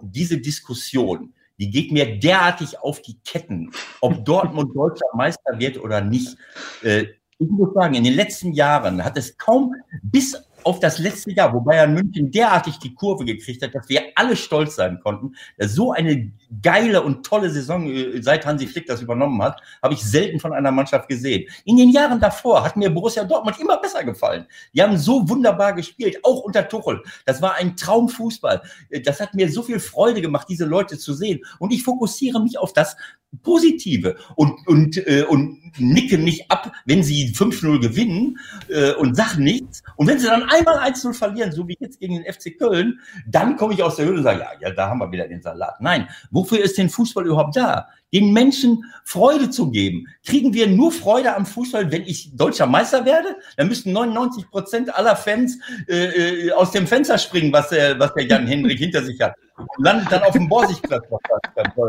Diese 0.00 0.38
Diskussion, 0.38 1.32
die 1.58 1.70
geht 1.70 1.92
mir 1.92 2.18
derartig 2.18 2.78
auf 2.80 3.00
die 3.02 3.18
Ketten, 3.24 3.70
ob 4.00 4.24
Dortmund 4.24 4.74
deutscher 4.76 5.06
Meister 5.14 5.58
wird 5.58 5.78
oder 5.78 6.00
nicht. 6.00 6.36
Äh, 6.82 7.06
ich 7.38 7.48
muss 7.48 7.74
sagen, 7.74 7.94
in 7.94 8.04
den 8.04 8.14
letzten 8.14 8.52
Jahren 8.52 9.04
hat 9.04 9.16
es 9.16 9.36
kaum 9.36 9.74
bis 10.02 10.36
auf 10.62 10.78
das 10.78 10.98
letzte 10.98 11.32
Jahr, 11.32 11.52
wo 11.52 11.60
Bayern 11.60 11.92
München 11.92 12.30
derartig 12.30 12.78
die 12.78 12.94
Kurve 12.94 13.24
gekriegt 13.24 13.62
hat, 13.62 13.74
dass 13.74 13.88
wir 13.88 14.11
alle 14.16 14.36
stolz 14.36 14.76
sein 14.76 15.00
konnten. 15.00 15.34
So 15.58 15.92
eine 15.92 16.32
geile 16.62 17.02
und 17.02 17.24
tolle 17.24 17.50
Saison, 17.50 17.86
äh, 17.88 18.20
seit 18.22 18.46
Hansi 18.46 18.66
Flick 18.66 18.86
das 18.86 19.02
übernommen 19.02 19.42
hat, 19.42 19.60
habe 19.82 19.94
ich 19.94 20.02
selten 20.02 20.40
von 20.40 20.52
einer 20.52 20.70
Mannschaft 20.70 21.08
gesehen. 21.08 21.48
In 21.64 21.76
den 21.76 21.90
Jahren 21.90 22.20
davor 22.20 22.64
hat 22.64 22.76
mir 22.76 22.90
Borussia 22.90 23.24
Dortmund 23.24 23.58
immer 23.58 23.78
besser 23.78 24.04
gefallen. 24.04 24.46
Die 24.74 24.82
haben 24.82 24.96
so 24.96 25.28
wunderbar 25.28 25.74
gespielt, 25.74 26.18
auch 26.22 26.40
unter 26.40 26.68
Tuchel. 26.68 27.02
Das 27.24 27.40
war 27.42 27.54
ein 27.54 27.76
Traumfußball. 27.76 28.62
Äh, 28.90 29.00
das 29.00 29.20
hat 29.20 29.34
mir 29.34 29.50
so 29.50 29.62
viel 29.62 29.80
Freude 29.80 30.20
gemacht, 30.20 30.46
diese 30.48 30.64
Leute 30.64 30.98
zu 30.98 31.14
sehen. 31.14 31.40
Und 31.58 31.72
ich 31.72 31.82
fokussiere 31.82 32.40
mich 32.40 32.58
auf 32.58 32.72
das, 32.72 32.96
Positive 33.42 34.16
und, 34.36 34.66
und, 34.66 34.98
äh, 35.06 35.24
und 35.26 35.58
nicken 35.78 36.22
nicht 36.22 36.50
ab, 36.50 36.70
wenn 36.84 37.02
sie 37.02 37.32
5-0 37.34 37.80
gewinnen 37.80 38.38
äh, 38.68 38.92
und 38.92 39.16
sagen 39.16 39.42
nichts. 39.42 39.82
Und 39.96 40.06
wenn 40.06 40.18
sie 40.18 40.26
dann 40.26 40.42
einmal 40.42 40.78
1-0 40.78 41.14
verlieren, 41.14 41.50
so 41.50 41.66
wie 41.66 41.76
jetzt 41.80 41.98
gegen 41.98 42.22
den 42.22 42.30
FC 42.30 42.58
Köln, 42.58 43.00
dann 43.26 43.56
komme 43.56 43.72
ich 43.72 43.82
aus 43.82 43.96
der 43.96 44.01
Höhle 44.04 44.18
und 44.18 44.22
sage, 44.22 44.40
ja, 44.40 44.50
ja, 44.60 44.70
da 44.74 44.88
haben 44.88 44.98
wir 44.98 45.10
wieder 45.10 45.28
den 45.28 45.42
Salat. 45.42 45.80
Nein, 45.80 46.08
wofür 46.30 46.60
ist 46.60 46.78
denn 46.78 46.90
Fußball 46.90 47.26
überhaupt 47.26 47.56
da? 47.56 47.88
Den 48.12 48.32
Menschen 48.32 48.84
Freude 49.04 49.50
zu 49.50 49.70
geben. 49.70 50.06
Kriegen 50.24 50.52
wir 50.52 50.66
nur 50.66 50.92
Freude 50.92 51.34
am 51.34 51.46
Fußball, 51.46 51.90
wenn 51.90 52.02
ich 52.02 52.36
deutscher 52.36 52.66
Meister 52.66 53.04
werde? 53.04 53.36
Dann 53.56 53.68
müssten 53.68 53.92
99 53.92 54.50
Prozent 54.50 54.94
aller 54.94 55.16
Fans 55.16 55.58
äh, 55.88 56.46
äh, 56.46 56.52
aus 56.52 56.72
dem 56.72 56.86
Fenster 56.86 57.18
springen, 57.18 57.52
was 57.52 57.70
der, 57.70 57.98
was 57.98 58.12
der 58.14 58.26
Jan 58.26 58.46
Hendrik 58.46 58.78
hinter 58.78 59.02
sich 59.02 59.20
hat. 59.20 59.34
Landet 59.78 60.12
dann 60.12 60.22
auf 60.22 60.32
dem 60.32 60.48
Borsigplatz, 60.48 61.04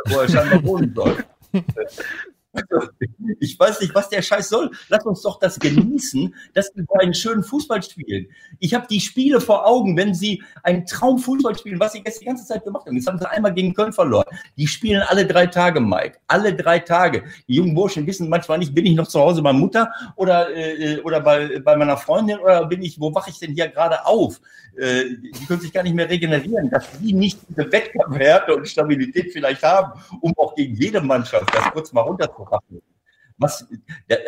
wo 0.07 0.19
er 0.19 0.29
scheinbar 0.29 0.63
wohnen 0.63 0.93
soll. 0.95 1.23
Ich 3.39 3.59
weiß 3.59 3.81
nicht, 3.81 3.95
was 3.95 4.09
der 4.09 4.21
Scheiß 4.21 4.49
soll. 4.49 4.71
Lass 4.89 5.05
uns 5.05 5.21
doch 5.21 5.39
das 5.39 5.59
genießen, 5.59 6.33
dass 6.53 6.71
wir 6.75 6.85
einen 6.99 7.13
schönen 7.13 7.43
Fußball 7.43 7.81
spielen. 7.81 8.27
Ich 8.59 8.73
habe 8.73 8.87
die 8.87 8.99
Spiele 8.99 9.41
vor 9.41 9.65
Augen, 9.65 9.97
wenn 9.97 10.13
sie 10.13 10.43
einen 10.63 10.85
Traumfußball 10.85 11.57
spielen, 11.57 11.79
was 11.79 11.93
sie 11.93 12.03
jetzt 12.05 12.21
die 12.21 12.25
ganze 12.25 12.45
Zeit 12.45 12.63
gemacht 12.63 12.85
haben. 12.85 12.95
Jetzt 12.95 13.07
haben 13.07 13.17
sie 13.17 13.29
einmal 13.29 13.53
gegen 13.53 13.73
Köln 13.73 13.93
verloren. 13.93 14.25
Die 14.57 14.67
spielen 14.67 15.01
alle 15.03 15.25
drei 15.25 15.47
Tage, 15.47 15.79
Mike. 15.79 16.19
Alle 16.27 16.53
drei 16.53 16.79
Tage. 16.79 17.23
Die 17.47 17.55
jungen 17.55 17.73
Burschen 17.73 18.05
wissen 18.05 18.29
manchmal 18.29 18.59
nicht, 18.59 18.73
bin 18.73 18.85
ich 18.85 18.95
noch 18.95 19.07
zu 19.07 19.19
Hause 19.19 19.41
bei 19.41 19.53
Mutter 19.53 19.91
oder, 20.15 20.55
äh, 20.55 20.99
oder 21.01 21.21
bei, 21.21 21.59
bei 21.59 21.75
meiner 21.75 21.97
Freundin 21.97 22.39
oder 22.39 22.65
bin 22.65 22.81
ich, 22.81 22.99
wo 22.99 23.13
wache 23.13 23.29
ich 23.29 23.39
denn 23.39 23.53
hier 23.53 23.67
gerade 23.69 24.05
auf? 24.05 24.39
Äh, 24.75 25.05
die 25.21 25.45
können 25.45 25.61
sich 25.61 25.71
gar 25.71 25.83
nicht 25.83 25.95
mehr 25.95 26.09
regenerieren, 26.09 26.69
dass 26.69 26.85
die 26.99 27.13
nicht 27.13 27.39
diese 27.47 27.71
Wettkampfhärte 27.71 28.55
und 28.55 28.67
Stabilität 28.67 29.31
vielleicht 29.31 29.63
haben, 29.63 29.99
um 30.21 30.33
auch 30.37 30.55
gegen 30.55 30.75
jede 30.75 31.01
Mannschaft 31.01 31.53
das 31.53 31.71
kurz 31.71 31.93
mal 31.93 32.01
runterzuholen 32.01 32.42
was, 33.37 33.67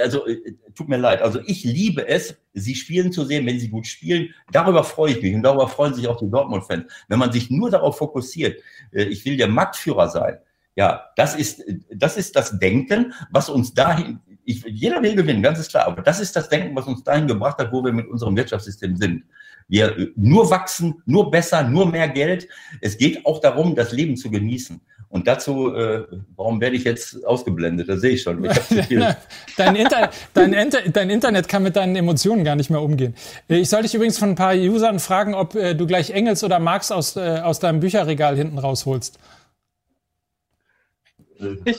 also 0.02 0.28
äh, 0.28 0.56
tut 0.74 0.90
mir 0.90 0.98
leid, 0.98 1.22
also 1.22 1.40
ich 1.46 1.64
liebe 1.64 2.08
es, 2.08 2.36
sie 2.54 2.76
spielen 2.76 3.12
zu 3.12 3.26
sehen, 3.26 3.46
wenn 3.46 3.60
sie 3.60 3.70
gut 3.70 3.88
spielen. 3.88 4.34
Darüber 4.52 4.84
freue 4.84 5.12
ich 5.12 5.22
mich 5.22 5.36
und 5.36 5.44
darüber 5.44 5.68
freuen 5.68 5.94
sich 5.94 6.08
auch 6.08 6.18
die 6.18 6.30
Dortmund-Fans. 6.30 6.92
Wenn 7.08 7.20
man 7.20 7.32
sich 7.32 7.50
nur 7.50 7.70
darauf 7.70 7.98
fokussiert, 7.98 8.62
äh, 8.92 9.04
ich 9.04 9.26
will 9.26 9.38
der 9.38 9.48
Marktführer 9.48 10.10
sein, 10.10 10.38
ja, 10.76 11.06
das 11.16 11.36
ist, 11.36 11.64
das 11.90 12.18
ist 12.18 12.36
das 12.36 12.60
Denken, 12.60 13.14
was 13.32 13.50
uns 13.50 13.74
dahin, 13.74 14.20
ich, 14.44 14.64
jeder 14.66 15.02
will 15.02 15.16
gewinnen, 15.16 15.42
ganz 15.42 15.58
ist 15.58 15.72
klar, 15.72 15.88
aber 15.88 16.02
das 16.02 16.20
ist 16.20 16.36
das 16.36 16.50
Denken, 16.50 16.76
was 16.76 16.86
uns 16.86 17.04
dahin 17.04 17.28
gebracht 17.28 17.58
hat, 17.60 17.72
wo 17.72 17.84
wir 17.84 17.94
mit 17.94 18.08
unserem 18.08 18.36
Wirtschaftssystem 18.36 18.98
sind. 18.98 19.24
Wir 19.68 19.98
äh, 19.98 20.12
nur 20.16 20.50
wachsen, 20.50 21.02
nur 21.06 21.32
besser, 21.32 21.64
nur 21.64 21.88
mehr 21.88 22.08
Geld. 22.08 22.48
Es 22.82 22.98
geht 22.98 23.26
auch 23.26 23.40
darum, 23.42 23.76
das 23.76 23.92
Leben 23.92 24.16
zu 24.18 24.30
genießen. 24.30 24.82
Und 25.10 25.28
dazu, 25.28 25.74
äh, 25.74 26.04
warum 26.36 26.60
werde 26.60 26.76
ich 26.76 26.84
jetzt 26.84 27.26
ausgeblendet? 27.26 27.88
Das 27.88 28.02
sehe 28.02 28.12
ich 28.12 28.22
schon. 28.22 28.44
Ich 28.44 28.52
dein, 29.58 29.76
Inter 29.76 30.10
dein, 30.34 30.52
Inter 30.52 30.82
dein, 30.90 31.10
Internet 31.10 31.48
kann 31.48 31.64
mit 31.64 31.76
deinen 31.76 31.96
Emotionen 31.96 32.44
gar 32.44 32.56
nicht 32.56 32.70
mehr 32.70 32.82
umgehen. 32.82 33.16
Äh, 33.48 33.60
ich 33.60 33.70
soll 33.70 33.84
dich 33.84 33.96
übrigens 33.96 34.18
von 34.18 34.32
ein 34.32 34.36
paar 34.36 34.56
Usern 34.56 35.00
fragen, 35.00 35.34
ob 35.34 35.56
äh, 35.56 35.74
du 35.74 35.88
gleich 35.88 36.10
Engels 36.10 36.44
oder 36.44 36.60
Marx 36.60 36.92
aus, 36.92 37.16
äh, 37.16 37.40
aus 37.42 37.60
deinem 37.60 37.80
Bücherregal 37.80 38.36
hinten 38.36 38.58
rausholst. 38.58 39.18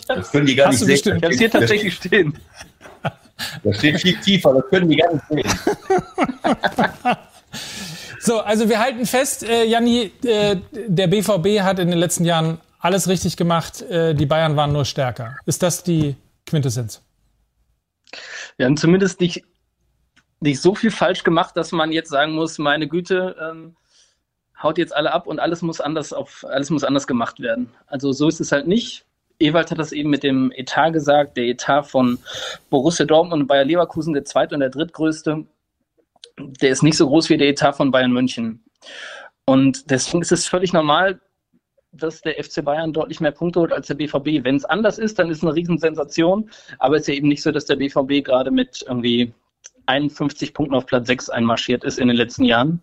Das 0.07 0.31
können 0.31 0.47
die 0.47 0.55
gar 0.55 0.71
nicht 0.71 0.79
sehen. 0.79 0.95
Ich 0.95 1.07
habe 1.07 1.27
es 1.27 1.39
hier 1.39 1.51
tatsächlich 1.51 1.95
stehen. 1.95 2.39
Das 3.65 3.77
steht 3.77 4.01
viel 4.01 4.17
tiefer, 4.21 4.55
das 4.55 4.65
können 4.71 4.89
die 4.89 4.97
gar 4.97 5.13
nicht 5.13 5.25
sehen. 5.29 5.45
So, 8.19 8.41
also 8.41 8.69
wir 8.69 8.81
halten 8.81 9.07
fest, 9.07 9.43
äh, 9.43 9.65
Janni, 9.65 10.13
äh, 10.25 10.57
der 10.73 11.07
BVB 11.07 11.63
hat 11.63 11.79
in 11.79 11.89
den 11.89 11.99
letzten 11.99 12.25
Jahren 12.25 12.61
alles 12.81 13.09
richtig 13.09 13.37
gemacht, 13.37 13.83
äh, 13.83 14.15
die 14.15 14.27
Bayern 14.27 14.57
waren 14.57 14.73
nur 14.73 14.85
stärker. 14.85 15.37
Ist 15.47 15.63
das 15.63 15.83
die 15.83 16.17
Quintessenz? 16.47 17.03
Wir 18.57 18.67
haben 18.67 18.77
zumindest 18.77 19.21
nicht, 19.21 19.45
nicht 20.41 20.61
so 20.61 20.75
viel 20.75 20.91
falsch 20.91 21.25
gemacht, 21.25 21.57
dass 21.57 21.73
man 21.73 21.93
jetzt 21.93 22.11
sagen 22.11 22.33
muss, 22.33 22.59
meine 22.59 22.89
Güte, 22.89 23.37
ähm, 23.41 23.77
haut 24.63 24.79
jetzt 24.79 24.95
alle 24.95 25.13
ab 25.13 25.27
und 25.27 25.39
alles 25.39 25.63
muss 25.63 25.81
anders 25.81 26.13
auf, 26.13 26.45
alles 26.49 26.71
muss 26.71 26.85
anders 26.85 27.07
gemacht 27.07 27.41
werden. 27.41 27.73
Also 27.87 28.13
so 28.13 28.29
ist 28.29 28.41
es 28.41 28.53
halt 28.53 28.67
nicht. 28.67 29.05
Ewald 29.39 29.71
hat 29.71 29.79
das 29.79 29.93
eben 29.93 30.09
mit 30.09 30.23
dem 30.23 30.51
Etat 30.53 30.91
gesagt, 30.91 31.37
der 31.37 31.45
Etat 31.45 31.83
von 31.83 32.19
Borussia 32.71 33.05
Dortmund 33.05 33.43
und 33.43 33.47
Bayer 33.47 33.65
Leverkusen, 33.65 34.15
der 34.15 34.25
zweite 34.25 34.55
und 34.55 34.61
der 34.61 34.71
drittgrößte, 34.71 35.45
der 36.39 36.71
ist 36.71 36.83
nicht 36.83 36.97
so 36.97 37.07
groß 37.07 37.31
wie 37.31 37.37
der 37.37 37.49
Etat 37.49 37.73
von 37.73 37.91
Bayern 37.91 38.13
München. 38.13 38.65
Und 39.45 39.91
deswegen 39.91 40.23
ist 40.23 40.33
es 40.33 40.47
völlig 40.47 40.73
normal, 40.73 41.21
dass 41.93 42.21
der 42.21 42.43
FC 42.43 42.65
Bayern 42.65 42.93
deutlich 42.93 43.21
mehr 43.21 43.31
Punkte 43.31 43.61
holt 43.61 43.73
als 43.73 43.87
der 43.87 43.95
BVB. 43.95 44.45
Wenn 44.45 44.57
es 44.57 44.65
anders 44.65 44.99
ist, 44.99 45.19
dann 45.19 45.31
ist 45.31 45.39
es 45.39 45.45
eine 45.45 45.55
Riesensensation. 45.55 46.51
Aber 46.79 46.97
es 46.97 47.03
ist 47.03 47.09
ja 47.09 47.15
eben 47.15 47.29
nicht 47.29 47.43
so, 47.43 47.53
dass 47.53 47.65
der 47.65 47.77
BVB 47.77 48.25
gerade 48.25 48.51
mit 48.51 48.85
irgendwie 48.87 49.33
51 49.87 50.53
Punkten 50.53 50.75
auf 50.75 50.87
Platz 50.87 51.07
6 51.07 51.31
einmarschiert 51.31 51.85
ist 51.85 51.99
in 51.99 52.09
den 52.09 52.17
letzten 52.17 52.45
Jahren, 52.45 52.83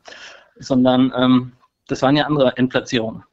sondern 0.57 1.13
ähm, 1.15 1.51
das 1.87 2.01
waren 2.01 2.15
ja 2.15 2.25
andere 2.25 2.55
Endplatzierungen. 2.57 3.23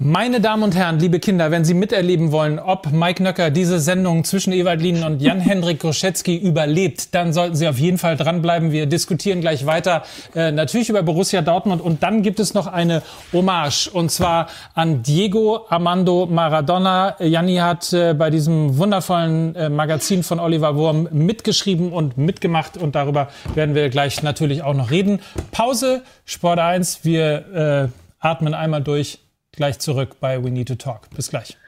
Meine 0.00 0.40
Damen 0.40 0.62
und 0.62 0.76
Herren, 0.76 1.00
liebe 1.00 1.18
Kinder, 1.18 1.50
wenn 1.50 1.64
Sie 1.64 1.74
miterleben 1.74 2.30
wollen, 2.30 2.60
ob 2.60 2.92
Mike 2.92 3.20
Nöcker 3.20 3.50
diese 3.50 3.80
Sendung 3.80 4.22
zwischen 4.22 4.52
Ewald 4.52 4.80
Lien 4.80 5.02
und 5.02 5.20
Jan-Hendrik 5.20 5.80
Groschetzky 5.80 6.36
überlebt, 6.36 7.16
dann 7.16 7.32
sollten 7.32 7.56
Sie 7.56 7.66
auf 7.66 7.80
jeden 7.80 7.98
Fall 7.98 8.16
dranbleiben. 8.16 8.70
Wir 8.70 8.86
diskutieren 8.86 9.40
gleich 9.40 9.66
weiter, 9.66 10.04
äh, 10.36 10.52
natürlich 10.52 10.88
über 10.88 11.02
Borussia 11.02 11.42
Dortmund. 11.42 11.82
Und 11.82 12.04
dann 12.04 12.22
gibt 12.22 12.38
es 12.38 12.54
noch 12.54 12.68
eine 12.68 13.02
Hommage, 13.32 13.88
und 13.92 14.12
zwar 14.12 14.46
an 14.72 15.02
Diego 15.02 15.66
Armando 15.68 16.26
Maradona. 16.26 17.16
Janni 17.20 17.56
hat 17.56 17.92
äh, 17.92 18.14
bei 18.14 18.30
diesem 18.30 18.78
wundervollen 18.78 19.56
äh, 19.56 19.68
Magazin 19.68 20.22
von 20.22 20.38
Oliver 20.38 20.76
Wurm 20.76 21.08
mitgeschrieben 21.10 21.92
und 21.92 22.16
mitgemacht. 22.16 22.76
Und 22.76 22.94
darüber 22.94 23.30
werden 23.56 23.74
wir 23.74 23.88
gleich 23.88 24.22
natürlich 24.22 24.62
auch 24.62 24.74
noch 24.74 24.92
reden. 24.92 25.18
Pause, 25.50 26.02
Sport 26.24 26.60
1. 26.60 27.00
Wir 27.02 27.90
äh, 27.90 28.24
atmen 28.24 28.54
einmal 28.54 28.80
durch 28.80 29.18
gleich 29.58 29.80
zurück 29.80 30.20
bei 30.20 30.42
We 30.42 30.50
Need 30.52 30.68
to 30.68 30.76
Talk. 30.76 31.10
Bis 31.10 31.30
gleich. 31.30 31.58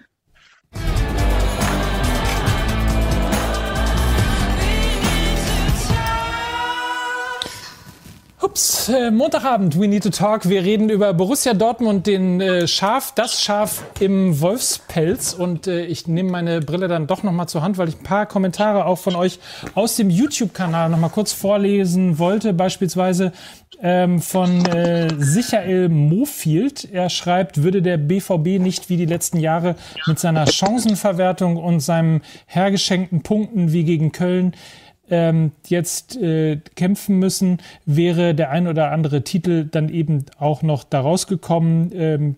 Ups, 8.41 8.89
äh, 8.89 9.11
Montagabend, 9.11 9.79
We 9.79 9.89
Need 9.89 10.05
to 10.05 10.11
Talk. 10.11 10.49
Wir 10.49 10.63
reden 10.63 10.89
über 10.89 11.13
Borussia 11.15 11.53
Dortmund, 11.53 12.07
den 12.07 12.41
äh, 12.41 12.67
Schaf, 12.69 13.13
das 13.15 13.43
Schaf 13.43 13.85
im 13.99 14.41
Wolfspelz. 14.41 15.35
Und 15.35 15.67
äh, 15.67 15.85
ich 15.85 16.07
nehme 16.07 16.31
meine 16.31 16.61
Brille 16.61 16.89
dann 16.89 17.07
doch 17.07 17.23
noch 17.23 17.33
mal 17.33 17.49
zur 17.49 17.63
Hand, 17.63 17.77
weil 17.77 17.89
ich 17.89 17.99
ein 17.99 18.05
paar 18.05 18.27
Kommentare 18.27 18.87
auch 18.87 18.99
von 18.99 19.15
euch 19.15 19.41
aus 19.75 19.97
dem 19.97 20.11
YouTube-Kanal 20.11 20.91
noch 20.91 20.99
mal 20.99 21.11
kurz 21.11 21.33
vorlesen 21.33 22.19
wollte. 22.19 22.53
Beispielsweise 22.53 23.33
ähm, 23.83 24.21
von 24.21 24.65
äh, 24.67 25.09
Sichael 25.19 25.89
Mofield. 25.89 26.89
Er 26.93 27.11
schreibt, 27.11 27.63
würde 27.63 27.83
der 27.83 27.99
BVB 27.99 28.61
nicht 28.61 28.89
wie 28.89 28.97
die 28.97 29.07
letzten 29.07 29.39
Jahre 29.39 29.77
mit 30.07 30.19
seiner 30.19 30.47
Chancenverwertung 30.47 31.57
und 31.57 31.81
seinem 31.81 32.21
hergeschenkten 32.47 33.23
Punkten 33.23 33.73
wie 33.73 33.85
gegen 33.85 34.13
Köln 34.13 34.53
ähm, 35.11 35.53
jetzt 35.67 36.17
äh, 36.17 36.61
kämpfen 36.77 37.19
müssen, 37.19 37.59
wäre 37.85 38.35
der 38.35 38.51
ein 38.51 38.69
oder 38.69 38.93
andere 38.93 39.23
Titel 39.23 39.65
dann 39.65 39.89
eben 39.89 40.25
auch 40.39 40.63
noch 40.63 40.85
daraus 40.85 41.27
gekommen. 41.27 41.91
Ähm, 41.95 42.37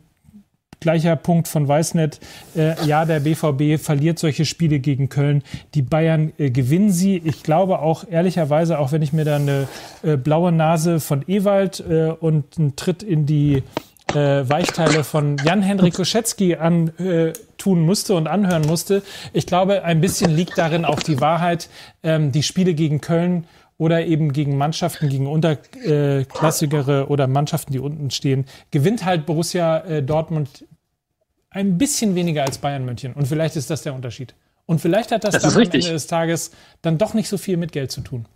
gleicher 0.82 1.16
Punkt 1.16 1.48
von 1.48 1.66
Weißnet. 1.66 2.20
Äh, 2.54 2.74
ja, 2.84 3.06
der 3.06 3.20
BVB 3.20 3.82
verliert 3.82 4.18
solche 4.18 4.44
Spiele 4.44 4.80
gegen 4.80 5.08
Köln. 5.08 5.42
Die 5.74 5.82
Bayern 5.82 6.32
äh, 6.36 6.50
gewinnen 6.50 6.92
sie. 6.92 7.16
Ich 7.24 7.42
glaube 7.42 7.78
auch 7.78 8.04
ehrlicherweise, 8.08 8.78
auch 8.78 8.92
wenn 8.92 9.00
ich 9.00 9.14
mir 9.14 9.24
da 9.24 9.36
eine 9.36 9.68
äh, 10.02 10.16
blaue 10.16 10.52
Nase 10.52 11.00
von 11.00 11.24
Ewald 11.26 11.82
äh, 11.88 12.08
und 12.10 12.58
einen 12.58 12.76
Tritt 12.76 13.02
in 13.02 13.24
die 13.24 13.62
äh, 14.14 14.48
Weichteile 14.48 15.04
von 15.04 15.38
Jan-Henrik 15.38 15.94
Koschetzky 15.94 16.56
antun 16.56 16.92
äh, 16.98 17.74
musste 17.74 18.14
und 18.14 18.26
anhören 18.26 18.66
musste. 18.66 19.02
Ich 19.32 19.46
glaube, 19.46 19.84
ein 19.84 20.00
bisschen 20.00 20.34
liegt 20.34 20.58
darin 20.58 20.84
auch 20.84 21.00
die 21.00 21.20
Wahrheit. 21.20 21.68
Ähm, 22.02 22.32
die 22.32 22.42
Spiele 22.42 22.74
gegen 22.74 23.00
Köln 23.00 23.46
oder 23.78 24.04
eben 24.06 24.32
gegen 24.32 24.56
Mannschaften, 24.56 25.08
gegen 25.08 25.26
unterklassigere 25.26 27.08
oder 27.08 27.26
Mannschaften, 27.26 27.72
die 27.72 27.80
unten 27.80 28.10
stehen, 28.10 28.44
gewinnt 28.70 29.04
halt 29.04 29.26
Borussia 29.26 29.78
äh, 29.78 30.02
Dortmund 30.02 30.64
ein 31.52 31.78
bisschen 31.78 32.14
weniger 32.14 32.42
als 32.44 32.58
Bayern 32.58 32.84
München. 32.84 33.12
Und 33.14 33.26
vielleicht 33.26 33.56
ist 33.56 33.70
das 33.70 33.82
der 33.82 33.94
Unterschied. 33.94 34.34
Und 34.66 34.80
vielleicht 34.80 35.12
hat 35.12 35.24
das, 35.24 35.34
das 35.34 35.42
dann 35.42 35.54
am 35.54 35.60
Ende 35.60 35.78
des 35.78 36.06
Tages 36.06 36.52
dann 36.82 36.98
doch 36.98 37.14
nicht 37.14 37.28
so 37.28 37.36
viel 37.36 37.56
mit 37.56 37.72
Geld 37.72 37.90
zu 37.90 38.00
tun. 38.00 38.26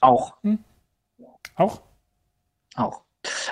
Auch. 0.00 0.34
Hm? 0.42 0.58
Auch? 1.56 1.82
Auch. 2.74 3.02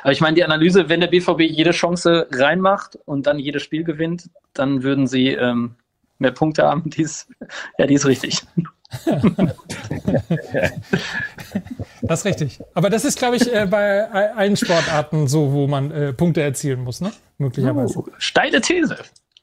Aber 0.03 0.13
ich 0.13 0.21
meine, 0.21 0.35
die 0.35 0.45
Analyse, 0.45 0.89
wenn 0.89 1.01
der 1.01 1.09
BVB 1.09 1.43
jede 1.43 1.71
Chance 1.71 2.27
reinmacht 2.33 2.97
und 3.05 3.27
dann 3.27 3.39
jedes 3.39 3.63
Spiel 3.63 3.85
gewinnt, 3.85 4.31
dann 4.53 4.83
würden 4.83 5.07
sie 5.07 5.29
ähm, 5.29 5.77
mehr 6.19 6.33
Punkte 6.33 6.65
haben. 6.65 6.91
Die 6.91 7.03
ist, 7.03 7.29
ja, 7.79 7.87
die 7.87 7.95
ist 7.95 8.07
richtig. 8.07 8.43
das 12.03 12.21
ist 12.21 12.25
richtig. 12.25 12.61
Aber 12.75 12.91
das 12.91 13.05
ist, 13.05 13.19
glaube 13.19 13.37
ich, 13.37 13.53
äh, 13.53 13.67
bei 13.67 14.11
allen 14.11 14.57
Sportarten 14.57 15.29
so, 15.29 15.53
wo 15.53 15.67
man 15.67 15.91
äh, 15.91 16.13
Punkte 16.13 16.43
erzielen 16.43 16.83
muss, 16.83 17.01
ne? 17.01 17.13
Möglicherweise. 17.39 17.99
Oh, 17.99 18.07
steile 18.19 18.61
These. 18.61 18.97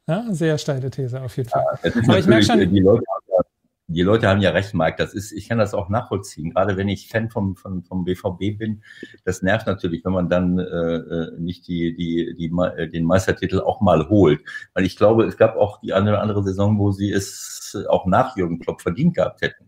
Ja, 0.07 0.25
sehr 0.29 0.57
steile 0.57 0.89
These 0.89 1.21
auf 1.21 1.35
jeden 1.37 1.49
Fall. 1.49 1.65
Ja, 1.83 1.91
Aber 2.07 2.19
ich 2.19 2.25
merke 2.27 2.45
schon, 2.45 2.59
die 2.59 2.79
Leute 2.79 3.03
die 3.89 4.01
Leute 4.01 4.27
haben 4.27 4.41
ja 4.41 4.51
recht, 4.51 4.73
Mike. 4.73 4.95
Das 4.97 5.13
ist, 5.13 5.31
ich 5.31 5.47
kann 5.47 5.59
das 5.59 5.73
auch 5.73 5.87
nachvollziehen. 5.87 6.49
Gerade 6.49 6.75
wenn 6.75 6.89
ich 6.89 7.07
Fan 7.07 7.29
vom, 7.29 7.55
vom, 7.55 7.83
vom 7.83 8.03
BVB 8.03 8.57
bin, 8.57 8.83
das 9.23 9.41
nervt 9.41 9.65
natürlich, 9.65 10.03
wenn 10.03 10.11
man 10.11 10.29
dann 10.29 10.59
äh, 10.59 10.63
äh 10.63 11.31
nicht 11.39 11.67
die, 11.69 11.95
die, 11.95 12.35
die, 12.37 12.51
äh, 12.75 12.89
den 12.89 13.05
Meistertitel 13.05 13.61
auch 13.61 13.79
mal 13.79 14.09
holt. 14.09 14.41
Weil 14.73 14.85
ich 14.85 14.97
glaube, 14.97 15.23
es 15.23 15.37
gab 15.37 15.55
auch 15.55 15.79
die 15.79 15.93
eine 15.93 16.09
oder 16.09 16.21
andere 16.21 16.43
Saison, 16.43 16.77
wo 16.77 16.91
sie 16.91 17.11
es 17.11 17.77
auch 17.89 18.05
nach 18.05 18.35
Jürgen 18.35 18.59
Klopp 18.59 18.81
verdient 18.81 19.15
gehabt 19.15 19.41
hätten, 19.41 19.65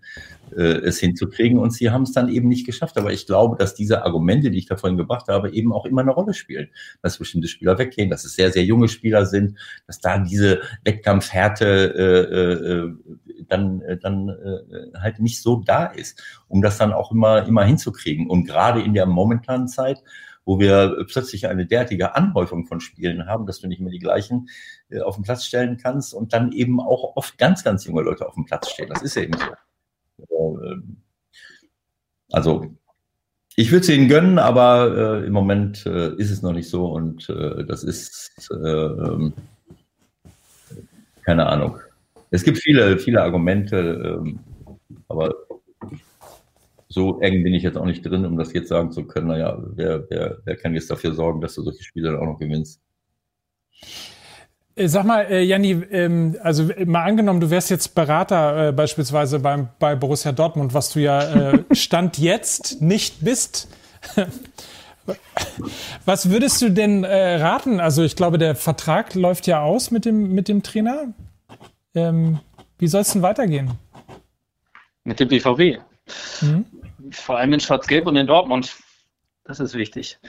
äh, 0.55 0.63
es 0.63 0.99
hinzukriegen. 0.99 1.57
Und 1.57 1.71
sie 1.71 1.89
haben 1.89 2.03
es 2.03 2.11
dann 2.11 2.27
eben 2.27 2.49
nicht 2.49 2.65
geschafft. 2.65 2.97
Aber 2.97 3.13
ich 3.13 3.25
glaube, 3.25 3.55
dass 3.55 3.73
diese 3.73 4.03
Argumente, 4.03 4.51
die 4.51 4.57
ich 4.57 4.65
da 4.65 4.75
vorhin 4.75 4.97
gebracht 4.97 5.29
habe, 5.29 5.51
eben 5.51 5.71
auch 5.71 5.85
immer 5.85 6.01
eine 6.01 6.11
Rolle 6.11 6.33
spielen. 6.33 6.67
Dass 7.01 7.17
bestimmte 7.19 7.47
Spieler 7.47 7.77
weggehen, 7.77 8.09
dass 8.09 8.25
es 8.25 8.35
sehr, 8.35 8.51
sehr 8.51 8.65
junge 8.65 8.89
Spieler 8.89 9.25
sind, 9.25 9.57
dass 9.87 10.01
da 10.01 10.17
diese 10.17 10.59
Wettkampfhärte 10.83 11.65
äh, 11.95 12.71
äh, 12.71 13.28
dann, 13.47 13.81
äh, 13.81 13.97
dann 13.97 14.29
äh, 14.29 14.97
halt 14.99 15.19
nicht 15.19 15.41
so 15.41 15.57
da 15.57 15.85
ist, 15.85 16.21
um 16.47 16.61
das 16.61 16.77
dann 16.77 16.93
auch 16.93 17.11
immer, 17.11 17.45
immer 17.45 17.63
hinzukriegen. 17.63 18.29
Und 18.29 18.45
gerade 18.45 18.81
in 18.81 18.93
der 18.93 19.05
momentanen 19.05 19.67
Zeit, 19.67 20.03
wo 20.45 20.59
wir 20.59 21.05
plötzlich 21.07 21.47
eine 21.47 21.65
derartige 21.65 22.15
Anhäufung 22.15 22.65
von 22.65 22.79
Spielen 22.79 23.27
haben, 23.27 23.45
dass 23.45 23.59
du 23.59 23.67
nicht 23.67 23.81
mehr 23.81 23.91
die 23.91 23.99
gleichen 23.99 24.49
äh, 24.89 24.99
auf 25.01 25.15
den 25.15 25.23
Platz 25.23 25.45
stellen 25.45 25.77
kannst 25.77 26.13
und 26.13 26.33
dann 26.33 26.51
eben 26.51 26.79
auch 26.79 27.15
oft 27.15 27.37
ganz, 27.37 27.63
ganz 27.63 27.85
junge 27.85 28.01
Leute 28.01 28.27
auf 28.27 28.33
dem 28.33 28.45
Platz 28.45 28.69
stehen. 28.69 28.89
Das 28.89 29.01
ist 29.01 29.15
eben 29.17 29.33
so. 30.27 30.59
Ähm, 30.61 30.97
also 32.31 32.65
ich 33.55 33.71
würde 33.71 33.81
es 33.81 33.89
ihnen 33.89 34.07
gönnen, 34.07 34.39
aber 34.39 35.21
äh, 35.21 35.25
im 35.25 35.33
Moment 35.33 35.85
äh, 35.85 36.15
ist 36.15 36.31
es 36.31 36.41
noch 36.41 36.53
nicht 36.53 36.69
so 36.69 36.87
und 36.87 37.29
äh, 37.29 37.65
das 37.65 37.83
ist 37.83 38.49
äh, 38.51 38.55
ähm, 38.55 39.33
keine 41.23 41.45
Ahnung. 41.45 41.79
Es 42.31 42.43
gibt 42.43 42.59
viele, 42.59 42.99
viele 42.99 43.21
Argumente, 43.21 44.19
ähm, 44.21 44.39
aber 45.07 45.33
so 46.87 47.19
eng 47.21 47.43
bin 47.43 47.53
ich 47.53 47.63
jetzt 47.63 47.77
auch 47.77 47.85
nicht 47.85 48.03
drin, 48.03 48.25
um 48.25 48.37
das 48.37 48.53
jetzt 48.53 48.69
sagen 48.69 48.91
zu 48.91 49.05
können, 49.05 49.27
naja, 49.27 49.57
wer, 49.75 50.09
wer, 50.09 50.37
wer 50.43 50.55
kann 50.55 50.73
jetzt 50.73 50.89
dafür 50.89 51.13
sorgen, 51.13 51.39
dass 51.41 51.55
du 51.55 51.61
solche 51.61 51.83
Spiele 51.83 52.11
dann 52.11 52.19
auch 52.19 52.25
noch 52.25 52.39
gewinnst? 52.39 52.81
Äh, 54.75 54.87
sag 54.87 55.05
mal, 55.05 55.21
äh, 55.29 55.43
Janni, 55.43 55.83
ähm, 55.91 56.37
also 56.41 56.69
mal 56.85 57.03
angenommen, 57.03 57.41
du 57.41 57.49
wärst 57.49 57.69
jetzt 57.69 57.93
Berater 57.93 58.69
äh, 58.69 58.71
beispielsweise 58.71 59.39
beim, 59.39 59.69
bei 59.77 59.95
Borussia 59.95 60.31
Dortmund, 60.31 60.73
was 60.73 60.91
du 60.91 60.99
ja 60.99 61.51
äh, 61.51 61.63
Stand 61.75 62.17
jetzt 62.17 62.81
nicht 62.81 63.21
bist. 63.21 63.67
was 66.05 66.31
würdest 66.31 66.61
du 66.61 66.69
denn 66.69 67.03
äh, 67.03 67.35
raten? 67.35 67.79
Also 67.79 68.03
ich 68.03 68.15
glaube, 68.15 68.37
der 68.37 68.55
Vertrag 68.55 69.15
läuft 69.15 69.47
ja 69.47 69.61
aus 69.61 69.91
mit 69.91 70.05
dem, 70.05 70.33
mit 70.33 70.47
dem 70.47 70.63
Trainer. 70.63 71.13
Ähm, 71.95 72.39
wie 72.77 72.87
soll 72.87 73.01
es 73.01 73.13
denn 73.13 73.21
weitergehen? 73.21 73.71
Mit 75.03 75.19
dem 75.19 75.27
BVB. 75.27 75.81
Mhm. 76.41 76.65
Vor 77.11 77.37
allem 77.37 77.53
in 77.53 77.59
Schwarz-Gelb 77.59 78.07
und 78.07 78.15
in 78.15 78.27
Dortmund. 78.27 78.75
Das 79.43 79.59
ist 79.59 79.73
wichtig. 79.73 80.19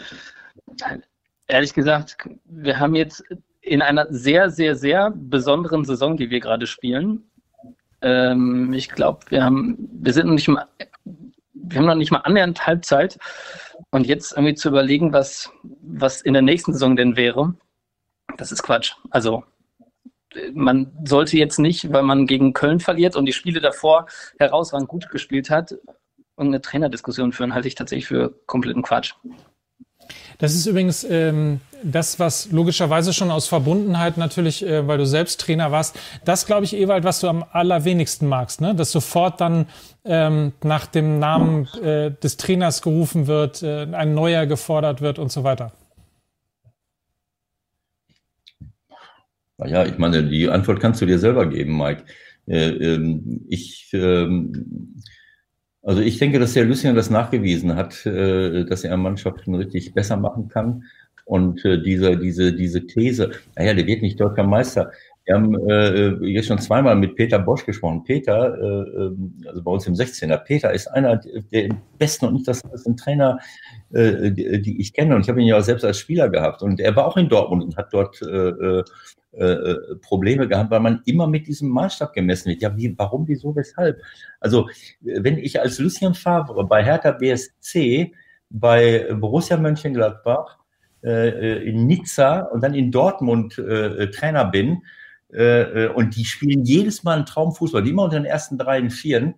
Ehrlich 1.47 1.75
gesagt, 1.75 2.17
wir 2.45 2.79
haben 2.79 2.95
jetzt 2.95 3.23
in 3.61 3.83
einer 3.83 4.07
sehr, 4.11 4.51
sehr, 4.51 4.75
sehr 4.75 5.13
besonderen 5.15 5.85
Saison, 5.85 6.17
die 6.17 6.31
wir 6.31 6.41
gerade 6.41 6.67
spielen. 6.67 7.31
Ähm, 8.03 8.73
ich 8.73 8.89
glaube, 8.89 9.21
wir 9.29 9.45
haben, 9.45 9.77
wir 9.93 10.13
sind 10.13 10.27
noch 10.27 10.35
nicht 10.35 10.49
mal, 10.49 10.67
wir 11.53 11.79
haben 11.79 11.87
noch 11.87 11.95
nicht 11.95 12.11
mal 12.11 12.21
annähernd 12.21 12.67
Halbzeit. 12.67 13.19
Und 13.91 14.07
jetzt 14.07 14.33
irgendwie 14.33 14.55
zu 14.55 14.69
überlegen, 14.69 15.13
was, 15.13 15.51
was 15.83 16.23
in 16.23 16.33
der 16.33 16.43
nächsten 16.43 16.73
Saison 16.73 16.97
denn 16.97 17.17
wäre, 17.17 17.55
das 18.37 18.53
ist 18.53 18.63
Quatsch. 18.63 18.95
Also 19.11 19.45
man 20.55 20.93
sollte 21.05 21.37
jetzt 21.37 21.59
nicht, 21.59 21.93
weil 21.93 22.03
man 22.03 22.27
gegen 22.27 22.53
Köln 22.53 22.81
verliert 22.81 23.17
und 23.17 23.27
die 23.27 23.33
Spiele 23.33 23.61
davor 23.61 24.07
herausragend 24.39 24.89
gut 24.89 25.11
gespielt 25.11 25.51
hat, 25.51 25.75
und 26.41 26.49
eine 26.49 26.63
Trainerdiskussion 26.63 27.33
führen, 27.33 27.53
halte 27.53 27.69
ich 27.69 27.75
tatsächlich 27.75 28.07
für 28.07 28.35
kompletten 28.47 28.83
Quatsch. 28.83 29.13
Das 30.39 30.55
ist 30.55 30.67
übrigens 30.67 31.05
ähm, 31.05 31.61
das, 31.85 32.19
was 32.19 32.51
logischerweise 32.51 33.13
schon 33.13 33.31
aus 33.31 33.47
Verbundenheit 33.47 34.17
natürlich, 34.17 34.67
äh, 34.67 34.89
weil 34.89 34.97
du 34.97 35.05
selbst 35.05 35.41
Trainer 35.43 35.71
warst, 35.71 35.99
das 36.25 36.47
glaube 36.47 36.65
ich, 36.65 36.75
Ewald, 36.75 37.05
was 37.05 37.21
du 37.21 37.29
am 37.29 37.45
allerwenigsten 37.53 38.27
magst, 38.27 38.63
ne? 38.63 38.75
dass 38.75 38.91
sofort 38.91 39.41
dann 39.43 39.67
ähm, 40.05 40.53
nach 40.65 40.87
dem 40.87 41.19
Namen 41.19 41.69
äh, 41.83 42.11
des 42.11 42.39
Trainers 42.39 42.81
gerufen 42.81 43.27
wird, 43.27 43.63
äh, 43.63 43.87
ein 43.93 44.15
neuer 44.15 44.47
gefordert 44.47 45.03
wird 45.03 45.19
und 45.19 45.31
so 45.31 45.45
weiter. 45.45 45.73
Naja, 49.61 49.85
ich 49.85 49.99
meine, 49.99 50.25
die 50.25 50.49
Antwort 50.49 50.81
kannst 50.81 51.03
du 51.03 51.07
dir 51.07 51.19
selber 51.19 51.47
geben, 51.47 51.77
Mike. 51.77 52.05
Äh, 52.47 52.71
ähm, 52.71 53.45
ich, 53.47 53.91
ähm, 53.93 54.95
also 55.83 56.01
ich 56.01 56.19
denke, 56.19 56.39
dass 56.39 56.55
der 56.55 56.65
Lucien 56.65 56.95
das 56.95 57.11
nachgewiesen 57.11 57.77
hat, 57.77 58.07
äh, 58.07 58.65
dass 58.65 58.85
er 58.85 58.97
Mannschaften 58.97 59.55
richtig 59.55 59.93
besser 59.93 60.17
machen 60.17 60.49
kann. 60.49 60.85
Und 61.27 61.63
äh, 61.67 61.81
diese, 61.83 62.17
diese, 62.17 62.55
diese 62.55 62.87
These, 62.87 63.33
naja, 63.55 63.75
der 63.75 63.87
wird 63.87 64.01
nicht 64.01 64.19
deutscher 64.19 64.45
Meister. 64.45 64.91
Wir 65.27 65.35
haben 65.35 65.55
jetzt 66.25 66.49
schon 66.49 66.59
zweimal 66.59 66.97
mit 66.97 67.15
Peter 67.15 67.39
Bosch 67.39 67.65
gesprochen. 67.65 68.03
Peter, 68.03 68.59
äh, 68.59 69.05
ähm, 69.05 69.35
also 69.47 69.63
bei 69.63 69.71
uns 69.71 69.87
im 69.87 69.95
16er, 69.95 70.39
Peter 70.39 70.73
ist 70.73 70.87
einer 70.89 71.21
der 71.53 71.69
besten 71.99 72.25
und 72.25 72.33
nicht 72.33 72.49
das 72.49 72.65
ein 72.65 72.97
Trainer, 72.97 73.39
die, 73.93 74.77
ich 74.81 74.93
kenne. 74.93 75.15
Und 75.15 75.21
ich 75.21 75.29
habe 75.29 75.41
ihn 75.41 75.49
ja 75.49 75.59
auch 75.59 75.63
selbst 75.63 75.85
als 75.85 75.99
Spieler 75.99 76.31
gehabt. 76.31 76.63
Und 76.63 76.81
er 76.81 76.97
war 76.97 77.07
auch 77.07 77.17
in 77.17 77.29
Dortmund 77.29 77.63
und 77.63 77.77
hat 77.77 77.93
dort 77.93 78.21
äh, 79.33 79.45
äh, 79.45 79.97
Probleme 80.03 80.49
gehabt, 80.49 80.71
weil 80.71 80.81
man 80.81 81.03
immer 81.07 81.27
mit 81.27 81.47
diesem 81.47 81.69
Maßstab 81.69 82.13
gemessen 82.13 82.49
wird. 82.49 82.63
Ja, 82.63 82.77
wie, 82.77 82.99
warum, 82.99 83.29
wieso, 83.29 83.55
weshalb? 83.55 84.01
Also, 84.41 84.69
wenn 85.01 85.39
ich 85.39 85.61
als 85.61 85.79
Lucien 85.79 86.15
Favre 86.15 86.65
bei 86.65 86.85
Hertha 86.85 87.13
BSC, 87.13 88.13
bei 88.51 89.07
Borussia 89.15 89.57
Mönchengladbach, 89.57 90.59
äh, 91.05 91.63
in 91.65 91.87
Nizza 91.87 92.41
und 92.41 92.63
dann 92.63 92.75
in 92.75 92.91
Dortmund 92.91 93.57
äh, 93.59 94.11
Trainer 94.11 94.47
bin, 94.47 94.83
äh, 95.33 95.87
und 95.89 96.17
die 96.17 96.25
spielen 96.25 96.65
jedes 96.65 97.05
Mal 97.05 97.17
einen 97.17 97.27
Traumfußball, 97.27 97.87
immer 97.87 98.05
unter 98.05 98.19
den 98.19 98.27
ersten 98.27 98.59
drei 98.59 98.81
und 98.81 98.91
vieren, 98.91 99.37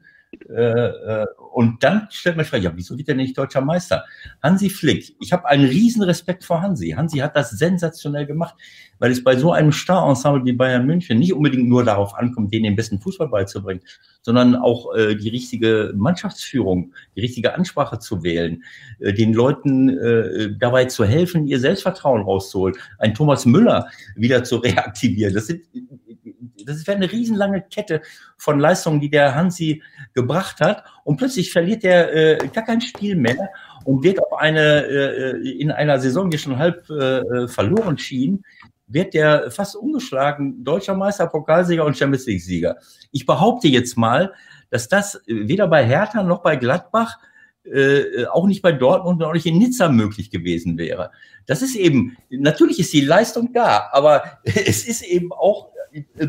äh, 0.49 0.55
äh, 0.55 1.27
und 1.53 1.85
dann 1.85 2.09
stellt 2.11 2.37
man 2.37 2.47
sich 2.47 2.63
ja, 2.63 2.73
wieso 2.75 2.97
wird 2.97 3.09
er 3.09 3.15
nicht 3.15 3.37
deutscher 3.37 3.61
Meister? 3.61 4.05
Hansi 4.43 4.71
Flick, 4.71 5.15
ich 5.21 5.33
habe 5.33 5.47
einen 5.47 5.67
riesen 5.67 6.03
Respekt 6.03 6.45
vor 6.45 6.63
Hansi. 6.63 6.91
Hansi 6.91 7.19
hat 7.19 7.37
das 7.37 7.51
sensationell 7.51 8.27
gemacht, 8.27 8.55
weil 8.99 9.11
es 9.11 9.23
bei 9.23 9.37
so 9.37 9.53
einem 9.53 9.71
Star-Ensemble 9.71 10.45
wie 10.45 10.53
Bayern 10.53 10.87
München 10.87 11.19
nicht 11.19 11.35
unbedingt 11.35 11.69
nur 11.69 11.85
darauf 11.85 12.15
ankommt, 12.15 12.53
denen 12.53 12.65
den 12.65 12.77
besten 12.77 13.01
Fußball 13.01 13.29
beizubringen, 13.29 13.83
sondern 14.23 14.57
auch 14.57 14.95
äh, 14.95 15.15
die 15.15 15.29
richtige 15.29 15.93
Mannschaftsführung, 15.95 16.95
die 17.17 17.21
richtige 17.21 17.55
Ansprache 17.55 17.99
zu 17.99 18.23
wählen, 18.23 18.63
äh, 19.01 19.13
den 19.13 19.35
Leuten 19.35 19.91
äh, 19.91 20.57
dabei 20.59 20.87
zu 20.87 21.05
helfen, 21.05 21.47
ihr 21.47 21.61
Selbstvertrauen 21.61 22.23
rauszuholen, 22.23 22.77
einen 22.99 23.15
Thomas 23.15 23.45
Müller 23.45 23.89
wieder 24.17 24.43
zu 24.45 24.57
reaktivieren. 24.59 25.35
Das 25.35 25.49
sind 25.49 25.63
das 26.65 26.87
wäre 26.87 26.97
eine 26.97 27.11
riesenlange 27.11 27.63
Kette 27.63 28.03
von 28.37 28.59
Leistungen, 28.59 29.01
die 29.01 29.11
der 29.11 29.35
Hansi 29.35 29.83
gebracht 30.15 30.61
hat. 30.61 30.85
Und 31.05 31.17
plötzlich 31.17 31.53
verliert 31.53 31.85
er 31.85 32.13
äh, 32.15 32.49
gar 32.49 32.65
kein 32.65 32.81
Spiel 32.81 33.17
mehr 33.17 33.51
und 33.85 34.03
wird 34.03 34.21
auf 34.21 34.39
eine, 34.39 34.85
äh, 34.85 35.61
in 35.61 35.71
einer 35.71 35.99
Saison, 35.99 36.31
die 36.31 36.39
schon 36.39 36.59
halb 36.59 36.89
äh, 36.91 37.49
verloren 37.49 37.99
schien, 37.99 38.45
wird 38.87 39.15
der 39.15 39.51
fast 39.51 39.77
ungeschlagen 39.77 40.65
deutscher 40.65 40.95
Meister, 40.95 41.27
Pokalsieger 41.27 41.85
und 41.85 41.97
Champions 41.97 42.27
League-Sieger. 42.27 42.77
Ich 43.11 43.25
behaupte 43.25 43.69
jetzt 43.69 43.97
mal, 43.97 44.33
dass 44.71 44.89
das 44.89 45.21
weder 45.27 45.67
bei 45.69 45.85
Hertha 45.85 46.23
noch 46.23 46.43
bei 46.43 46.57
Gladbach 46.57 47.19
äh, 47.65 48.27
auch 48.27 48.47
nicht 48.47 48.63
bei 48.63 48.73
Dortmund 48.73 49.23
und 49.23 49.29
auch 49.29 49.35
nicht 49.35 49.47
in 49.47 49.59
Nizza 49.59 49.89
möglich 49.89 50.31
gewesen 50.31 50.79
wäre. 50.79 51.13
Das 51.47 51.63
ist 51.63 51.77
eben, 51.77 52.17
natürlich 52.29 52.81
ist 52.81 52.93
die 52.93 53.03
Leistung 53.03 53.53
da, 53.53 53.89
aber 53.93 54.25
es 54.45 54.87
ist 54.87 55.03
eben 55.03 55.33
auch 55.33 55.69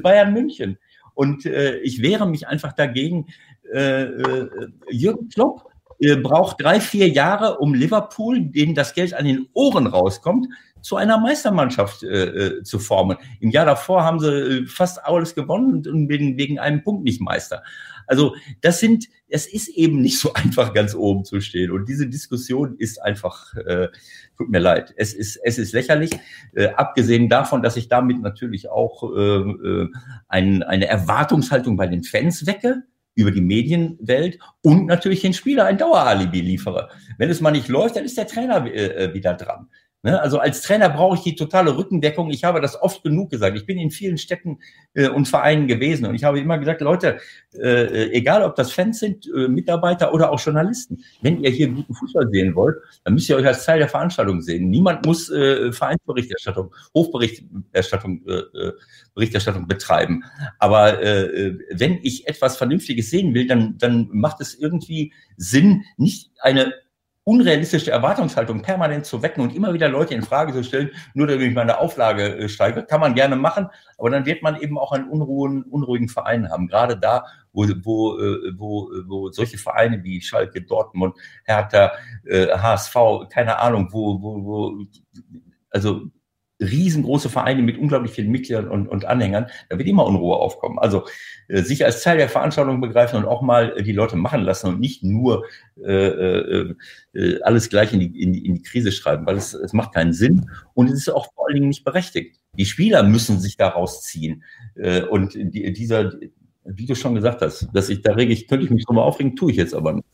Bayern 0.01 0.34
München. 0.34 0.78
Und 1.14 1.45
äh, 1.45 1.78
ich 1.80 2.01
wehre 2.01 2.28
mich 2.28 2.47
einfach 2.47 2.74
dagegen. 2.74 3.28
Äh, 3.72 4.03
äh, 4.03 4.49
Jürgen 4.89 5.30
Klopp 5.30 5.70
äh, 5.99 6.16
braucht 6.16 6.61
drei, 6.61 6.80
vier 6.80 7.07
Jahre, 7.07 7.59
um 7.59 7.74
Liverpool, 7.74 8.41
denen 8.41 8.76
das 8.76 8.93
Geld 8.93 9.14
an 9.14 9.26
den 9.26 9.47
Ohren 9.53 9.88
rauskommt, 9.88 10.47
zu 10.84 10.97
einer 10.97 11.17
Meistermannschaft 11.17 12.03
äh, 12.03 12.25
äh 12.25 12.63
zu 12.63 12.77
formen. 12.77 13.17
Im 13.39 13.49
Jahr 13.49 13.65
davor 13.65 14.03
haben 14.03 14.19
sie 14.19 14.31
äh, 14.31 14.65
fast 14.67 15.03
alles 15.03 15.34
gewonnen 15.34 15.88
und 15.88 16.09
wegen, 16.09 16.38
wegen 16.38 16.59
einem 16.59 16.84
Punkt 16.84 17.03
nicht 17.03 17.21
Meister. 17.21 17.63
Also 18.07 18.36
das 18.61 18.79
sind, 18.79 19.07
es 19.27 19.47
ist 19.47 19.69
eben 19.69 20.01
nicht 20.01 20.19
so 20.19 20.34
einfach, 20.34 20.73
ganz 20.73 20.95
oben 20.95 21.25
zu 21.25 21.41
stehen. 21.41 21.71
Und 21.71 21.88
diese 21.88 22.07
Diskussion 22.07 22.75
ist 22.77 23.01
einfach, 23.01 23.55
äh, 23.55 23.88
tut 24.38 24.49
mir 24.49 24.59
leid, 24.59 24.93
es 24.97 25.13
ist, 25.13 25.39
es 25.43 25.57
ist 25.57 25.73
lächerlich. 25.73 26.11
Äh, 26.53 26.67
abgesehen 26.69 27.29
davon, 27.29 27.61
dass 27.61 27.77
ich 27.77 27.88
damit 27.88 28.21
natürlich 28.21 28.69
auch 28.69 29.03
äh, 29.03 29.17
äh, 29.17 29.89
ein, 30.27 30.63
eine 30.63 30.88
Erwartungshaltung 30.88 31.77
bei 31.77 31.88
den 31.88 32.03
Fans 32.03 32.45
wecke 32.45 32.84
über 33.15 33.29
die 33.29 33.41
Medienwelt 33.41 34.39
und 34.63 34.88
natürlich 34.88 35.21
den 35.21 35.34
Spieler 35.34 35.65
ein 35.65 35.77
Daueralibi 35.77 36.41
liefere. 36.41 36.89
Wenn 37.19 37.29
es 37.29 37.41
mal 37.41 37.51
nicht 37.51 37.67
läuft, 37.67 37.95
dann 37.95 38.05
ist 38.05 38.17
der 38.17 38.25
Trainer 38.25 38.65
wieder 38.65 39.36
dran. 39.36 39.67
Ne? 40.04 40.22
Also 40.22 40.38
als 40.38 40.62
Trainer 40.62 40.89
brauche 40.89 41.16
ich 41.16 41.24
die 41.24 41.36
totale 41.36 41.78
Rückendeckung. 41.78 42.30
Ich 42.30 42.43
habe 42.43 42.60
das 42.60 42.80
oft 42.80 43.04
genug 43.04 43.32
gesagt. 43.32 43.58
Ich 43.58 43.66
bin 43.66 43.78
in 43.80 43.89
vielen 43.89 44.18
Städten 44.18 44.60
äh, 44.93 45.08
und 45.08 45.30
Vereinen 45.30 45.68
gewesen 45.68 46.06
und 46.06 46.14
ich 46.14 46.26
habe 46.26 46.39
immer 46.39 46.58
gesagt, 46.58 46.82
Leute, 46.82 47.20
äh, 47.54 48.10
egal 48.12 48.43
ob 48.43 48.56
das 48.56 48.74
Fans 48.74 48.99
sind, 48.99 49.26
äh, 49.34 49.47
Mitarbeiter 49.47 50.14
oder 50.14 50.30
auch 50.32 50.41
Journalisten, 50.41 51.04
wenn 51.22 51.41
ihr 51.41 51.49
hier 51.49 51.70
guten 51.70 51.93
Fußball 51.93 52.30
sehen 52.30 52.54
wollt, 52.54 52.78
dann 53.06 53.14
müsst 53.14 53.30
ihr 53.30 53.38
euch 53.38 53.47
als 53.47 53.66
Teil 53.66 53.80
der 53.80 53.88
Veranstaltung 53.88 54.41
sehen. 54.41 54.70
Niemand 54.70 55.06
muss 55.06 55.30
äh, 55.30 55.72
Vereinsberichterstattung, 55.72 56.76
Hofberichterstattung, 56.93 58.28
äh, 58.28 58.34
äh, 58.34 58.74
Berichterstattung 59.16 59.68
betreiben. 59.68 60.24
Aber 60.58 60.97
wenn 60.99 61.99
ich 62.01 62.28
etwas 62.28 62.58
Vernünftiges 62.58 63.12
sehen 63.12 63.36
will, 63.36 63.45
dann, 63.45 63.78
dann 63.78 64.10
macht 64.12 64.41
es 64.41 64.56
irgendwie 64.56 65.14
Sinn, 65.38 65.84
nicht 65.97 66.32
eine 66.39 66.74
unrealistische 67.26 67.91
Erwartungshaltung 67.91 68.61
permanent 68.61 69.05
zu 69.05 69.21
wecken 69.21 69.41
und 69.41 69.55
immer 69.55 69.74
wieder 69.74 69.88
Leute 69.88 70.13
in 70.13 70.24
Frage 70.24 70.51
zu 70.53 70.63
stellen, 70.63 70.91
nur 71.13 71.28
damit 71.28 71.47
ich 71.47 71.55
meine 71.55 71.78
Auflage 71.80 72.38
äh, 72.38 72.49
steige, 72.49 72.84
kann 72.84 72.99
man 72.99 73.15
gerne 73.15 73.36
machen, 73.36 73.69
aber 73.97 74.09
dann 74.09 74.26
wird 74.26 74.43
man 74.43 74.59
eben 74.59 74.78
auch 74.78 74.91
einen 74.91 75.07
unruhen, 75.07 75.63
unruhigen 75.63 76.09
Verein 76.09 76.49
haben. 76.49 76.67
Gerade 76.67 76.97
da, 76.97 77.26
wo, 77.53 77.65
wo, 77.84 78.19
äh, 78.19 78.51
wo, 78.57 78.89
wo 79.07 79.32
solche 79.32 79.57
Vereine 79.57 80.03
wie 80.03 80.21
Schalke, 80.21 80.61
Dortmund, 80.61 81.15
Hertha, 81.45 81.93
HSV, 82.30 82.95
äh, 82.95 83.26
keine 83.30 83.59
Ahnung, 83.59 83.89
wo, 83.91 84.21
wo, 84.21 84.43
wo 84.43 84.86
also 85.69 86.09
riesengroße 86.64 87.30
Vereine 87.30 87.61
mit 87.61 87.78
unglaublich 87.78 88.11
vielen 88.11 88.32
Mitgliedern 88.32 88.68
und, 88.68 88.88
und 88.88 89.05
Anhängern, 89.05 89.47
da 89.70 89.78
wird 89.78 89.88
immer 89.88 90.05
Unruhe 90.05 90.38
aufkommen. 90.38 90.80
Also 90.80 91.05
äh, 91.47 91.61
sich 91.61 91.86
als 91.86 92.03
Teil 92.03 92.18
der 92.18 92.30
Veranstaltung 92.30 92.82
begreifen 92.82 93.18
und 93.18 93.26
auch 93.26 93.41
mal 93.41 93.78
äh, 93.78 93.84
die 93.84 93.91
Leute 93.91 94.16
machen 94.16 94.41
lassen 94.41 94.68
und 94.68 94.80
nicht 94.80 95.03
nur 95.03 95.45
äh, 95.84 96.07
äh, 96.07 96.76
äh, 97.14 97.41
alles 97.41 97.70
gleich 97.70 97.93
in 97.93 97.99
die, 97.99 98.22
in, 98.22 98.34
in 98.34 98.55
die 98.55 98.64
Krise 98.64 98.91
schreiben, 98.91 99.26
weil 99.26 99.36
es, 99.36 99.53
es 99.53 99.74
macht 99.74 99.93
keinen 99.93 100.14
Sinn 100.14 100.49
und 100.74 100.88
es 100.88 100.93
ist 100.93 101.09
auch 101.09 101.34
vor 101.34 101.47
allen 101.47 101.55
Dingen 101.55 101.68
nicht 101.70 101.84
berechtigt. 101.84 102.39
Die 102.57 102.66
Spieler 102.66 103.03
müssen 103.03 103.39
sich 103.39 103.57
daraus 103.57 104.03
ziehen. 104.03 104.43
Äh, 104.76 105.03
und 105.03 105.34
die, 105.36 105.74
dieser, 105.74 106.14
wie 106.66 106.86
du 106.86 106.95
schon 106.95 107.16
gesagt 107.16 107.41
hast, 107.41 107.68
dass 107.74 107.89
ich 107.89 108.01
da 108.01 108.14
rege 108.14 108.34
ich, 108.34 108.47
könnte 108.47 108.66
ich 108.66 108.72
mich 108.72 108.86
drüber 108.86 109.03
aufregen, 109.03 109.36
tue 109.36 109.51
ich 109.51 109.57
jetzt 109.57 109.74
aber 109.74 109.93
nicht. 109.93 110.07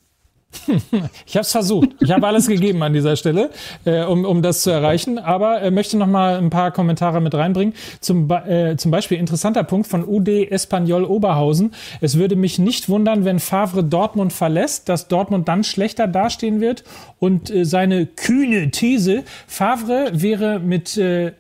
Ich 1.26 1.36
habe 1.36 1.42
es 1.42 1.52
versucht. 1.52 1.90
Ich 2.00 2.12
habe 2.12 2.26
alles 2.26 2.48
gegeben 2.48 2.82
an 2.84 2.94
dieser 2.94 3.16
Stelle, 3.16 3.52
äh, 3.86 4.04
um, 4.04 4.26
um 4.26 4.42
das 4.42 4.62
zu 4.62 4.72
erreichen. 4.72 5.20
Aber 5.20 5.62
äh, 5.62 5.72
möchte 5.72 5.98
noch 5.98 6.08
mal 6.08 6.38
ein 6.38 6.50
paar 6.50 6.72
Kommentare 6.72 7.22
mit 7.22 7.36
reinbringen. 7.36 7.74
Zum, 8.00 8.30
äh, 8.30 8.76
zum 8.78 8.92
Beispiel 8.92 9.18
interessanter 9.18 9.64
Punkt 9.64 9.88
von 9.88 10.08
UD 10.08 10.52
Espanyol 10.52 11.04
Oberhausen. 11.04 11.74
Es 12.02 12.18
würde 12.18 12.36
mich 12.36 12.60
nicht 12.60 12.90
wundern, 12.90 13.26
wenn 13.26 13.40
Favre 13.40 13.84
Dortmund 13.84 14.34
verlässt, 14.34 14.90
dass 14.90 15.08
Dortmund 15.08 15.48
dann 15.48 15.64
schlechter 15.64 16.08
dastehen 16.08 16.62
wird. 16.62 16.84
Und 17.20 17.50
äh, 17.50 17.66
seine 17.66 18.06
kühne 18.06 18.72
These, 18.72 19.24
Favre 19.48 20.10
wäre 20.14 20.60
mit 20.60 20.98
äh, 20.98 21.34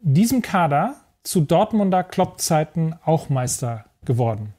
diesem 0.00 0.42
Kader 0.42 0.96
zu 1.22 1.40
Dortmunder 1.40 2.04
Kloppzeiten 2.04 2.94
auch 3.04 3.28
Meister 3.28 3.84
geworden. 4.04 4.55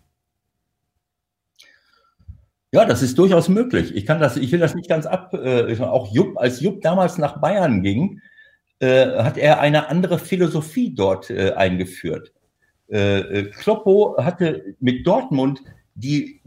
Ja, 2.73 2.85
das 2.85 3.01
ist 3.01 3.17
durchaus 3.17 3.47
möglich. 3.47 3.95
Ich 3.95 4.05
kann 4.05 4.19
das, 4.19 4.35
ich 4.35 4.51
will 4.51 4.59
das 4.59 4.75
nicht 4.75 4.89
ganz 4.89 5.05
ab. 5.05 5.33
Äh, 5.33 5.79
auch 5.81 6.13
Jupp, 6.13 6.37
als 6.37 6.59
Jupp 6.59 6.81
damals 6.81 7.17
nach 7.17 7.39
Bayern 7.39 7.81
ging, 7.81 8.21
äh, 8.79 9.07
hat 9.23 9.37
er 9.37 9.59
eine 9.61 9.89
andere 9.89 10.19
Philosophie 10.19 10.93
dort 10.93 11.29
äh, 11.29 11.53
eingeführt. 11.53 12.33
Äh, 12.89 13.19
äh, 13.19 13.43
Kloppo 13.51 14.15
hatte 14.17 14.75
mit 14.79 15.07
Dortmund 15.07 15.61
die 15.95 16.41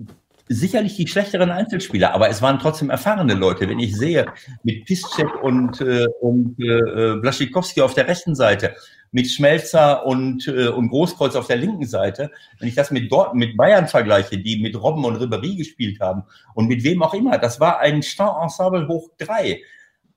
sicherlich 0.48 0.96
die 0.96 1.06
schlechteren 1.06 1.50
Einzelspieler, 1.50 2.12
aber 2.12 2.28
es 2.28 2.42
waren 2.42 2.58
trotzdem 2.58 2.90
erfahrene 2.90 3.34
Leute. 3.34 3.68
Wenn 3.68 3.78
ich 3.78 3.96
sehe, 3.96 4.26
mit 4.62 4.84
Piszczek 4.84 5.42
und, 5.42 5.80
äh, 5.80 6.06
und 6.20 6.56
Blaschikowski 6.56 7.80
auf 7.80 7.94
der 7.94 8.08
rechten 8.08 8.34
Seite, 8.34 8.74
mit 9.12 9.30
Schmelzer 9.30 10.06
und, 10.06 10.46
äh, 10.46 10.68
und 10.68 10.88
Großkreuz 10.88 11.34
auf 11.34 11.46
der 11.46 11.56
linken 11.56 11.86
Seite, 11.86 12.30
wenn 12.58 12.68
ich 12.68 12.74
das 12.74 12.90
mit 12.90 13.10
dort 13.10 13.34
mit 13.34 13.56
Bayern 13.56 13.88
vergleiche, 13.88 14.38
die 14.38 14.60
mit 14.60 14.80
Robben 14.80 15.04
und 15.04 15.16
Ribéry 15.16 15.56
gespielt 15.56 16.00
haben 16.00 16.22
und 16.54 16.68
mit 16.68 16.84
wem 16.84 17.02
auch 17.02 17.14
immer, 17.14 17.38
das 17.38 17.60
war 17.60 17.80
ein 17.80 18.02
Star-Ensemble 18.02 18.86
hoch 18.88 19.10
drei. 19.18 19.62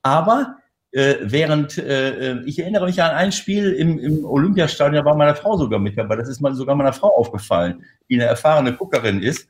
Aber 0.02 0.56
äh, 0.92 1.16
während 1.22 1.76
äh, 1.76 2.40
ich 2.42 2.60
erinnere 2.60 2.86
mich 2.86 3.02
an 3.02 3.10
ein 3.10 3.32
Spiel 3.32 3.72
im, 3.72 3.98
im 3.98 4.24
Olympiastadion, 4.24 5.02
da 5.02 5.04
war 5.04 5.16
meine 5.16 5.34
Frau 5.34 5.56
sogar 5.56 5.80
mit 5.80 5.98
dabei. 5.98 6.16
Das 6.16 6.28
ist 6.28 6.40
mal 6.40 6.54
sogar 6.54 6.76
meiner 6.76 6.92
Frau 6.92 7.08
aufgefallen, 7.16 7.84
die 8.08 8.14
eine 8.14 8.24
erfahrene 8.24 8.74
Guckerin 8.74 9.20
ist, 9.20 9.48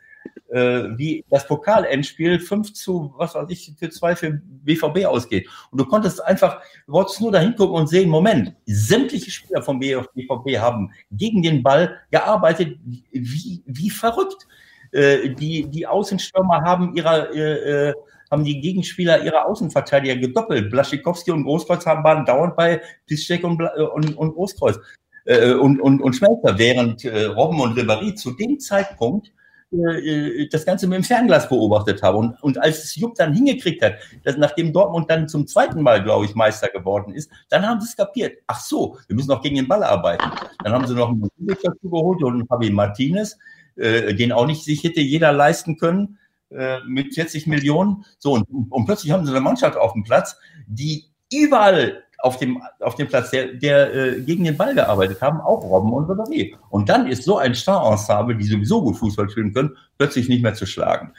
äh, 0.49 0.85
wie 0.97 1.25
das 1.31 1.47
Pokalendspiel 1.47 2.41
5 2.41 2.73
zu, 2.73 3.15
was 3.17 3.35
weiß 3.35 3.51
ich, 3.51 3.73
für 3.79 3.91
zwei 3.91 4.15
für 4.17 4.41
BVB 4.43 5.07
ausgeht. 5.07 5.49
Und 5.71 5.81
du 5.81 5.85
konntest 5.85 6.23
einfach, 6.25 6.61
du 6.87 6.93
wolltest 6.93 7.21
nur 7.21 7.33
da 7.33 7.41
hingucken 7.41 7.75
und 7.75 7.89
sehen, 7.89 8.09
Moment, 8.09 8.55
sämtliche 8.67 9.31
Spieler 9.31 9.63
vom 9.63 9.79
BVB 9.79 10.59
haben 10.59 10.93
gegen 11.11 11.43
den 11.43 11.63
Ball 11.63 11.99
gearbeitet, 12.11 12.79
wie, 13.11 13.63
wie 13.67 13.91
verrückt. 13.91 14.47
Äh, 14.93 15.31
die, 15.31 15.67
die 15.69 15.87
Außenstürmer 15.87 16.63
haben 16.63 16.95
ihrer, 16.95 17.35
äh, 17.35 17.89
äh 17.89 17.95
haben 18.31 18.45
die 18.45 18.61
Gegenspieler 18.61 19.23
ihre 19.23 19.45
Außenverteidiger 19.47 20.17
gedoppelt. 20.17 20.71
Blaschikowski 20.71 21.31
und 21.31 21.45
Großkreuz 21.45 21.87
haben 21.87 22.03
waren 22.03 22.25
dauernd 22.25 22.57
bei 22.57 22.81
Piszczek 23.07 23.45
und, 23.45 23.61
äh, 23.61 23.83
und, 23.83 24.17
und 24.17 24.35
Großkreuz 24.35 24.81
äh, 25.25 25.53
und, 25.53 25.81
und, 25.81 26.01
und 26.01 26.15
Schmelzer, 26.15 26.59
während 26.59 27.05
äh, 27.05 27.25
Robben 27.27 27.61
und 27.61 27.79
Ribéry 27.79 28.15
zu 28.15 28.33
dem 28.33 28.59
Zeitpunkt 28.59 29.33
äh, 29.73 30.49
das 30.49 30.65
Ganze 30.65 30.87
mit 30.87 30.97
dem 30.97 31.05
Fernglas 31.05 31.49
beobachtet 31.49 32.03
habe. 32.03 32.19
Und, 32.19 32.43
und 32.43 32.61
als 32.63 32.85
es 32.85 32.97
Jupp 32.97 33.15
dann 33.17 33.35
hingekriegt 33.35 33.83
hat, 33.83 33.95
dass 34.23 34.37
nachdem 34.37 34.73
Dortmund 34.73 35.11
dann 35.11 35.29
zum 35.29 35.47
zweiten 35.47 35.83
Mal, 35.83 36.03
glaube 36.03 36.25
ich, 36.27 36.35
Meister 36.35 36.69
geworden 36.69 37.15
ist, 37.15 37.31
dann 37.49 37.67
haben 37.67 37.81
sie 37.81 37.89
es 37.89 37.97
kapiert. 37.97 38.39
Ach 38.47 38.61
so, 38.61 38.99
wir 39.07 39.17
müssen 39.17 39.31
auch 39.33 39.43
gegen 39.43 39.57
den 39.57 39.69
Ball 39.69 39.83
arbeiten. 39.83 40.31
Dann 40.63 40.73
haben 40.73 40.87
sie 40.87 40.95
noch 40.95 41.09
einen 41.09 41.29
dazu 41.63 41.91
geholt 41.91 42.23
und 42.23 42.47
Javi 42.51 42.71
Martinez, 42.71 43.37
äh, 43.77 44.15
den 44.15 44.33
auch 44.33 44.47
nicht 44.47 44.65
sich 44.65 44.85
hätte 44.85 45.01
jeder 45.01 45.33
leisten 45.33 45.77
können 45.77 46.19
äh, 46.51 46.79
mit 46.87 47.15
40 47.15 47.47
Millionen. 47.47 48.05
So, 48.19 48.33
und, 48.35 48.47
und 48.71 48.85
plötzlich 48.87 49.13
haben 49.13 49.25
sie 49.25 49.33
eine 49.33 49.41
Mannschaft 49.41 49.77
auf 49.77 49.93
dem 49.93 50.05
Platz, 50.05 50.37
die 50.67 51.07
überall 51.33 52.04
auf 52.25 52.39
dem, 52.39 52.63
auf 52.81 52.95
dem 52.95 53.07
Platz, 53.07 53.31
der, 53.31 53.53
der 53.53 53.95
äh, 53.95 54.21
gegen 54.23 54.45
den 54.45 54.57
Ball 54.57 54.75
gearbeitet 54.75 55.21
haben, 55.21 55.41
auch 55.43 55.63
Robben 55.63 55.93
und 55.93 56.07
Ribéry. 56.07 56.55
Und 56.71 56.89
dann 56.89 57.07
ist 57.07 57.25
so 57.25 57.37
ein 57.37 57.55
Star-Ensemble, 57.55 58.37
die 58.37 58.45
sowieso 58.45 58.83
gut 58.83 58.97
Fußball 58.97 59.29
spielen 59.29 59.53
können, 59.53 59.77
plötzlich 59.99 60.29
nicht 60.31 60.43
mehr 60.43 60.55
zu 60.55 60.65
schlagen. 60.65 61.13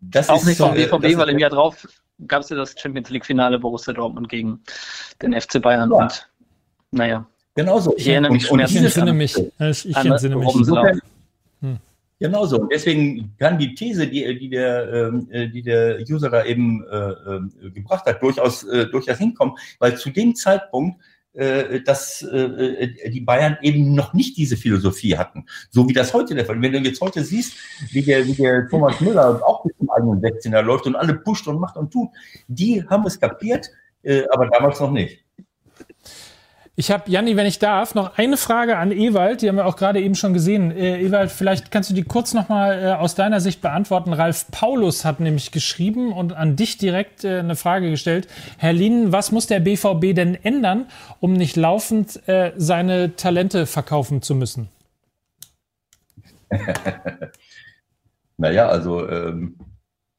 Das 0.00 0.30
auch 0.30 0.38
ist 0.38 0.46
nicht 0.46 0.56
vom 0.56 0.72
BVB, 0.72 1.04
äh, 1.04 1.18
weil 1.18 1.28
im 1.28 1.38
Jahr 1.38 1.50
drauf 1.50 1.86
gab 2.26 2.42
es 2.42 2.48
ja 2.48 2.56
das 2.56 2.74
Champions 2.78 3.10
League-Finale 3.10 3.58
Borussia 3.58 3.92
Dortmund 3.92 4.30
gegen 4.30 4.62
den 5.20 5.38
FC 5.38 5.60
Bayern. 5.60 5.90
Ja. 5.90 5.96
Und 5.96 6.28
naja. 6.92 7.26
Genau 7.54 7.78
so. 7.78 7.94
Ich 7.98 8.08
erinnere 8.08 8.32
mich, 8.32 8.50
und, 8.50 8.60
und 8.60 8.70
ich 8.70 8.76
entsinne 8.76 9.12
mich. 9.12 9.36
Ich 9.36 9.96
entsinne 9.96 10.36
mich. 10.36 10.54
Insofern, 10.54 11.00
hm. 11.60 11.78
Genau 12.18 12.46
so. 12.46 12.64
Deswegen 12.64 13.34
kann 13.38 13.58
die 13.58 13.74
These, 13.74 14.06
die, 14.06 14.38
die, 14.38 14.48
der, 14.48 14.92
ähm, 14.92 15.28
äh, 15.30 15.48
die 15.48 15.62
der 15.62 15.98
User 16.08 16.30
da 16.30 16.44
eben 16.44 16.82
äh, 16.86 17.10
äh, 17.10 17.70
gebracht 17.70 18.06
hat, 18.06 18.22
durchaus, 18.22 18.64
äh, 18.64 18.86
durchaus 18.86 19.18
hinkommen, 19.18 19.54
weil 19.78 19.98
zu 19.98 20.10
dem 20.10 20.34
Zeitpunkt 20.34 21.00
äh, 21.36 21.82
dass 21.82 22.22
äh, 22.22 23.10
die 23.10 23.20
Bayern 23.20 23.58
eben 23.60 23.94
noch 23.94 24.14
nicht 24.14 24.38
diese 24.38 24.56
Philosophie 24.56 25.18
hatten, 25.18 25.44
so 25.68 25.86
wie 25.86 25.92
das 25.92 26.14
heute 26.14 26.34
der 26.34 26.46
Fall. 26.46 26.62
Wenn 26.62 26.72
du 26.72 26.78
jetzt 26.78 27.02
heute 27.02 27.22
siehst, 27.22 27.58
wie 27.90 28.00
der, 28.00 28.26
wie 28.26 28.32
der 28.32 28.66
Thomas 28.68 28.98
Müller 29.02 29.42
auch 29.46 29.62
bis 29.62 29.76
zum 29.76 29.90
eigenen 29.90 30.22
16er 30.22 30.62
läuft 30.62 30.86
und 30.86 30.96
alle 30.96 31.14
pusht 31.14 31.46
und 31.46 31.60
macht 31.60 31.76
und 31.76 31.92
tut, 31.92 32.08
die 32.48 32.82
haben 32.88 33.04
es 33.06 33.20
kapiert, 33.20 33.68
äh, 34.02 34.22
aber 34.32 34.48
damals 34.48 34.80
noch 34.80 34.90
nicht. 34.90 35.25
Ich 36.78 36.90
habe, 36.90 37.10
Janni, 37.10 37.36
wenn 37.36 37.46
ich 37.46 37.58
darf, 37.58 37.94
noch 37.94 38.18
eine 38.18 38.36
Frage 38.36 38.76
an 38.76 38.92
Ewald. 38.92 39.40
Die 39.40 39.48
haben 39.48 39.56
wir 39.56 39.64
auch 39.64 39.76
gerade 39.76 39.98
eben 39.98 40.14
schon 40.14 40.34
gesehen. 40.34 40.70
Äh, 40.70 41.00
Ewald, 41.00 41.32
vielleicht 41.32 41.70
kannst 41.70 41.88
du 41.88 41.94
die 41.94 42.02
kurz 42.02 42.34
nochmal 42.34 42.82
äh, 42.82 42.92
aus 42.92 43.14
deiner 43.14 43.40
Sicht 43.40 43.62
beantworten. 43.62 44.12
Ralf 44.12 44.50
Paulus 44.50 45.06
hat 45.06 45.18
nämlich 45.18 45.52
geschrieben 45.52 46.12
und 46.12 46.34
an 46.34 46.54
dich 46.54 46.76
direkt 46.76 47.24
äh, 47.24 47.38
eine 47.38 47.56
Frage 47.56 47.88
gestellt. 47.88 48.28
Herr 48.58 48.74
Lien, 48.74 49.10
was 49.10 49.32
muss 49.32 49.46
der 49.46 49.60
BVB 49.60 50.14
denn 50.14 50.34
ändern, 50.34 50.84
um 51.18 51.32
nicht 51.32 51.56
laufend 51.56 52.20
äh, 52.28 52.52
seine 52.58 53.16
Talente 53.16 53.64
verkaufen 53.64 54.20
zu 54.20 54.34
müssen? 54.34 54.68
naja, 58.36 58.68
also 58.68 59.08
ähm, 59.08 59.56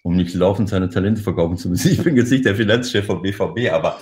um 0.02 0.16
nicht 0.16 0.34
laufend 0.34 0.70
seine 0.70 0.90
Talente 0.90 1.22
verkaufen 1.22 1.58
zu 1.58 1.70
müssen. 1.70 1.92
Ich 1.92 2.04
bin 2.04 2.18
jetzt 2.18 2.32
nicht 2.32 2.46
der 2.46 2.56
Finanzchef 2.56 3.06
vom 3.06 3.22
BVB, 3.22 3.72
aber 3.72 4.00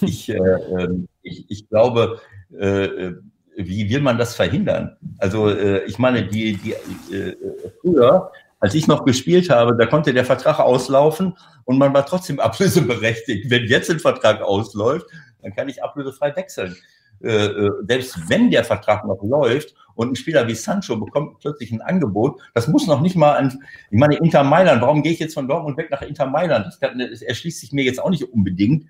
ich, 0.00 0.28
äh, 0.28 0.36
ähm, 0.36 1.08
ich, 1.22 1.44
ich 1.48 1.68
glaube, 1.68 2.20
äh, 2.58 3.12
wie 3.56 3.88
will 3.90 4.00
man 4.00 4.18
das 4.18 4.34
verhindern? 4.34 4.96
Also 5.18 5.48
äh, 5.48 5.84
ich 5.84 5.98
meine, 5.98 6.26
die, 6.26 6.56
die 6.56 6.72
äh, 7.14 7.36
früher, 7.80 8.30
als 8.60 8.74
ich 8.74 8.86
noch 8.86 9.04
gespielt 9.04 9.50
habe, 9.50 9.76
da 9.76 9.86
konnte 9.86 10.12
der 10.12 10.24
Vertrag 10.24 10.60
auslaufen 10.60 11.36
und 11.64 11.78
man 11.78 11.94
war 11.94 12.06
trotzdem 12.06 12.40
ablöseberechtigt. 12.40 13.50
Wenn 13.50 13.64
jetzt 13.64 13.90
ein 13.90 14.00
Vertrag 14.00 14.42
ausläuft, 14.42 15.06
dann 15.42 15.54
kann 15.54 15.68
ich 15.68 15.82
ablösefrei 15.82 16.34
wechseln. 16.36 16.76
Äh, 17.22 17.46
äh, 17.46 17.70
selbst 17.88 18.28
wenn 18.28 18.50
der 18.50 18.64
Vertrag 18.64 19.06
noch 19.06 19.22
läuft 19.22 19.74
und 19.94 20.12
ein 20.12 20.16
Spieler 20.16 20.46
wie 20.46 20.54
Sancho 20.54 20.96
bekommt 20.96 21.38
plötzlich 21.38 21.72
ein 21.72 21.80
Angebot, 21.80 22.40
das 22.52 22.68
muss 22.68 22.86
noch 22.86 23.00
nicht 23.00 23.16
mal 23.16 23.32
an, 23.32 23.58
ich 23.90 23.98
meine, 23.98 24.16
Inter 24.16 24.44
Mailand, 24.44 24.82
warum 24.82 25.02
gehe 25.02 25.12
ich 25.12 25.18
jetzt 25.18 25.32
von 25.32 25.48
Dortmund 25.48 25.78
weg 25.78 25.90
nach 25.90 26.02
Inter 26.02 26.26
Mailand? 26.26 26.66
Das, 26.66 26.78
das 26.78 27.22
erschließt 27.22 27.60
sich 27.60 27.72
mir 27.72 27.84
jetzt 27.84 28.02
auch 28.02 28.10
nicht 28.10 28.24
unbedingt. 28.24 28.86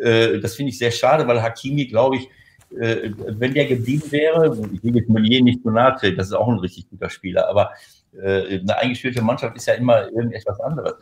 Äh, 0.00 0.40
das 0.40 0.54
finde 0.54 0.70
ich 0.70 0.78
sehr 0.78 0.90
schade, 0.90 1.26
weil 1.26 1.42
Hakimi, 1.42 1.86
glaube 1.86 2.16
ich, 2.16 2.28
äh, 2.78 3.10
wenn 3.16 3.54
der 3.54 3.66
geblieben 3.66 4.10
wäre, 4.10 4.56
ich 4.72 4.82
will 4.82 4.96
jetzt 4.96 5.08
Meunier 5.08 5.42
nicht 5.42 5.62
zu 5.62 5.70
nahe 5.70 5.96
das 6.16 6.28
ist 6.28 6.32
auch 6.32 6.48
ein 6.48 6.58
richtig 6.58 6.88
guter 6.88 7.10
Spieler, 7.10 7.48
aber 7.48 7.70
äh, 8.20 8.60
eine 8.60 8.76
eingespielte 8.76 9.22
Mannschaft 9.22 9.56
ist 9.56 9.66
ja 9.66 9.74
immer 9.74 10.06
irgendetwas 10.08 10.60
anderes. 10.60 10.94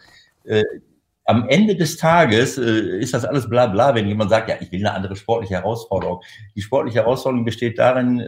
Am 1.24 1.46
Ende 1.50 1.76
des 1.76 1.98
Tages 1.98 2.56
ist 2.56 3.12
das 3.12 3.26
alles 3.26 3.50
bla 3.50 3.66
bla, 3.66 3.94
wenn 3.94 4.08
jemand 4.08 4.30
sagt, 4.30 4.48
ja, 4.48 4.56
ich 4.60 4.72
will 4.72 4.78
eine 4.80 4.94
andere 4.94 5.14
sportliche 5.14 5.56
Herausforderung. 5.56 6.22
Die 6.56 6.62
sportliche 6.62 7.00
Herausforderung 7.00 7.44
besteht 7.44 7.78
darin, 7.78 8.18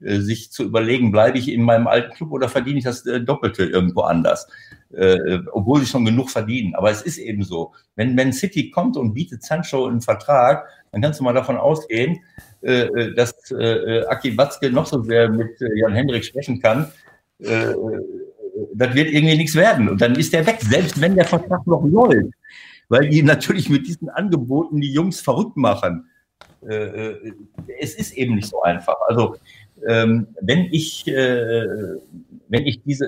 sich 0.00 0.50
zu 0.50 0.64
überlegen, 0.64 1.12
bleibe 1.12 1.38
ich 1.38 1.48
in 1.48 1.62
meinem 1.62 1.86
alten 1.86 2.14
Club 2.14 2.32
oder 2.32 2.48
verdiene 2.48 2.78
ich 2.78 2.84
das 2.84 3.04
äh, 3.06 3.20
Doppelte 3.20 3.64
irgendwo 3.64 4.02
anders, 4.02 4.48
äh, 4.92 5.38
obwohl 5.52 5.80
sie 5.80 5.86
schon 5.86 6.04
genug 6.04 6.30
verdienen. 6.30 6.74
Aber 6.74 6.90
es 6.90 7.02
ist 7.02 7.18
eben 7.18 7.42
so. 7.42 7.72
Wenn, 7.96 8.16
wenn 8.16 8.32
City 8.32 8.70
kommt 8.70 8.96
und 8.96 9.14
bietet 9.14 9.42
Sancho 9.42 9.86
einen 9.86 10.00
Vertrag, 10.00 10.66
dann 10.92 11.02
kannst 11.02 11.20
du 11.20 11.24
mal 11.24 11.34
davon 11.34 11.56
ausgehen, 11.56 12.20
äh, 12.62 12.82
äh 12.82 13.14
dass 13.14 13.34
äh, 13.50 14.04
Aki 14.06 14.36
Watzke 14.36 14.70
noch 14.70 14.86
so 14.86 15.02
sehr 15.02 15.28
mit 15.28 15.60
äh, 15.60 15.78
Jan 15.78 15.94
Hendrik 15.94 16.24
sprechen 16.24 16.60
kann. 16.60 16.90
Äh, 17.38 17.74
das 18.74 18.94
wird 18.94 19.10
irgendwie 19.10 19.36
nichts 19.36 19.54
werden. 19.54 19.88
Und 19.88 20.00
dann 20.00 20.14
ist 20.14 20.32
der 20.32 20.46
weg, 20.46 20.58
selbst 20.60 21.00
wenn 21.00 21.14
der 21.14 21.24
Vertrag 21.24 21.66
noch 21.66 21.84
läuft. 21.84 22.34
Weil 22.88 23.08
die 23.08 23.22
natürlich 23.22 23.68
mit 23.68 23.86
diesen 23.86 24.08
Angeboten 24.08 24.80
die 24.80 24.92
Jungs 24.92 25.20
verrückt 25.20 25.56
machen. 25.56 26.10
Äh, 26.68 26.74
äh, 26.74 27.32
es 27.78 27.94
ist 27.94 28.12
eben 28.12 28.34
nicht 28.34 28.48
so 28.48 28.62
einfach. 28.62 28.96
Also, 29.08 29.36
ähm, 29.88 30.28
wenn 30.40 30.68
ich, 30.70 31.06
äh, 31.06 31.66
wenn 32.48 32.66
ich 32.66 32.82
diese, 32.82 33.06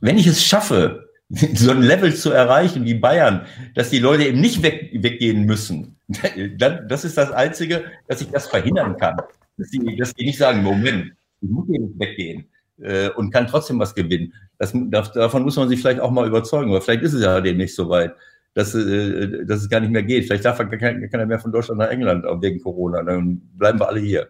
wenn 0.00 0.18
ich 0.18 0.26
es 0.26 0.44
schaffe, 0.44 1.08
so 1.54 1.70
ein 1.70 1.82
Level 1.82 2.14
zu 2.14 2.30
erreichen 2.30 2.84
wie 2.84 2.94
Bayern, 2.94 3.46
dass 3.74 3.90
die 3.90 3.98
Leute 3.98 4.24
eben 4.24 4.40
nicht 4.40 4.62
weg, 4.62 4.90
weggehen 4.92 5.44
müssen, 5.44 5.96
dann, 6.58 6.88
das 6.88 7.04
ist 7.04 7.16
das 7.16 7.30
Einzige, 7.32 7.84
dass 8.08 8.20
ich 8.20 8.28
das 8.28 8.46
verhindern 8.46 8.96
kann. 8.96 9.16
Dass 9.56 9.70
die, 9.70 9.96
dass 9.96 10.14
die 10.14 10.26
nicht 10.26 10.38
sagen, 10.38 10.62
Moment, 10.62 11.12
ich 11.40 11.48
muss 11.48 11.66
hier 11.66 11.80
nicht 11.80 11.98
weggehen 11.98 12.46
äh, 12.80 13.08
und 13.10 13.30
kann 13.30 13.46
trotzdem 13.46 13.78
was 13.78 13.94
gewinnen. 13.94 14.32
Das, 14.58 14.72
davon 15.12 15.42
muss 15.42 15.56
man 15.56 15.68
sich 15.68 15.80
vielleicht 15.80 16.00
auch 16.00 16.10
mal 16.10 16.26
überzeugen, 16.26 16.70
aber 16.70 16.80
vielleicht 16.80 17.02
ist 17.02 17.14
es 17.14 17.22
ja 17.22 17.40
demnächst 17.40 17.76
so 17.76 17.88
weit, 17.88 18.14
dass, 18.54 18.74
äh, 18.74 19.44
dass 19.44 19.60
es 19.60 19.68
gar 19.68 19.80
nicht 19.80 19.90
mehr 19.90 20.02
geht. 20.02 20.24
Vielleicht 20.24 20.44
darf 20.44 20.58
er 20.58 20.66
keiner 20.66 21.08
kein 21.08 21.28
mehr 21.28 21.40
von 21.40 21.52
Deutschland 21.52 21.78
nach 21.78 21.90
England 21.90 22.24
wegen 22.40 22.62
Corona. 22.62 23.02
Dann 23.02 23.40
bleiben 23.54 23.78
wir 23.78 23.88
alle 23.88 24.00
hier. 24.00 24.28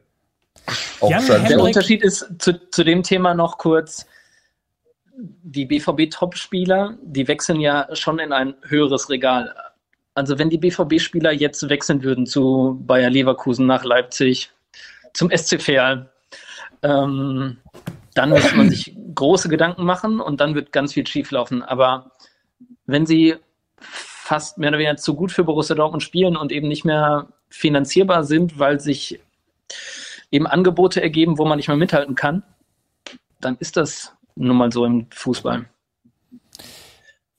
der 1.48 1.60
Unterschied 1.60 2.02
ist 2.02 2.26
zu, 2.38 2.70
zu 2.70 2.84
dem 2.84 3.02
Thema 3.02 3.34
noch 3.34 3.58
kurz, 3.58 4.06
die 5.16 5.66
BVB-Topspieler, 5.66 6.96
die 7.02 7.28
wechseln 7.28 7.60
ja 7.60 7.86
schon 7.92 8.18
in 8.18 8.32
ein 8.32 8.54
höheres 8.62 9.10
Regal. 9.10 9.54
Also 10.14 10.38
wenn 10.38 10.50
die 10.50 10.58
BVB-Spieler 10.58 11.32
jetzt 11.32 11.68
wechseln 11.68 12.02
würden 12.02 12.26
zu 12.26 12.80
Bayer 12.86 13.10
Leverkusen 13.10 13.66
nach 13.66 13.84
Leipzig, 13.84 14.50
zum 15.12 15.30
SC 15.30 15.60
Verl, 15.60 16.10
ähm, 16.82 17.58
dann 18.14 18.30
muss 18.30 18.54
man 18.54 18.70
sich 18.70 18.96
große 19.14 19.48
Gedanken 19.48 19.84
machen 19.84 20.20
und 20.20 20.40
dann 20.40 20.54
wird 20.54 20.72
ganz 20.72 20.92
viel 20.92 21.06
schieflaufen. 21.06 21.62
Aber 21.62 22.12
wenn 22.86 23.06
sie 23.06 23.36
fast 24.24 24.56
mehr 24.56 24.70
oder 24.70 24.78
weniger 24.78 24.96
zu 24.96 25.14
gut 25.14 25.32
für 25.32 25.44
Borussia 25.44 25.76
Dortmund 25.76 26.02
spielen 26.02 26.34
und 26.38 26.50
eben 26.50 26.66
nicht 26.66 26.86
mehr 26.86 27.28
finanzierbar 27.50 28.24
sind, 28.24 28.58
weil 28.58 28.80
sich 28.80 29.20
eben 30.30 30.46
Angebote 30.46 31.02
ergeben, 31.02 31.36
wo 31.36 31.44
man 31.44 31.58
nicht 31.58 31.68
mehr 31.68 31.76
mithalten 31.76 32.14
kann, 32.14 32.42
dann 33.42 33.58
ist 33.60 33.76
das 33.76 34.14
nun 34.34 34.56
mal 34.56 34.72
so 34.72 34.86
im 34.86 35.08
Fußball. 35.10 35.66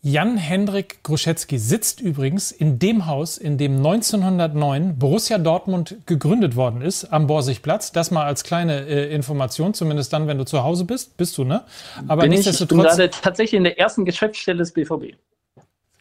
Jan-Hendrik 0.04 1.02
Gruschetzky 1.02 1.58
sitzt 1.58 2.02
übrigens 2.02 2.52
in 2.52 2.78
dem 2.78 3.08
Haus, 3.08 3.40
in 3.40 3.58
dem 3.58 3.78
1909 3.78 5.00
Borussia 5.00 5.40
Dortmund 5.40 5.98
gegründet 6.06 6.56
worden 6.56 6.82
ist, 6.82 7.06
am 7.06 7.26
Borsigplatz. 7.26 7.94
Das 7.94 8.12
mal 8.12 8.26
als 8.26 8.44
kleine 8.44 8.86
äh, 8.86 9.12
Information, 9.12 9.74
zumindest 9.74 10.14
dann, 10.14 10.28
wenn 10.28 10.38
du 10.38 10.46
zu 10.46 10.64
Hause 10.64 10.86
bist. 10.86 11.18
Bist 11.18 11.36
du, 11.40 11.46
ne? 11.46 11.66
Aber 12.08 12.22
bin 12.22 12.30
nichtsdestotrotz. 12.30 12.78
Ich 12.78 12.98
bin 12.98 12.98
gerade 12.98 13.10
tatsächlich 13.10 13.58
in 13.58 13.64
der 13.64 13.80
ersten 13.80 14.06
Geschäftsstelle 14.06 14.60
des 14.60 14.72
BVB. 14.72 15.16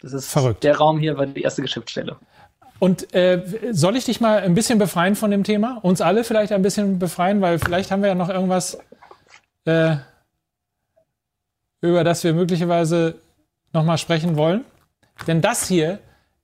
Das 0.05 0.13
ist 0.13 0.31
Verrückt. 0.31 0.63
Der 0.65 0.77
Raum 0.77 0.99
hier 0.99 1.17
war 1.17 1.25
die 1.25 1.41
erste 1.41 1.63
Geschäftsstelle. 1.63 2.17
Und 2.79 3.15
äh, 3.15 3.43
soll 3.71 3.97
ich 3.97 4.05
dich 4.05 4.21
mal 4.21 4.41
ein 4.41 4.55
bisschen 4.55 4.79
befreien 4.79 5.17
von 5.17 5.31
dem 5.31 5.45
Thema? 5.45 5.79
Uns 5.81 6.03
alle 6.03 6.25
vielleicht 6.25 6.53
ein 6.53 6.61
bisschen 6.61 6.99
befreien, 6.99 7.41
weil 7.41 7.59
vielleicht 7.59 7.91
haben 7.91 8.03
wir 8.03 8.11
ja 8.11 8.15
noch 8.15 8.29
irgendwas, 8.29 8.79
äh, 9.65 9.97
über 11.81 12.05
das 12.05 12.23
wir 12.23 12.35
möglicherweise 12.35 13.15
nochmal 13.73 13.97
sprechen 13.97 14.37
wollen. 14.37 14.67
Denn 15.27 15.41
das 15.41 15.67
hier 15.67 16.01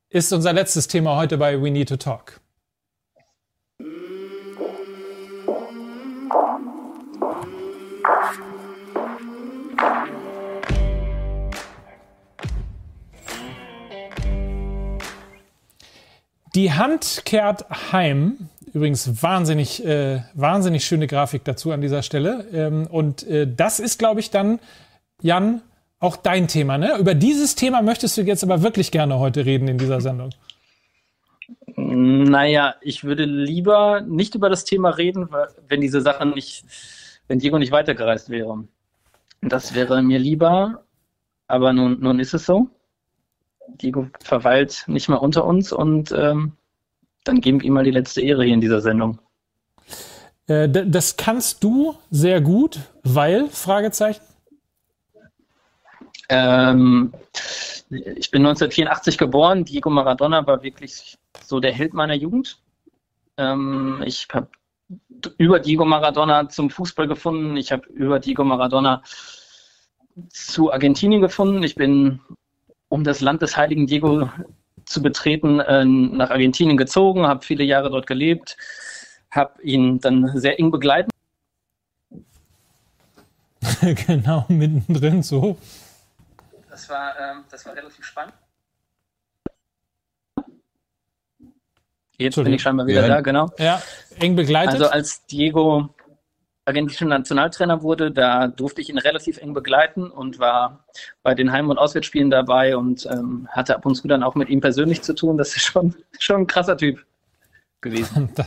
ist 0.09 0.33
unser 0.33 0.55
letztes 0.55 0.89
Thema 0.89 1.17
heute 1.17 1.37
bei 1.37 1.61
We 1.61 1.71
Need 1.71 1.91
to 1.91 1.97
Talk. 1.97 2.40
Die 16.55 16.73
Hand 16.73 17.23
kehrt 17.25 17.65
heim. 17.93 18.49
Übrigens 18.73 19.23
wahnsinnig, 19.23 19.85
äh, 19.85 20.23
wahnsinnig 20.35 20.85
schöne 20.85 21.07
Grafik 21.07 21.45
dazu 21.45 21.73
an 21.73 21.81
dieser 21.81 22.03
Stelle. 22.03 22.47
Ähm, 22.53 22.87
und 22.87 23.27
äh, 23.27 23.47
das 23.53 23.81
ist, 23.81 23.99
glaube 23.99 24.21
ich, 24.21 24.31
dann, 24.31 24.61
Jan, 25.23 25.63
auch 25.99 26.17
dein 26.17 26.49
Thema. 26.49 26.79
Ne? 26.79 26.97
Über 26.99 27.15
dieses 27.15 27.55
Thema 27.55 27.83
möchtest 27.83 28.17
du 28.17 28.23
jetzt 28.23 28.43
aber 28.43 28.63
wirklich 28.63 28.91
gerne 28.91 29.19
heute 29.19 29.45
reden 29.45 29.69
in 29.69 29.79
dieser 29.79 30.01
Sendung. 30.01 30.31
Naja, 31.77 32.75
ich 32.81 33.05
würde 33.05 33.25
lieber 33.25 34.01
nicht 34.01 34.35
über 34.35 34.49
das 34.49 34.65
Thema 34.65 34.91
reden, 34.91 35.29
wenn 35.69 35.81
diese 35.81 36.01
Sache 36.01 36.27
nicht, 36.27 36.65
wenn 37.29 37.39
Diego 37.39 37.59
nicht 37.59 37.73
weitergereist 37.73 38.31
wäre. 38.31 38.65
Das 39.43 39.75
wäre 39.75 40.03
mir 40.03 40.19
lieber, 40.19 40.85
aber 41.47 41.73
nun, 41.73 42.01
nun 42.01 42.19
ist 42.21 42.35
es 42.35 42.47
so. 42.47 42.69
Diego 43.69 44.09
verweilt 44.23 44.85
nicht 44.87 45.09
mehr 45.09 45.23
unter 45.23 45.45
uns 45.45 45.73
und 45.73 46.13
ähm, 46.13 46.53
dann 47.25 47.41
geben 47.41 47.61
wir 47.61 47.67
ihm 47.67 47.75
mal 47.75 47.85
die 47.85 47.91
letzte 47.91 48.21
Ehre 48.21 48.45
hier 48.45 48.55
in 48.55 48.61
dieser 48.61 48.81
Sendung. 48.81 49.19
Äh, 50.47 50.69
das 50.69 51.17
kannst 51.17 51.63
du 51.63 51.95
sehr 52.11 52.41
gut, 52.41 52.81
weil, 53.03 53.49
Fragezeichen? 53.49 54.23
Ähm, 56.29 57.13
ich 57.91 58.31
bin 58.31 58.47
1984 58.47 59.19
geboren. 59.19 59.65
Diego 59.65 59.91
Maradona 59.91 60.47
war 60.47 60.63
wirklich 60.63 61.19
so 61.45 61.61
der 61.61 61.73
Held 61.73 61.93
meiner 61.93 62.15
Jugend. 62.15 62.61
Ähm, 63.37 64.03
ich 64.05 64.29
habe 64.33 64.49
über 65.39 65.59
Diego 65.59 65.85
Maradona 65.85 66.49
zum 66.49 66.71
Fußball 66.71 67.09
gefunden. 67.09 67.57
Ich 67.57 67.73
habe 67.73 67.87
über 67.89 68.21
Diego 68.21 68.45
Maradona 68.45 69.03
zu 70.29 70.73
Argentinien 70.73 71.21
gefunden. 71.21 71.63
Ich 71.63 71.75
bin 71.75 72.21
um 72.91 73.05
das 73.05 73.23
Land 73.23 73.41
des 73.41 73.57
heiligen 73.57 73.87
Diego 73.87 74.29
zu 74.85 75.01
betreten, 75.01 75.61
äh, 75.61 75.85
nach 75.85 76.31
Argentinien 76.31 76.77
gezogen, 76.77 77.27
habe 77.27 77.45
viele 77.45 77.65
Jahre 77.65 77.91
dort 77.91 78.07
gelebt, 78.07 78.59
habe 79.31 79.63
ihn 79.63 80.01
dann 80.01 80.37
sehr 80.39 80.59
eng 80.59 80.71
begleitet. 80.71 81.11
genau, 84.07 84.45
mittendrin 84.49 85.23
so. 85.23 85.57
Das 86.69 86.91
war, 86.91 87.19
ähm, 87.19 87.45
das 87.51 87.65
war 87.65 87.75
relativ 87.77 88.05
spannend. 88.05 88.35
Jetzt 92.19 92.35
bin 92.35 92.53
ich 92.53 92.61
scheinbar 92.61 92.87
wieder 92.87 93.03
ja. 93.03 93.09
da, 93.09 93.21
genau. 93.23 93.51
Ja, 93.59 93.81
eng 94.19 94.37
begleitet. 94.37 94.75
Also 94.75 94.89
als 94.89 95.25
Diego 95.27 95.89
argentinischer 96.65 97.07
Nationaltrainer 97.07 97.83
wurde, 97.83 98.11
da 98.11 98.49
durfte 98.49 98.81
ich 98.81 98.91
ihn 98.91 98.99
relativ 98.99 99.39
eng 99.39 99.55
begleiten 99.55 100.11
und 100.11 100.39
war 100.39 100.85
bei 101.23 101.35
den 101.35 101.53
Heim- 101.53 101.71
und 101.71 101.79
Auswärtsspielen 101.79 102.31
dabei 102.31 102.77
und 102.77 103.07
ähm, 103.07 103.49
hatte 103.51 103.75
ab 103.75 103.87
und 103.87 103.95
zu 103.95 104.09
dann 104.09 104.23
auch 104.23 104.35
mit 104.35 104.49
ihm 104.49 104.61
persönlich 104.61 105.03
zu 105.03 105.15
tun. 105.15 105.37
Das 105.37 105.57
ist 105.57 105.65
schon, 105.65 105.95
schon 106.19 106.43
ein 106.43 106.47
krasser 106.47 106.77
Typ 106.77 107.05
gewesen. 107.81 108.31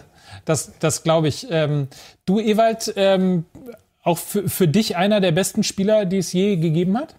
Das, 0.46 0.78
das 0.80 1.04
glaube 1.04 1.28
ich. 1.28 1.48
Ähm, 1.52 1.88
du, 2.26 2.40
Ewald, 2.40 2.92
ähm, 2.98 3.46
auch 4.02 4.18
für, 4.18 4.50
für 4.50 4.68
dich 4.68 4.98
einer 4.98 5.22
der 5.22 5.32
besten 5.32 5.64
Spieler, 5.64 6.06
die 6.06 6.18
es 6.18 6.34
je 6.34 6.58
gegeben 6.58 6.98
hat? 6.98 7.16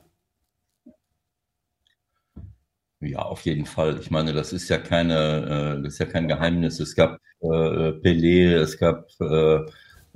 Ja, 3.00 3.20
auf 3.20 3.42
jeden 3.42 3.66
Fall. 3.66 3.98
Ich 4.00 4.10
meine, 4.10 4.32
das 4.32 4.52
ist 4.52 4.68
ja 4.68 4.78
keine, 4.78 5.76
äh, 5.78 5.82
das 5.82 5.94
ist 5.94 5.98
ja 6.00 6.06
kein 6.06 6.28
Geheimnis. 6.28 6.80
Es 6.80 6.94
gab 6.94 7.18
äh, 7.40 7.46
Pelé, 7.46 8.56
es 8.56 8.78
gab 8.78 9.08
äh, 9.20 9.60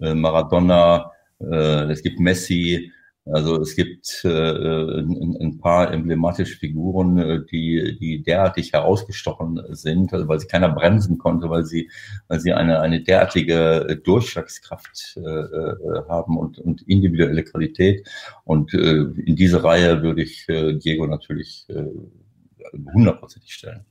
äh, 0.00 0.14
Maradona, 0.14 1.12
äh, 1.40 1.90
es 1.90 2.02
gibt 2.02 2.20
Messi, 2.20 2.92
also 3.24 3.60
es 3.60 3.76
gibt 3.76 4.22
äh, 4.24 4.28
ein, 4.28 5.58
paar 5.60 5.92
emblematische 5.92 6.56
Figuren, 6.56 7.46
die, 7.52 7.98
die 8.00 8.22
derartig 8.22 8.72
herausgestochen 8.72 9.60
sind, 9.70 10.14
also 10.14 10.26
weil 10.28 10.40
sie 10.40 10.46
keiner 10.46 10.70
bremsen 10.70 11.18
konnte, 11.18 11.50
weil 11.50 11.66
sie, 11.66 11.90
weil 12.28 12.40
sie 12.40 12.54
eine, 12.54 12.80
eine 12.80 13.02
derartige 13.02 14.00
Durchschlagskraft 14.02 15.20
haben 16.08 16.38
und, 16.38 16.58
und 16.58 16.80
individuelle 16.88 17.44
Qualität. 17.44 18.08
Und 18.44 18.72
in 18.72 19.36
diese 19.36 19.62
Reihe 19.62 20.02
würde 20.02 20.22
ich 20.22 20.46
Diego 20.46 21.06
natürlich 21.06 21.66
hundertprozentig 22.72 23.52
stellen. 23.52 23.84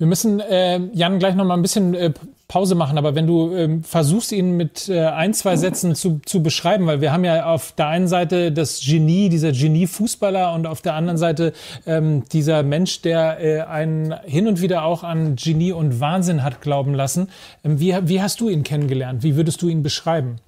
Wir 0.00 0.06
müssen 0.06 0.40
äh, 0.40 0.78
Jan 0.94 1.18
gleich 1.18 1.34
noch 1.34 1.44
mal 1.44 1.54
ein 1.54 1.62
bisschen 1.62 1.92
äh, 1.94 2.12
Pause 2.50 2.74
machen, 2.74 2.98
aber 2.98 3.14
wenn 3.14 3.28
du 3.28 3.54
ähm, 3.54 3.84
versuchst, 3.84 4.32
ihn 4.32 4.56
mit 4.56 4.88
äh, 4.88 5.04
ein, 5.04 5.34
zwei 5.34 5.54
Sätzen 5.54 5.94
zu, 5.94 6.20
zu 6.26 6.42
beschreiben, 6.42 6.84
weil 6.88 7.00
wir 7.00 7.12
haben 7.12 7.22
ja 7.22 7.46
auf 7.46 7.70
der 7.70 7.86
einen 7.86 8.08
Seite 8.08 8.50
das 8.50 8.80
Genie, 8.84 9.28
dieser 9.28 9.52
Genie-Fußballer 9.52 10.52
und 10.52 10.66
auf 10.66 10.82
der 10.82 10.94
anderen 10.94 11.16
Seite 11.16 11.52
ähm, 11.86 12.24
dieser 12.32 12.64
Mensch, 12.64 13.02
der 13.02 13.40
äh, 13.40 13.60
einen 13.60 14.18
hin 14.24 14.48
und 14.48 14.60
wieder 14.60 14.82
auch 14.82 15.04
an 15.04 15.36
Genie 15.36 15.70
und 15.70 16.00
Wahnsinn 16.00 16.42
hat 16.42 16.60
glauben 16.60 16.92
lassen. 16.92 17.30
Ähm, 17.62 17.78
wie, 17.78 17.96
wie 18.02 18.20
hast 18.20 18.40
du 18.40 18.48
ihn 18.48 18.64
kennengelernt? 18.64 19.22
Wie 19.22 19.36
würdest 19.36 19.62
du 19.62 19.68
ihn 19.68 19.84
beschreiben? 19.84 20.40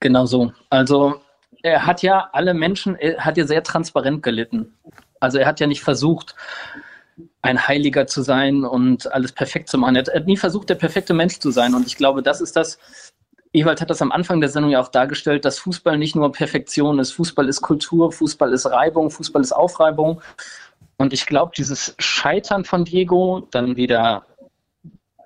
Genau 0.00 0.26
so. 0.26 0.52
Also 0.68 1.22
er 1.62 1.86
hat 1.86 2.02
ja 2.02 2.28
alle 2.34 2.52
Menschen, 2.52 2.96
er 2.96 3.24
hat 3.24 3.38
ja 3.38 3.46
sehr 3.46 3.62
transparent 3.62 4.22
gelitten. 4.22 4.74
Also 5.20 5.38
er 5.38 5.46
hat 5.46 5.58
ja 5.58 5.66
nicht 5.66 5.80
versucht, 5.80 6.34
ein 7.46 7.68
Heiliger 7.68 8.06
zu 8.06 8.22
sein 8.22 8.64
und 8.64 9.10
alles 9.12 9.32
perfekt 9.32 9.68
zu 9.68 9.78
machen. 9.78 9.96
Er 9.96 10.04
hat 10.04 10.26
nie 10.26 10.36
versucht, 10.36 10.68
der 10.68 10.74
perfekte 10.74 11.14
Mensch 11.14 11.38
zu 11.38 11.50
sein. 11.50 11.74
Und 11.74 11.86
ich 11.86 11.96
glaube, 11.96 12.22
das 12.22 12.40
ist 12.40 12.56
das, 12.56 12.78
Ewald 13.52 13.80
hat 13.80 13.90
das 13.90 14.02
am 14.02 14.12
Anfang 14.12 14.40
der 14.40 14.50
Sendung 14.50 14.72
ja 14.72 14.80
auch 14.80 14.88
dargestellt, 14.88 15.44
dass 15.44 15.58
Fußball 15.60 15.96
nicht 15.96 16.16
nur 16.16 16.32
Perfektion 16.32 16.98
ist. 16.98 17.12
Fußball 17.12 17.48
ist 17.48 17.62
Kultur, 17.62 18.12
Fußball 18.12 18.52
ist 18.52 18.66
Reibung, 18.66 19.10
Fußball 19.10 19.42
ist 19.42 19.52
Aufreibung. 19.52 20.20
Und 20.98 21.12
ich 21.12 21.26
glaube, 21.26 21.52
dieses 21.56 21.94
Scheitern 21.98 22.64
von 22.64 22.84
Diego, 22.84 23.46
dann 23.50 23.76
wieder 23.76 24.26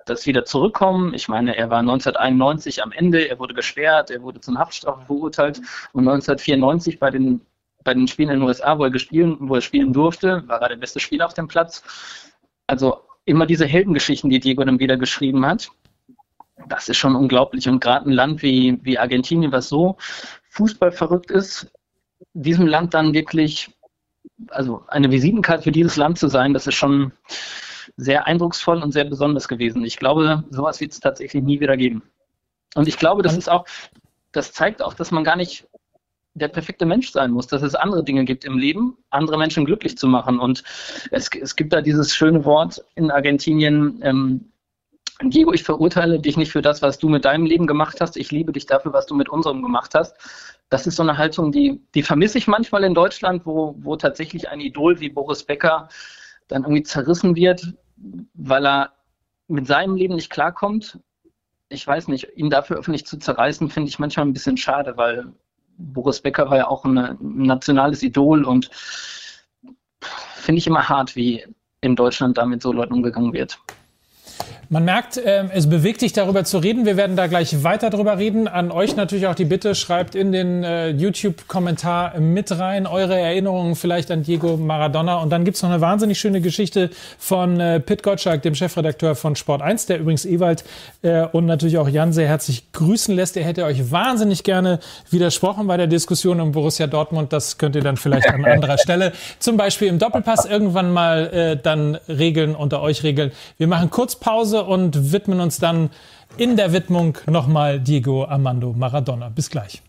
das 0.05 0.25
wieder 0.25 0.45
zurückkommen. 0.45 1.13
Ich 1.13 1.27
meine, 1.27 1.55
er 1.55 1.69
war 1.69 1.79
1991 1.79 2.83
am 2.83 2.91
Ende, 2.91 3.29
er 3.29 3.39
wurde 3.39 3.53
gesperrt, 3.53 4.09
er 4.09 4.21
wurde 4.21 4.41
zum 4.41 4.57
Haftstrafe 4.57 5.05
verurteilt 5.05 5.61
und 5.93 6.07
1994 6.07 6.99
bei 6.99 7.11
den 7.11 7.41
bei 7.83 7.93
den 7.93 8.07
Spielen 8.07 8.29
in 8.29 8.39
den 8.39 8.47
USA, 8.47 8.77
wo 8.77 8.83
er, 8.83 8.91
gespielt, 8.91 9.37
wo 9.39 9.55
er 9.55 9.61
spielen 9.61 9.93
durfte, 9.93 10.43
war 10.47 10.61
er 10.61 10.69
der 10.69 10.75
beste 10.77 10.99
Spieler 10.99 11.25
auf 11.25 11.33
dem 11.33 11.47
Platz. 11.47 11.83
Also 12.67 13.01
immer 13.25 13.45
diese 13.45 13.65
Heldengeschichten, 13.65 14.29
die 14.29 14.39
Diego 14.39 14.63
dann 14.63 14.79
wieder 14.79 14.97
geschrieben 14.97 15.45
hat. 15.45 15.69
Das 16.67 16.89
ist 16.89 16.97
schon 16.97 17.15
unglaublich. 17.15 17.67
Und 17.67 17.79
gerade 17.79 18.09
ein 18.09 18.13
Land 18.13 18.41
wie, 18.41 18.79
wie 18.83 18.97
Argentinien, 18.97 19.51
was 19.51 19.69
so 19.69 19.97
fußballverrückt 20.49 21.31
ist, 21.31 21.71
diesem 22.33 22.67
Land 22.67 22.93
dann 22.93 23.13
wirklich, 23.13 23.71
also 24.49 24.83
eine 24.87 25.11
Visitenkarte 25.11 25.63
für 25.63 25.71
dieses 25.71 25.95
Land 25.95 26.19
zu 26.19 26.27
sein, 26.27 26.53
das 26.53 26.67
ist 26.67 26.75
schon 26.75 27.11
sehr 27.97 28.27
eindrucksvoll 28.27 28.81
und 28.81 28.91
sehr 28.91 29.05
besonders 29.05 29.47
gewesen. 29.47 29.83
Ich 29.83 29.97
glaube, 29.97 30.43
sowas 30.49 30.79
wird 30.79 30.91
es 30.91 30.99
tatsächlich 30.99 31.43
nie 31.43 31.59
wieder 31.59 31.77
geben. 31.77 32.03
Und 32.75 32.87
ich 32.87 32.97
glaube, 32.97 33.21
das 33.21 33.37
ist 33.37 33.49
auch, 33.49 33.65
das 34.31 34.53
zeigt 34.53 34.81
auch, 34.81 34.93
dass 34.93 35.11
man 35.11 35.23
gar 35.23 35.35
nicht 35.35 35.67
der 36.33 36.47
perfekte 36.47 36.85
Mensch 36.85 37.11
sein 37.11 37.31
muss, 37.31 37.47
dass 37.47 37.61
es 37.61 37.75
andere 37.75 38.03
Dinge 38.03 38.23
gibt 38.23 38.45
im 38.45 38.57
Leben, 38.57 38.97
andere 39.09 39.37
Menschen 39.37 39.65
glücklich 39.65 39.97
zu 39.97 40.07
machen. 40.07 40.39
Und 40.39 40.63
es, 41.11 41.29
es 41.29 41.55
gibt 41.55 41.73
da 41.73 41.81
dieses 41.81 42.15
schöne 42.15 42.45
Wort 42.45 42.83
in 42.95 43.11
Argentinien, 43.11 43.99
ähm, 44.01 44.51
Diego, 45.23 45.53
ich 45.53 45.63
verurteile 45.63 46.19
dich 46.19 46.35
nicht 46.35 46.51
für 46.51 46.63
das, 46.63 46.81
was 46.81 46.97
du 46.97 47.07
mit 47.07 47.25
deinem 47.25 47.45
Leben 47.45 47.67
gemacht 47.67 48.01
hast. 48.01 48.17
Ich 48.17 48.31
liebe 48.31 48.51
dich 48.51 48.65
dafür, 48.65 48.91
was 48.93 49.05
du 49.05 49.13
mit 49.13 49.29
unserem 49.29 49.61
gemacht 49.61 49.93
hast. 49.93 50.15
Das 50.69 50.87
ist 50.87 50.95
so 50.95 51.03
eine 51.03 51.17
Haltung, 51.17 51.51
die, 51.51 51.79
die 51.93 52.01
vermisse 52.01 52.39
ich 52.39 52.47
manchmal 52.47 52.83
in 52.83 52.95
Deutschland, 52.95 53.45
wo, 53.45 53.75
wo 53.77 53.95
tatsächlich 53.97 54.49
ein 54.49 54.59
Idol 54.59 54.99
wie 54.99 55.09
Boris 55.09 55.43
Becker 55.43 55.89
dann 56.47 56.63
irgendwie 56.63 56.83
zerrissen 56.83 57.35
wird, 57.35 57.73
weil 58.33 58.65
er 58.65 58.93
mit 59.47 59.67
seinem 59.67 59.95
Leben 59.95 60.15
nicht 60.15 60.31
klarkommt. 60.31 60.99
Ich 61.69 61.85
weiß 61.85 62.07
nicht, 62.07 62.29
ihn 62.35 62.49
dafür 62.49 62.77
öffentlich 62.77 63.05
zu 63.05 63.17
zerreißen, 63.17 63.69
finde 63.69 63.89
ich 63.89 63.99
manchmal 63.99 64.25
ein 64.25 64.33
bisschen 64.33 64.57
schade, 64.57 64.97
weil 64.97 65.33
Boris 65.81 66.21
Becker 66.21 66.49
war 66.49 66.57
ja 66.57 66.67
auch 66.67 66.85
ein 66.85 67.17
nationales 67.19 68.03
Idol 68.03 68.43
und 68.43 68.69
finde 70.35 70.59
ich 70.59 70.67
immer 70.67 70.87
hart, 70.87 71.15
wie 71.15 71.45
in 71.81 71.95
Deutschland 71.95 72.37
damit 72.37 72.61
so 72.61 72.71
Leuten 72.71 72.93
umgegangen 72.93 73.33
wird. 73.33 73.59
Man 74.73 74.85
merkt, 74.85 75.17
äh, 75.17 75.43
es 75.53 75.69
bewegt 75.69 76.01
dich 76.01 76.13
darüber 76.13 76.45
zu 76.45 76.57
reden. 76.57 76.85
Wir 76.85 76.95
werden 76.95 77.17
da 77.17 77.27
gleich 77.27 77.61
weiter 77.61 77.89
drüber 77.89 78.17
reden. 78.17 78.47
An 78.47 78.71
euch 78.71 78.95
natürlich 78.95 79.27
auch 79.27 79.35
die 79.35 79.43
Bitte, 79.43 79.75
schreibt 79.75 80.15
in 80.15 80.31
den 80.31 80.63
äh, 80.63 80.91
YouTube-Kommentar 80.91 82.17
mit 82.21 82.57
rein 82.57 82.87
eure 82.87 83.19
Erinnerungen 83.19 83.75
vielleicht 83.75 84.11
an 84.11 84.23
Diego 84.23 84.55
Maradona. 84.55 85.17
Und 85.17 85.29
dann 85.29 85.43
gibt's 85.43 85.61
noch 85.61 85.69
eine 85.69 85.81
wahnsinnig 85.81 86.21
schöne 86.21 86.39
Geschichte 86.39 86.89
von 87.19 87.59
äh, 87.59 87.81
Pit 87.81 88.01
Gottschalk, 88.01 88.43
dem 88.43 88.55
Chefredakteur 88.55 89.15
von 89.15 89.35
Sport 89.35 89.61
1, 89.61 89.87
der 89.87 89.99
übrigens 89.99 90.25
Ewald 90.25 90.63
äh, 91.01 91.25
und 91.25 91.47
natürlich 91.47 91.77
auch 91.77 91.89
Jan 91.89 92.13
sehr 92.13 92.29
herzlich 92.29 92.71
grüßen 92.71 93.13
lässt. 93.13 93.35
Er 93.35 93.43
hätte 93.43 93.65
euch 93.65 93.91
wahnsinnig 93.91 94.45
gerne 94.45 94.79
widersprochen 95.09 95.67
bei 95.67 95.75
der 95.75 95.87
Diskussion 95.87 96.39
um 96.39 96.53
Borussia 96.53 96.87
Dortmund. 96.87 97.33
Das 97.33 97.57
könnt 97.57 97.75
ihr 97.75 97.83
dann 97.83 97.97
vielleicht 97.97 98.29
an 98.29 98.45
anderer 98.45 98.77
Stelle, 98.81 99.11
zum 99.39 99.57
Beispiel 99.57 99.89
im 99.89 99.99
Doppelpass, 99.99 100.45
irgendwann 100.45 100.93
mal 100.93 101.27
äh, 101.27 101.57
dann 101.61 101.95
regeln, 102.07 102.55
unter 102.55 102.81
euch 102.81 103.03
regeln. 103.03 103.33
Wir 103.57 103.67
machen 103.67 103.89
kurz 103.89 104.15
Pause 104.21 104.63
und 104.63 105.11
widmen 105.11 105.41
uns 105.41 105.59
dann 105.59 105.89
in 106.37 106.55
der 106.55 106.71
Widmung 106.71 107.17
nochmal 107.25 107.81
Diego 107.81 108.23
Armando 108.23 108.71
Maradona. 108.71 109.27
Bis 109.29 109.49
gleich. 109.49 109.81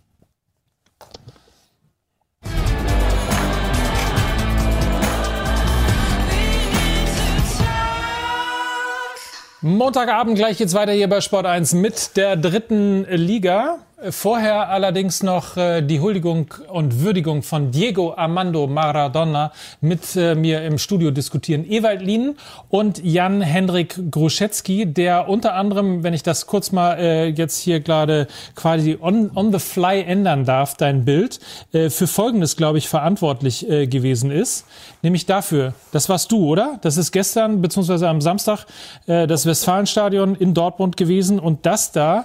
Montagabend 9.61 10.37
gleich 10.37 10.59
geht's 10.59 10.75
weiter 10.75 10.91
hier 10.91 11.09
bei 11.09 11.21
Sport 11.21 11.47
1 11.47 11.75
mit 11.75 12.17
der 12.17 12.37
dritten 12.37 13.05
Liga. 13.05 13.79
Vorher 14.11 14.69
allerdings 14.69 15.23
noch 15.23 15.57
äh, 15.57 15.81
die 15.81 16.01
Huldigung 16.01 16.53
und 16.69 17.01
Würdigung 17.01 17.43
von 17.43 17.71
Diego 17.71 18.15
Armando 18.17 18.67
Maradona 18.67 19.53
mit 19.81 20.17
äh, 20.17 20.35
mir 20.35 20.63
im 20.63 20.79
Studio 20.79 21.13
diskutieren. 21.13 21.65
Ewald 21.71 22.03
Lien 22.03 22.37
und 22.69 23.05
Jan-Hendrik 23.05 24.11
Gruszecki, 24.11 24.87
der 24.87 25.29
unter 25.29 25.55
anderem, 25.55 26.03
wenn 26.03 26.15
ich 26.15 26.25
das 26.25 26.47
kurz 26.47 26.73
mal 26.73 26.99
äh, 26.99 27.29
jetzt 27.29 27.59
hier 27.59 27.79
gerade 27.79 28.27
quasi 28.57 28.99
on, 29.01 29.31
on 29.37 29.53
the 29.53 29.61
fly 29.61 30.03
ändern 30.03 30.45
darf, 30.45 30.77
dein 30.77 31.05
Bild, 31.05 31.39
äh, 31.73 31.89
für 31.89 32.09
Folgendes, 32.09 32.57
glaube 32.57 32.79
ich, 32.79 32.89
verantwortlich 32.89 33.71
äh, 33.71 33.87
gewesen 33.87 34.33
ist. 34.33 34.67
Nämlich 35.03 35.27
dafür, 35.27 35.75
das 35.93 36.09
warst 36.09 36.33
du, 36.33 36.45
oder? 36.45 36.81
Das 36.83 36.97
ist 36.97 37.13
gestern, 37.13 37.63
beziehungsweise 37.63 38.09
am 38.09 38.21
Samstag, 38.21 38.67
äh, 39.07 39.29
das 39.29 39.47
Westfalenstadion 39.47 40.35
in 40.35 40.55
Dortmund 40.55 40.97
gewesen 40.97 41.39
und 41.39 41.67
das 41.67 41.93
da 41.93 42.25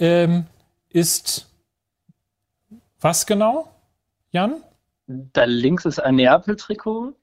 ähm, 0.00 0.46
ist 0.94 1.48
was 3.00 3.26
genau, 3.26 3.68
Jan? 4.30 4.62
Da 5.06 5.44
links 5.44 5.84
ist 5.84 5.98
ein 5.98 6.16
Neapel-Trikot, 6.16 7.14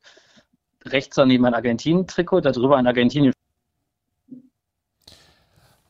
rechts 0.86 1.16
daneben 1.16 1.46
ein 1.46 1.54
Argentinien-Trikot, 1.54 2.42
darüber 2.42 2.78
ein 2.78 2.86
Argentinien. 2.86 3.34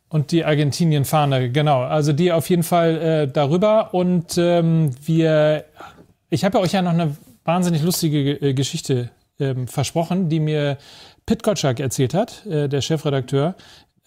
Und 0.10 0.32
die 0.32 0.44
Argentinien-Fahne, 0.44 1.52
genau. 1.52 1.82
Also 1.82 2.14
die 2.14 2.32
auf 2.32 2.50
jeden 2.50 2.64
Fall 2.64 2.98
äh, 2.98 3.28
darüber. 3.28 3.94
Und 3.94 4.38
ähm, 4.38 4.92
wir, 5.06 5.66
ich 6.30 6.44
habe 6.46 6.60
euch 6.60 6.74
ja 6.74 6.82
noch 6.82 6.94
eine 6.94 7.16
wahnsinnig 7.44 7.84
lustige 7.84 8.32
äh, 8.34 8.54
Geschichte 8.54 9.12
ähm, 9.40 9.68
versprochen, 9.68 10.30
die 10.30 10.40
mir 10.40 10.78
Pit 11.26 11.44
Gottschalk 11.44 11.80
erzählt 11.80 12.14
hat, 12.16 12.46
äh, 12.48 12.68
der 12.68 12.82
Chefredakteur, 12.82 13.56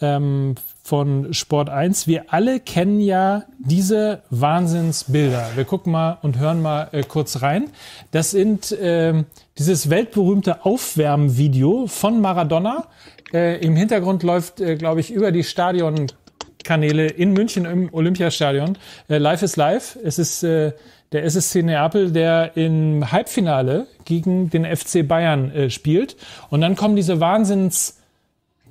ähm, 0.03 0.57
von 0.83 1.33
Sport 1.33 1.71
1. 1.71 2.07
Wir 2.07 2.25
alle 2.33 2.61
kennen 2.61 3.01
ja 3.01 3.45
diese 3.59 4.23
Wahnsinnsbilder. 4.31 5.51
Wir 5.55 5.65
gucken 5.65 5.93
mal 5.93 6.19
und 6.23 6.39
hören 6.39 6.61
mal 6.61 6.89
äh, 6.93 7.03
kurz 7.03 7.41
rein. 7.41 7.71
Das 8.11 8.33
sind 8.33 8.73
äh, 8.73 9.25
dieses 9.59 9.91
weltberühmte 9.91 10.65
Aufwärmvideo 10.65 11.87
von 11.87 12.21
Maradona. 12.21 12.89
Äh, 13.33 13.65
Im 13.65 13.77
Hintergrund 13.77 14.25
läuft, 14.25 14.61
äh, 14.61 14.77
glaube 14.77 15.01
ich, 15.01 15.13
über 15.13 15.31
die 15.31 15.45
Stadionkanäle 15.45 17.07
in 17.07 17.33
München 17.33 17.65
im 17.65 17.89
Olympiastadion. 17.95 18.77
Äh, 19.09 19.19
live 19.19 19.43
is 19.43 19.57
live. 19.57 19.97
Es 20.03 20.19
ist 20.19 20.43
äh, 20.43 20.73
der 21.13 21.25
SSC 21.25 21.63
Neapel, 21.63 22.11
der 22.11 22.57
im 22.57 23.13
Halbfinale 23.13 23.87
gegen 24.05 24.51
den 24.51 24.65
FC 24.65 25.07
Bayern 25.07 25.69
spielt. 25.69 26.17
Und 26.49 26.63
dann 26.63 26.75
kommen 26.75 26.97
diese 26.97 27.21
Wahnsinns 27.21 28.02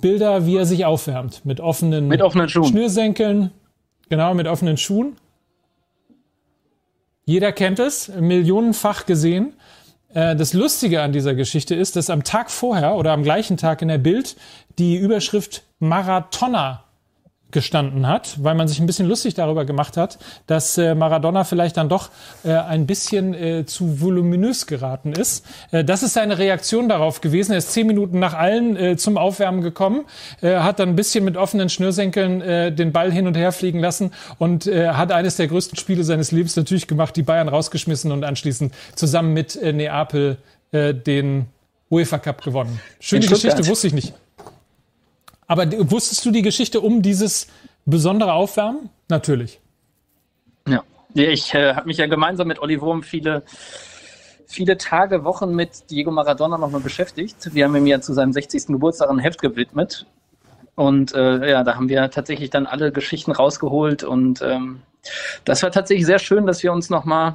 Bilder, 0.02 0.44
wie 0.44 0.56
er 0.56 0.66
sich 0.66 0.84
aufwärmt. 0.84 1.46
Mit 1.46 1.60
offenen, 1.60 2.08
mit 2.08 2.20
offenen 2.20 2.50
Schuhen. 2.50 2.66
Schnürsenkeln. 2.66 3.50
Genau, 4.10 4.34
mit 4.34 4.46
offenen 4.46 4.76
Schuhen. 4.76 5.16
Jeder 7.24 7.52
kennt 7.52 7.78
es, 7.78 8.08
millionenfach 8.08 9.06
gesehen. 9.06 9.54
Äh, 10.12 10.36
das 10.36 10.52
Lustige 10.52 11.00
an 11.00 11.12
dieser 11.12 11.34
Geschichte 11.34 11.74
ist, 11.74 11.96
dass 11.96 12.10
am 12.10 12.24
Tag 12.24 12.50
vorher 12.50 12.96
oder 12.96 13.12
am 13.12 13.22
gleichen 13.22 13.56
Tag 13.56 13.80
in 13.80 13.88
der 13.88 13.98
Bild 13.98 14.36
die 14.78 14.96
Überschrift 14.96 15.62
Marathoner 15.78 16.81
gestanden 17.52 18.06
hat, 18.08 18.42
weil 18.42 18.54
man 18.54 18.66
sich 18.66 18.80
ein 18.80 18.86
bisschen 18.86 19.06
lustig 19.06 19.34
darüber 19.34 19.64
gemacht 19.64 19.96
hat, 19.96 20.18
dass 20.46 20.76
äh, 20.78 20.94
Maradona 20.94 21.44
vielleicht 21.44 21.76
dann 21.76 21.88
doch 21.88 22.10
äh, 22.44 22.52
ein 22.52 22.86
bisschen 22.86 23.34
äh, 23.34 23.66
zu 23.66 24.00
voluminös 24.00 24.66
geraten 24.66 25.12
ist. 25.12 25.46
Äh, 25.70 25.84
das 25.84 26.02
ist 26.02 26.14
seine 26.14 26.38
Reaktion 26.38 26.88
darauf 26.88 27.20
gewesen. 27.20 27.52
Er 27.52 27.58
ist 27.58 27.72
zehn 27.72 27.86
Minuten 27.86 28.18
nach 28.18 28.34
allen 28.34 28.76
äh, 28.76 28.96
zum 28.96 29.16
Aufwärmen 29.16 29.60
gekommen, 29.60 30.04
äh, 30.40 30.56
hat 30.56 30.80
dann 30.80 30.90
ein 30.90 30.96
bisschen 30.96 31.24
mit 31.24 31.36
offenen 31.36 31.68
Schnürsenkeln 31.68 32.32
den 32.74 32.92
Ball 32.92 33.12
hin 33.12 33.26
und 33.26 33.36
her 33.36 33.52
fliegen 33.52 33.78
lassen 33.78 34.12
und 34.38 34.66
hat 34.66 35.12
eines 35.12 35.36
der 35.36 35.48
größten 35.48 35.76
Spiele 35.76 36.04
seines 36.04 36.32
Lebens 36.32 36.56
natürlich 36.56 36.86
gemacht, 36.86 37.14
die 37.16 37.22
Bayern 37.22 37.48
rausgeschmissen 37.48 38.10
und 38.10 38.24
anschließend 38.24 38.72
zusammen 38.94 39.32
mit 39.32 39.60
Neapel 39.60 40.38
den 40.72 41.46
UEFA 41.90 42.18
Cup 42.18 42.42
gewonnen. 42.42 42.80
Schöne 43.00 43.26
Geschichte, 43.26 43.66
wusste 43.66 43.86
ich 43.86 43.92
nicht. 43.92 44.14
Aber 45.52 45.70
wusstest 45.90 46.24
du 46.24 46.30
die 46.30 46.40
Geschichte 46.40 46.80
um 46.80 47.02
dieses 47.02 47.46
besondere 47.84 48.32
Aufwärmen? 48.32 48.88
Natürlich. 49.10 49.60
Ja, 50.66 50.82
ich 51.14 51.52
äh, 51.52 51.74
habe 51.74 51.88
mich 51.88 51.98
ja 51.98 52.06
gemeinsam 52.06 52.48
mit 52.48 52.58
Olli 52.58 52.80
Wurm 52.80 53.02
viele, 53.02 53.42
viele 54.46 54.78
Tage, 54.78 55.24
Wochen 55.24 55.54
mit 55.54 55.90
Diego 55.90 56.10
Maradona 56.10 56.56
nochmal 56.56 56.80
beschäftigt. 56.80 57.54
Wir 57.54 57.66
haben 57.66 57.76
ihm 57.76 57.86
ja 57.86 58.00
zu 58.00 58.14
seinem 58.14 58.32
60. 58.32 58.68
Geburtstag 58.68 59.10
ein 59.10 59.18
Heft 59.18 59.42
gewidmet. 59.42 60.06
Und 60.74 61.14
äh, 61.14 61.50
ja, 61.50 61.64
da 61.64 61.74
haben 61.74 61.90
wir 61.90 62.10
tatsächlich 62.10 62.48
dann 62.48 62.64
alle 62.64 62.90
Geschichten 62.90 63.32
rausgeholt. 63.32 64.04
Und 64.04 64.40
ähm, 64.40 64.80
das 65.44 65.62
war 65.62 65.70
tatsächlich 65.70 66.06
sehr 66.06 66.18
schön, 66.18 66.46
dass 66.46 66.62
wir 66.62 66.72
uns 66.72 66.88
nochmal 66.88 67.34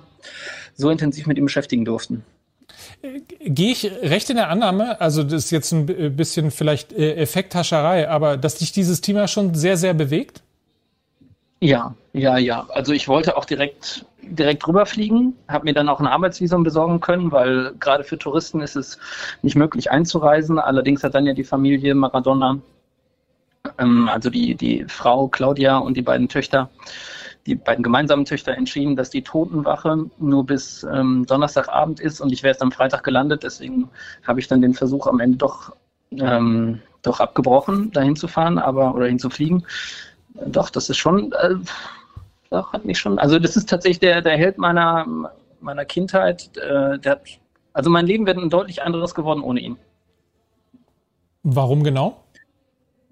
so 0.73 0.89
intensiv 0.89 1.27
mit 1.27 1.37
ihm 1.37 1.45
beschäftigen 1.45 1.85
durften. 1.85 2.23
Gehe 3.41 3.71
ich 3.71 3.91
recht 4.01 4.29
in 4.29 4.37
der 4.37 4.49
Annahme, 4.49 4.99
also 5.01 5.23
das 5.23 5.45
ist 5.45 5.51
jetzt 5.51 5.71
ein 5.71 5.85
bisschen 6.15 6.51
vielleicht 6.51 6.93
äh, 6.93 7.15
Effekthascherei, 7.15 8.09
aber 8.09 8.37
dass 8.37 8.55
dich 8.55 8.71
dieses 8.71 9.01
Thema 9.01 9.27
schon 9.27 9.53
sehr, 9.55 9.77
sehr 9.77 9.93
bewegt? 9.93 10.41
Ja, 11.59 11.95
ja, 12.13 12.37
ja. 12.37 12.67
Also 12.69 12.93
ich 12.93 13.07
wollte 13.07 13.35
auch 13.35 13.45
direkt, 13.45 14.05
direkt 14.21 14.67
rüberfliegen, 14.67 15.35
habe 15.47 15.65
mir 15.65 15.73
dann 15.73 15.89
auch 15.89 15.99
ein 15.99 16.07
Arbeitsvisum 16.07 16.63
besorgen 16.63 16.99
können, 16.99 17.31
weil 17.31 17.73
gerade 17.79 18.03
für 18.03 18.17
Touristen 18.17 18.61
ist 18.61 18.75
es 18.75 18.99
nicht 19.41 19.55
möglich 19.55 19.89
einzureisen. 19.89 20.59
Allerdings 20.59 21.03
hat 21.03 21.15
dann 21.15 21.25
ja 21.25 21.33
die 21.33 21.43
Familie 21.43 21.95
Maradona, 21.95 22.59
ähm, 23.79 24.07
also 24.07 24.29
die, 24.29 24.53
die 24.53 24.85
Frau 24.87 25.27
Claudia 25.29 25.77
und 25.77 25.97
die 25.97 26.03
beiden 26.03 26.29
Töchter, 26.29 26.69
die 27.47 27.55
beiden 27.55 27.81
gemeinsamen 27.81 28.25
Töchter 28.25 28.53
entschieden, 28.53 28.97
dass 28.97 29.09
die 29.09 29.23
Totenwache 29.23 30.05
nur 30.19 30.45
bis 30.45 30.83
ähm, 30.83 31.25
Donnerstagabend 31.25 32.01
ist 32.01 32.19
und 32.19 32.33
ich 32.33 32.43
wäre 32.43 32.51
erst 32.51 32.61
am 32.61 32.73
Freitag 32.73 33.03
gelandet. 33.03 33.43
Deswegen 33.43 33.89
habe 34.27 34.41
ich 34.41 34.49
dann 34.49 34.61
den 34.61 34.73
Versuch 34.73 35.07
am 35.07 35.21
Ende 35.21 35.37
doch, 35.37 35.73
ähm, 36.11 36.81
doch 37.03 37.21
abgebrochen, 37.21 37.91
dahin 37.93 38.17
zu 38.17 38.27
fahren, 38.27 38.57
aber 38.57 38.93
oder 38.93 39.07
hinzufliegen. 39.07 39.65
Doch, 40.45 40.69
das 40.69 40.89
ist 40.89 40.97
schon, 40.97 41.31
äh, 41.31 41.55
doch, 42.49 42.73
hat 42.73 42.83
mich 42.83 42.99
schon, 42.99 43.17
also 43.17 43.39
das 43.39 43.55
ist 43.55 43.69
tatsächlich 43.69 43.99
der, 43.99 44.21
der 44.21 44.37
Held 44.37 44.57
meiner, 44.57 45.31
meiner 45.61 45.85
Kindheit. 45.85 46.49
Äh, 46.57 46.99
der 46.99 47.13
hat, 47.13 47.21
also 47.71 47.89
mein 47.89 48.05
Leben 48.05 48.25
wäre 48.25 48.41
ein 48.41 48.49
deutlich 48.49 48.83
anderes 48.83 49.15
geworden 49.15 49.41
ohne 49.41 49.61
ihn. 49.61 49.77
Warum 51.43 51.81
genau? 51.81 52.21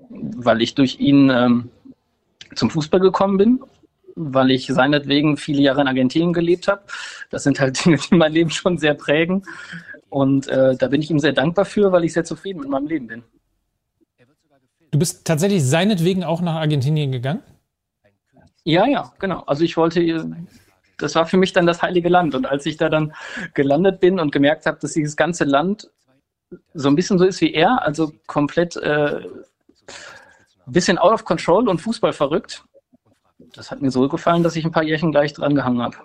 Weil 0.09 0.61
ich 0.61 0.75
durch 0.75 0.99
ihn 0.99 1.29
ähm, 1.29 1.69
zum 2.53 2.69
Fußball 2.69 2.99
gekommen 2.99 3.37
bin 3.37 3.61
weil 4.15 4.51
ich 4.51 4.67
seinetwegen 4.67 5.37
viele 5.37 5.61
Jahre 5.61 5.81
in 5.81 5.87
Argentinien 5.87 6.33
gelebt 6.33 6.67
habe. 6.67 6.83
Das 7.29 7.43
sind 7.43 7.59
halt 7.59 7.83
Dinge, 7.85 7.97
die 7.97 8.15
mein 8.15 8.31
Leben 8.31 8.49
schon 8.49 8.77
sehr 8.77 8.93
prägen. 8.93 9.43
Und 10.09 10.47
äh, 10.47 10.75
da 10.75 10.87
bin 10.87 11.01
ich 11.01 11.11
ihm 11.11 11.19
sehr 11.19 11.33
dankbar 11.33 11.65
für, 11.65 11.91
weil 11.91 12.05
ich 12.05 12.13
sehr 12.13 12.23
zufrieden 12.23 12.61
mit 12.61 12.69
meinem 12.69 12.87
Leben 12.87 13.07
bin. 13.07 13.23
Du 14.91 14.99
bist 14.99 15.27
tatsächlich 15.27 15.63
seinetwegen 15.63 16.23
auch 16.23 16.41
nach 16.41 16.55
Argentinien 16.55 17.11
gegangen? 17.11 17.41
Ja, 18.63 18.87
ja, 18.87 19.11
genau. 19.19 19.41
Also 19.41 19.63
ich 19.63 19.75
wollte, 19.75 20.25
das 20.97 21.15
war 21.15 21.25
für 21.25 21.37
mich 21.37 21.51
dann 21.51 21.65
das 21.65 21.81
heilige 21.81 22.07
Land. 22.07 22.33
Und 22.33 22.45
als 22.45 22.65
ich 22.65 22.77
da 22.77 22.87
dann 22.87 23.13
gelandet 23.53 23.99
bin 23.99 24.19
und 24.19 24.31
gemerkt 24.31 24.65
habe, 24.65 24.77
dass 24.79 24.93
dieses 24.93 25.17
ganze 25.17 25.43
Land 25.43 25.91
so 26.73 26.87
ein 26.87 26.95
bisschen 26.95 27.17
so 27.17 27.25
ist 27.25 27.41
wie 27.41 27.53
er, 27.53 27.81
also 27.81 28.13
komplett 28.27 28.77
äh, 28.77 29.21
bisschen 30.65 30.97
out 30.97 31.11
of 31.11 31.25
control 31.25 31.67
und 31.67 31.81
Fußball 31.81 32.13
verrückt, 32.13 32.63
das 33.55 33.71
hat 33.71 33.81
mir 33.81 33.91
so 33.91 34.07
gefallen, 34.07 34.43
dass 34.43 34.55
ich 34.55 34.65
ein 34.65 34.71
paar 34.71 34.83
Jährchen 34.83 35.11
gleich 35.11 35.33
dran 35.33 35.55
gehangen 35.55 35.81
habe. 35.81 35.97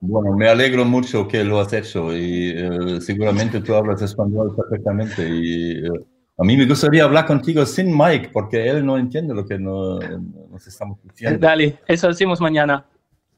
Bueno, 0.00 0.32
me 0.36 0.48
alegro 0.48 0.84
mucho 0.84 1.26
que 1.26 1.42
lo 1.42 1.58
has 1.58 1.72
hecho 1.72 2.12
y 2.12 2.50
eh, 2.50 3.00
seguramente 3.00 3.60
tú 3.60 3.74
hablas 3.74 4.00
español 4.00 4.54
perfectamente 4.54 5.28
y 5.28 5.84
eh, 5.84 6.06
A 6.40 6.44
mí 6.44 6.56
me 6.56 6.66
gustaría 6.66 7.02
hablar 7.02 7.26
contigo 7.26 7.66
sin 7.66 7.96
Mike, 7.96 8.30
porque 8.32 8.68
él 8.68 8.86
no 8.86 8.96
entiende 8.96 9.34
lo 9.34 9.44
que 9.44 9.58
no, 9.58 9.98
nos 9.98 10.64
estamos 10.68 10.98
diciendo. 11.02 11.40
Dale, 11.40 11.80
eso 11.88 12.06
decimos 12.06 12.40
mañana. 12.40 12.86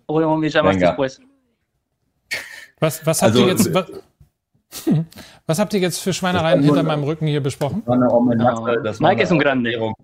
O 0.05 0.37
me 0.37 0.51
llamas 0.51 0.77
Venga. 0.77 0.89
después. 0.89 1.19
Was, 2.79 3.07
was 3.07 3.23
habt 3.23 3.35
also, 3.35 3.47
ihr 3.47 3.53
jetzt, 3.53 3.73
was, 3.73 3.87
was, 5.47 5.59
habt 5.59 5.73
ihr 5.73 5.81
jetzt 5.81 6.01
für 6.01 6.13
Schweinereien 6.13 6.63
hinter 6.63 6.83
meinem 6.83 7.05
Rücken 7.05 7.27
hier 7.27 7.43
besprochen? 7.43 7.83
Oh, 7.87 8.21
Mike 8.21 9.23
ist 9.23 9.33
ein 9.33 9.39
Grande. 9.39 9.95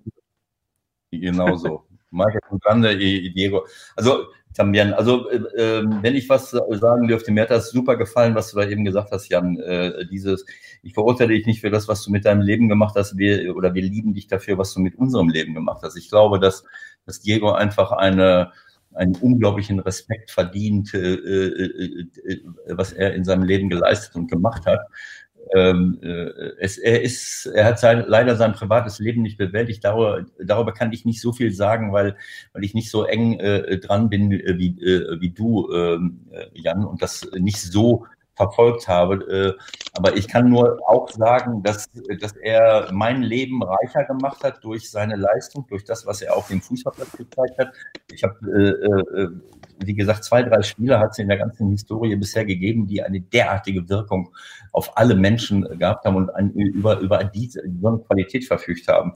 Genau 1.21 1.57
so. 1.57 1.85
Ein 2.12 2.59
Grande, 2.61 2.97
Diego. 2.97 3.67
Also, 3.95 4.27
Tambian, 4.57 4.95
also 4.95 5.29
äh, 5.31 5.83
wenn 6.03 6.14
ich 6.14 6.31
was 6.31 6.51
sagen 6.51 7.09
dürfte, 7.09 7.31
mir 7.31 7.43
hat 7.43 7.51
das 7.51 7.71
super 7.71 7.97
gefallen, 7.97 8.35
was 8.35 8.51
du 8.51 8.59
da 8.59 8.67
eben 8.67 8.85
gesagt 8.87 9.11
hast, 9.12 9.29
Jan. 9.29 9.59
Äh, 9.61 10.07
dieses, 10.07 10.47
ich 10.83 10.95
verurteile 10.95 11.35
dich 11.35 11.45
nicht 11.47 11.61
für 11.61 11.71
das, 11.71 11.89
was 11.89 12.03
du 12.03 12.11
mit 12.11 12.25
deinem 12.25 12.41
Leben 12.41 12.69
gemacht 12.69 12.95
hast, 12.97 13.19
wir, 13.19 13.55
oder 13.55 13.75
wir 13.75 13.83
lieben 13.83 14.14
dich 14.14 14.29
dafür, 14.29 14.57
was 14.57 14.73
du 14.73 14.81
mit 14.81 14.97
unserem 14.97 15.29
Leben 15.29 15.53
gemacht 15.53 15.83
hast. 15.83 15.97
Ich 15.97 16.09
glaube, 16.09 16.41
dass, 16.41 16.64
dass 17.05 17.21
Diego 17.21 17.53
einfach 17.53 17.93
eine, 17.93 18.53
einen 18.95 19.14
unglaublichen 19.17 19.79
Respekt 19.79 20.31
verdient, 20.31 20.95
äh, 20.95 21.14
äh, 21.14 22.07
äh, 22.25 22.41
was 22.69 22.93
er 22.93 23.14
in 23.14 23.25
seinem 23.25 23.43
Leben 23.43 23.69
geleistet 23.69 24.17
und 24.17 24.31
gemacht 24.31 24.64
hat. 24.64 24.81
Ähm, 25.55 25.99
äh, 26.03 26.30
es, 26.59 26.78
er 26.78 27.03
ist, 27.03 27.47
er 27.47 27.64
hat 27.66 27.78
sein, 27.78 28.05
leider 28.07 28.36
sein 28.36 28.53
privates 28.53 28.99
Leben 28.99 29.22
nicht 29.22 29.38
bewältigt. 29.38 29.84
Darüber, 29.84 30.24
darüber 30.38 30.72
kann 30.72 30.92
ich 30.92 31.05
nicht 31.05 31.20
so 31.20 31.32
viel 31.32 31.53
sagen, 31.53 31.92
weil, 31.92 32.16
weil 32.53 32.64
ich 32.64 32.74
nicht 32.74 32.90
so 32.90 33.05
eng 33.05 33.38
äh, 33.38 33.78
dran 33.78 34.11
bin 34.11 34.32
äh, 34.32 34.59
wie, 34.59 34.70
äh, 34.82 35.20
wie 35.20 35.30
du, 35.30 35.70
ähm, 35.72 36.26
äh, 36.32 36.47
Jan, 36.55 36.84
und 36.84 37.01
das 37.03 37.28
nicht 37.38 37.61
so 37.61 38.07
verfolgt 38.34 38.86
habe. 38.88 39.57
Äh, 39.97 39.99
aber 39.99 40.16
ich 40.16 40.28
kann 40.28 40.49
nur 40.49 40.78
auch 40.86 41.11
sagen, 41.11 41.62
dass, 41.62 41.88
dass 42.20 42.32
er 42.36 42.90
mein 42.92 43.22
Leben 43.22 43.62
reicher 43.62 44.05
gemacht 44.05 44.42
hat 44.44 44.62
durch 44.62 44.90
seine 44.90 45.16
Leistung, 45.16 45.66
durch 45.68 45.84
das, 45.84 46.07
was 46.07 46.22
er 46.22 46.36
auf 46.36 46.49
dem 46.49 46.61
Fußballplatz 46.61 47.12
gezeigt 47.12 47.59
hat. 47.59 47.72
Ich 48.12 48.22
habe, 48.22 48.34
äh, 48.44 49.20
äh, 49.22 49.30
wie 49.84 49.94
gesagt, 49.94 50.24
zwei, 50.24 50.42
drei 50.42 50.62
Spieler 50.62 51.01
hat 51.01 51.11
es 51.12 51.18
in 51.18 51.28
der 51.28 51.38
ganzen 51.38 51.70
Historie 51.70 52.16
bisher 52.16 52.44
gegeben, 52.44 52.86
die 52.86 53.03
eine 53.03 53.20
derartige 53.20 53.88
Wirkung 53.88 54.32
auf 54.72 54.97
alle 54.97 55.14
Menschen 55.14 55.62
gehabt 55.78 56.05
haben 56.05 56.16
und 56.16 56.30
ein, 56.30 56.51
über, 56.53 56.99
über 57.01 57.24
diese 57.24 57.62
Qualität 58.07 58.44
verfügt 58.44 58.88
haben. 58.88 59.14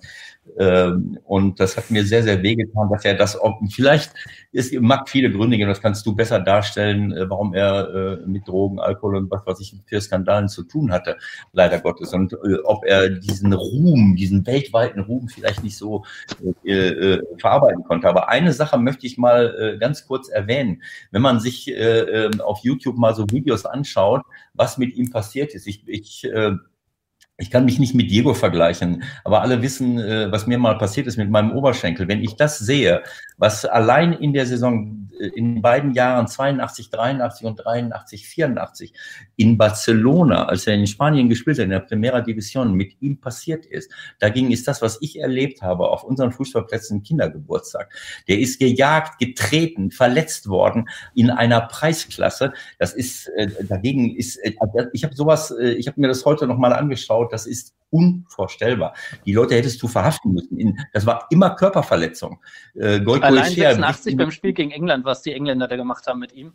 Ähm, 0.59 1.18
und 1.24 1.61
das 1.61 1.76
hat 1.76 1.91
mir 1.91 2.05
sehr, 2.05 2.22
sehr 2.22 2.43
wehgetan, 2.43 2.88
dass 2.91 3.05
er 3.05 3.14
das, 3.14 3.38
vielleicht, 3.70 4.12
es 4.53 4.72
mag 4.72 5.09
viele 5.09 5.30
Gründe 5.30 5.57
geben, 5.57 5.68
das 5.68 5.80
kannst 5.80 6.05
du 6.07 6.14
besser 6.14 6.41
darstellen, 6.41 7.12
äh, 7.12 7.28
warum 7.28 7.55
er 7.55 7.88
äh, 7.95 8.26
mit 8.26 8.49
Drogen, 8.49 8.80
Alkohol 8.80 9.16
und 9.16 9.30
was 9.30 9.47
weiß 9.47 9.61
ich 9.61 9.76
für 9.86 10.01
Skandalen 10.01 10.49
zu 10.49 10.64
tun 10.64 10.93
hatte, 10.93 11.16
leider 11.53 11.78
Gottes. 11.78 12.12
Und 12.12 12.32
äh, 12.32 12.57
ob 12.64 12.84
er 12.84 13.11
diesen 13.11 13.53
Ruhm, 13.53 14.16
diesen 14.16 14.47
weltweiten 14.47 15.01
Ruhm 15.01 15.28
vielleicht 15.28 15.62
nicht 15.62 15.76
so 15.76 16.05
verarbeiten 17.38 17.84
konnte. 17.84 18.09
Aber 18.09 18.28
eine 18.28 18.53
Sache 18.53 18.78
möchte 18.78 19.07
ich 19.07 19.18
mal 19.18 19.76
ganz 19.78 20.07
kurz 20.07 20.28
erwähnen. 20.28 20.82
Wenn 21.11 21.22
man 21.22 21.41
sich 21.41 21.68
äh, 21.68 22.01
ähm, 22.01 22.41
auf 22.41 22.61
YouTube 22.62 22.97
mal 22.97 23.14
so 23.14 23.26
Videos 23.30 23.66
anschaut, 23.66 24.22
was 24.55 24.78
mit 24.78 24.95
ihm 24.95 25.11
passiert 25.11 25.55
ist. 25.55 25.66
Ich, 25.66 25.86
ich 25.86 26.28
ich 27.41 27.51
kann 27.51 27.64
mich 27.64 27.78
nicht 27.78 27.95
mit 27.95 28.11
Diego 28.11 28.34
vergleichen, 28.34 29.03
aber 29.24 29.41
alle 29.41 29.62
wissen, 29.62 29.99
äh, 29.99 30.30
was 30.30 30.47
mir 30.47 30.59
mal 30.59 30.76
passiert 30.76 31.07
ist 31.07 31.16
mit 31.16 31.30
meinem 31.30 31.53
Oberschenkel. 31.53 32.07
Wenn 32.07 32.22
ich 32.22 32.36
das 32.36 32.59
sehe, 32.59 33.03
was 33.38 33.64
allein 33.64 34.12
in 34.12 34.34
der 34.34 34.45
Saison, 34.45 35.09
äh, 35.18 35.28
in 35.28 35.62
beiden 35.62 35.95
Jahren 35.95 36.28
82, 36.28 36.91
83 36.91 37.47
und 37.47 37.57
83, 37.57 38.28
84 38.28 38.93
in 39.36 39.57
Barcelona, 39.57 40.47
als 40.47 40.66
er 40.66 40.74
in 40.74 40.86
Spanien 40.86 41.30
gespielt 41.30 41.59
hat, 41.59 41.64
in 41.64 41.70
der 41.70 41.80
Primera 41.80 42.20
Division, 42.20 42.74
mit 42.74 43.01
ihm 43.01 43.18
passiert 43.20 43.64
ist, 43.64 43.91
dagegen 44.18 44.51
ist 44.51 44.68
das, 44.68 44.82
was 44.82 44.99
ich 45.01 45.18
erlebt 45.18 45.62
habe 45.62 45.88
auf 45.88 46.05
unseren 46.05 46.32
Fußballplätzen 46.32 47.03
Kindergeburtstag. 47.03 47.91
Der 48.28 48.38
ist 48.38 48.61
gejagt, 48.61 49.18
getreten, 49.18 49.91
verletzt 49.91 50.49
worden 50.49 50.91
in 51.14 51.30
einer 51.30 51.62
Preisklasse. 51.62 52.53
Das 52.78 52.93
ist, 52.93 53.28
äh, 53.28 53.49
dagegen 53.66 54.14
ist, 54.14 54.38
ich 54.93 55.05
habe 55.05 55.14
sowas, 55.14 55.55
ich 55.59 55.86
habe 55.86 56.01
mir 56.01 56.09
das 56.09 56.26
heute 56.26 56.47
nochmal 56.47 56.74
angeschaut, 56.74 57.29
das 57.30 57.46
ist 57.46 57.74
unvorstellbar. 57.90 58.94
Die 59.26 59.32
Leute 59.32 59.54
hättest 59.56 59.82
du 59.82 59.88
verhaften 59.88 60.32
müssen. 60.32 60.78
das 60.92 61.06
war 61.06 61.26
immer 61.30 61.50
Körperverletzung. 61.50 62.40
Äh, 62.74 63.00
Allein 63.20 63.52
86 63.52 64.16
beim 64.16 64.30
Spiel 64.30 64.52
gegen 64.52 64.70
England, 64.70 65.04
was 65.04 65.22
die 65.22 65.32
Engländer 65.32 65.68
da 65.68 65.76
gemacht 65.76 66.06
haben 66.06 66.20
mit 66.20 66.32
ihm. 66.32 66.52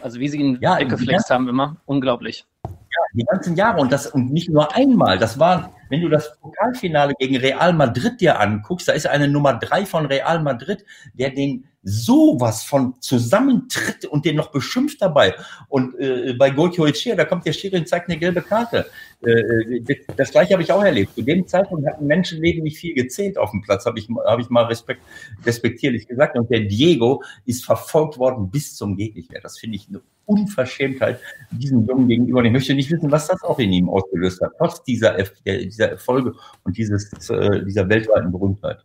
Also 0.00 0.20
wie 0.20 0.28
sie 0.28 0.38
ihn 0.38 0.58
ja, 0.60 0.78
weggeflext 0.78 1.30
haben 1.30 1.48
immer. 1.48 1.76
Unglaublich. 1.86 2.44
Ja, 2.64 2.72
die 3.14 3.24
ganzen 3.24 3.56
Jahre 3.56 3.80
und 3.80 3.92
das 3.92 4.06
und 4.06 4.32
nicht 4.32 4.50
nur 4.50 4.74
einmal. 4.74 5.18
Das 5.18 5.38
war, 5.38 5.72
wenn 5.88 6.00
du 6.00 6.08
das 6.08 6.38
Pokalfinale 6.40 7.14
gegen 7.18 7.36
Real 7.36 7.72
Madrid 7.72 8.20
dir 8.20 8.38
anguckst, 8.40 8.88
da 8.88 8.92
ist 8.92 9.06
eine 9.06 9.28
Nummer 9.28 9.54
drei 9.54 9.86
von 9.86 10.06
Real 10.06 10.42
Madrid, 10.42 10.84
der 11.14 11.30
den 11.30 11.66
sowas 11.88 12.64
von 12.64 13.00
zusammentritt 13.00 14.06
und 14.06 14.24
den 14.24 14.34
noch 14.34 14.50
beschimpft 14.50 15.00
dabei. 15.00 15.34
Und 15.68 15.94
äh, 16.00 16.34
bei 16.36 16.50
Goikyo 16.50 16.84
Echea, 16.84 17.14
da 17.14 17.24
kommt 17.24 17.46
der 17.46 17.52
Schiri 17.52 17.76
und 17.76 17.86
zeigt 17.86 18.08
eine 18.08 18.18
gelbe 18.18 18.42
Karte. 18.42 18.86
Äh, 19.24 19.30
äh 19.30 19.96
das 20.16 20.32
gleiche 20.32 20.54
habe 20.54 20.64
ich 20.64 20.72
auch 20.72 20.82
erlebt. 20.82 21.14
Zu 21.14 21.22
dem 21.22 21.46
Zeitpunkt 21.46 21.86
hat 21.86 22.00
ein 22.00 22.06
Menschenleben 22.08 22.64
nicht 22.64 22.78
viel 22.78 22.92
gezählt 22.92 23.38
auf 23.38 23.52
dem 23.52 23.62
Platz, 23.62 23.86
habe 23.86 24.00
ich, 24.00 24.08
hab 24.08 24.40
ich 24.40 24.50
mal 24.50 24.64
respekt, 24.64 25.00
respektierlich 25.44 26.08
gesagt. 26.08 26.36
Und 26.36 26.50
der 26.50 26.60
Diego 26.60 27.22
ist 27.44 27.64
verfolgt 27.64 28.18
worden 28.18 28.50
bis 28.50 28.74
zum 28.74 28.96
Gegenwehr. 28.96 29.40
Das 29.40 29.56
finde 29.56 29.76
ich 29.76 29.88
eine 29.88 30.00
Unverschämtheit 30.24 31.20
diesem 31.52 31.86
Jungen 31.86 32.08
gegenüber. 32.08 32.40
Und 32.40 32.46
ich 32.46 32.52
möchte 32.52 32.74
nicht 32.74 32.90
wissen, 32.90 33.12
was 33.12 33.28
das 33.28 33.44
auch 33.44 33.60
in 33.60 33.72
ihm 33.72 33.88
ausgelöst 33.88 34.40
hat, 34.40 34.50
trotz 34.58 34.82
dieser, 34.82 35.16
dieser 35.44 35.90
Erfolge 35.90 36.34
und 36.64 36.76
dieses, 36.76 37.30
äh, 37.30 37.64
dieser 37.64 37.88
weltweiten 37.88 38.32
Berühmtheit. 38.32 38.84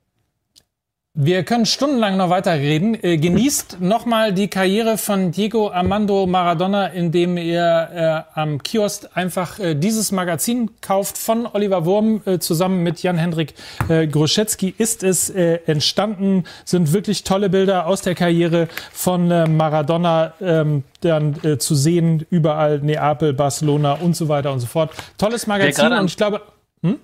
Wir 1.14 1.44
können 1.44 1.66
stundenlang 1.66 2.16
noch 2.16 2.30
weiterreden. 2.30 2.98
Äh, 3.04 3.18
genießt 3.18 3.82
nochmal 3.82 4.32
die 4.32 4.48
Karriere 4.48 4.98
von 4.98 5.34
Diego 5.34 5.70
Armando 5.70 6.26
Maradona, 6.26 6.88
indem 6.88 7.36
ihr 7.36 8.26
äh, 8.34 8.40
am 8.40 8.64
Kiosk 8.64 9.10
einfach 9.14 9.60
äh, 9.60 9.76
dieses 9.76 10.14
Magazin 10.14 10.72
kauft 10.80 11.18
von 11.18 11.46
Oliver 11.52 11.84
Wurm 11.84 12.22
äh, 12.26 12.40
zusammen 12.40 12.82
mit 12.84 13.04
Jan-Hendrik 13.04 13.56
äh, 13.90 14.08
Groschetzky. 14.08 14.74
Ist 14.78 15.04
es 15.04 15.30
äh, 15.30 15.60
entstanden, 15.66 16.46
sind 16.64 16.94
wirklich 16.94 17.26
tolle 17.26 17.50
Bilder 17.50 17.88
aus 17.88 18.02
der 18.02 18.16
Karriere 18.16 18.70
von 18.94 19.30
äh, 19.30 19.50
Maradona 19.50 20.34
ähm, 20.40 20.86
dann 21.02 21.36
zu 21.58 21.74
sehen, 21.74 22.28
überall 22.30 22.78
Neapel, 22.80 23.34
Barcelona 23.34 23.94
und 23.94 24.16
so 24.16 24.30
weiter 24.30 24.54
und 24.54 24.60
so 24.60 24.68
fort. 24.68 24.92
Tolles 25.18 25.48
Magazin 25.48 25.92
und 25.92 26.06
ich 26.06 26.16
glaube... 26.16 26.42
Hm? 26.84 27.00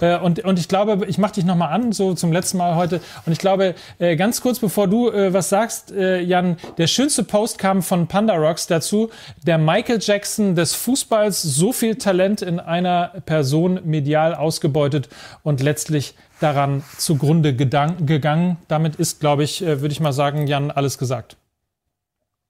Äh, 0.00 0.18
und, 0.18 0.44
und 0.44 0.58
ich 0.58 0.68
glaube, 0.68 1.06
ich 1.06 1.18
mache 1.18 1.34
dich 1.34 1.44
nochmal 1.44 1.72
an, 1.72 1.92
so 1.92 2.14
zum 2.14 2.32
letzten 2.32 2.58
Mal 2.58 2.76
heute. 2.76 3.00
Und 3.24 3.32
ich 3.32 3.38
glaube, 3.38 3.74
äh, 3.98 4.16
ganz 4.16 4.40
kurz 4.40 4.58
bevor 4.58 4.88
du 4.88 5.10
äh, 5.10 5.32
was 5.32 5.48
sagst, 5.48 5.92
äh, 5.92 6.20
Jan, 6.20 6.56
der 6.78 6.86
schönste 6.86 7.24
Post 7.24 7.58
kam 7.58 7.82
von 7.82 8.06
Panda 8.06 8.34
Rocks 8.34 8.66
dazu. 8.66 9.10
Der 9.46 9.58
Michael 9.58 9.98
Jackson 10.00 10.54
des 10.54 10.74
Fußballs, 10.74 11.42
so 11.42 11.72
viel 11.72 11.96
Talent 11.96 12.42
in 12.42 12.60
einer 12.60 13.12
Person 13.26 13.80
medial 13.84 14.34
ausgebeutet 14.34 15.08
und 15.42 15.62
letztlich 15.62 16.14
daran 16.40 16.84
zugrunde 16.98 17.54
gegangen. 17.54 18.58
Damit 18.68 18.96
ist, 18.96 19.20
glaube 19.20 19.44
ich, 19.44 19.62
äh, 19.62 19.80
würde 19.80 19.92
ich 19.92 20.00
mal 20.00 20.12
sagen, 20.12 20.46
Jan, 20.46 20.70
alles 20.70 20.98
gesagt. 20.98 21.36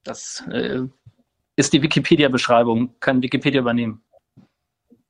Das 0.05 0.45
äh, 0.53 0.81
ist 1.57 1.73
die 1.73 1.83
Wikipedia-Beschreibung. 1.83 2.95
Kann 3.01 3.23
Wikipedia 3.23 3.61
übernehmen. 3.61 4.03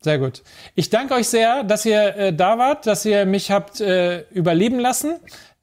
Sehr 0.07 0.21
gut. 0.21 0.45
Ich 0.77 0.89
danke 0.89 1.15
euch 1.15 1.27
sehr, 1.27 1.65
dass 1.65 1.85
ihr 1.85 2.17
äh, 2.17 2.33
da 2.33 2.59
wart, 2.59 2.87
dass 2.87 3.05
ihr 3.05 3.27
mich 3.27 3.51
habt 3.51 3.81
äh, 3.81 4.21
überleben 4.31 4.79
lassen 4.79 5.17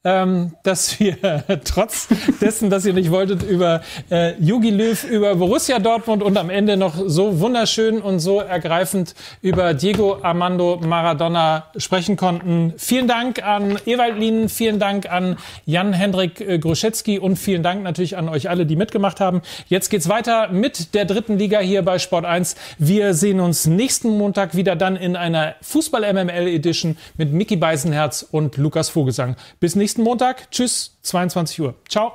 ähm, 0.04 0.54
dass 0.64 1.00
wir 1.00 1.18
trotz 1.64 2.08
dessen, 2.42 2.70
dass 2.70 2.86
ihr 2.86 2.94
nicht 2.94 3.12
wolltet, 3.12 3.44
über 3.44 3.82
äh, 4.12 4.34
Jogi 4.40 4.70
Löw, 4.70 5.04
über 5.06 5.36
Borussia 5.36 5.80
Dortmund 5.80 6.24
und 6.24 6.38
am 6.38 6.50
Ende 6.50 6.78
noch 6.78 6.96
so 7.06 7.40
wunderschön 7.40 8.02
und 8.02 8.20
so 8.20 8.40
ergreifend 8.40 9.16
über 9.42 9.74
Diego 9.74 10.18
Armando 10.22 10.80
Maradona 10.84 11.68
sprechen 11.78 12.18
konnten. 12.18 12.74
Vielen 12.78 13.08
Dank 13.08 13.44
an 13.44 13.78
Ewald 13.86 14.18
Lienen, 14.20 14.50
vielen 14.50 14.80
Dank 14.80 15.10
an 15.10 15.38
Jan-Hendrik 15.66 16.42
äh, 16.42 16.60
Gruschetzky 16.60 17.20
und 17.20 17.38
vielen 17.38 17.64
Dank 17.64 17.84
natürlich 17.84 18.18
an 18.18 18.28
euch 18.28 18.50
alle, 18.50 18.66
die 18.66 18.76
mitgemacht 18.76 19.20
haben. 19.20 19.42
Jetzt 19.68 19.90
geht's 19.90 20.10
weiter 20.10 20.50
mit 20.50 20.94
der 20.94 21.06
dritten 21.06 21.38
Liga 21.38 21.60
hier 21.60 21.82
bei 21.82 21.98
Sport 22.00 22.26
1. 22.26 22.56
Wir 22.78 23.14
sehen 23.14 23.40
uns 23.40 23.66
nächsten 23.66 24.18
Montag 24.18 24.56
wieder 24.56 24.76
dann 24.76 24.96
in 24.96 25.16
einer 25.16 25.56
Fußball-MML-Edition 25.62 26.98
mit 27.18 27.32
Mickey 27.32 27.56
Beisenherz 27.56 28.28
und 28.30 28.58
Lukas 28.58 28.90
Vogelsang. 28.90 29.36
Bis 29.60 29.76
nächsten 29.76 29.93
nächsten 29.94 30.04
Montag. 30.04 30.50
Tschüss, 30.50 30.98
22 31.04 31.62
Uhr. 31.62 31.76
Ciao. 31.88 32.14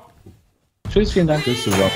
Tschüss, 0.90 1.12
vielen 1.12 1.28
Dank. 1.28 1.44
Tschüss 1.44 1.62
zusammen. 1.62 1.90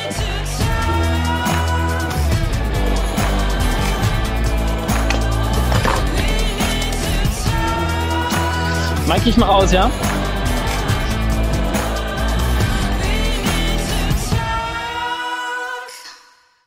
Mike, 9.08 9.28
ich 9.28 9.36
mach 9.36 9.48
aus, 9.48 9.72
ja? 9.72 9.90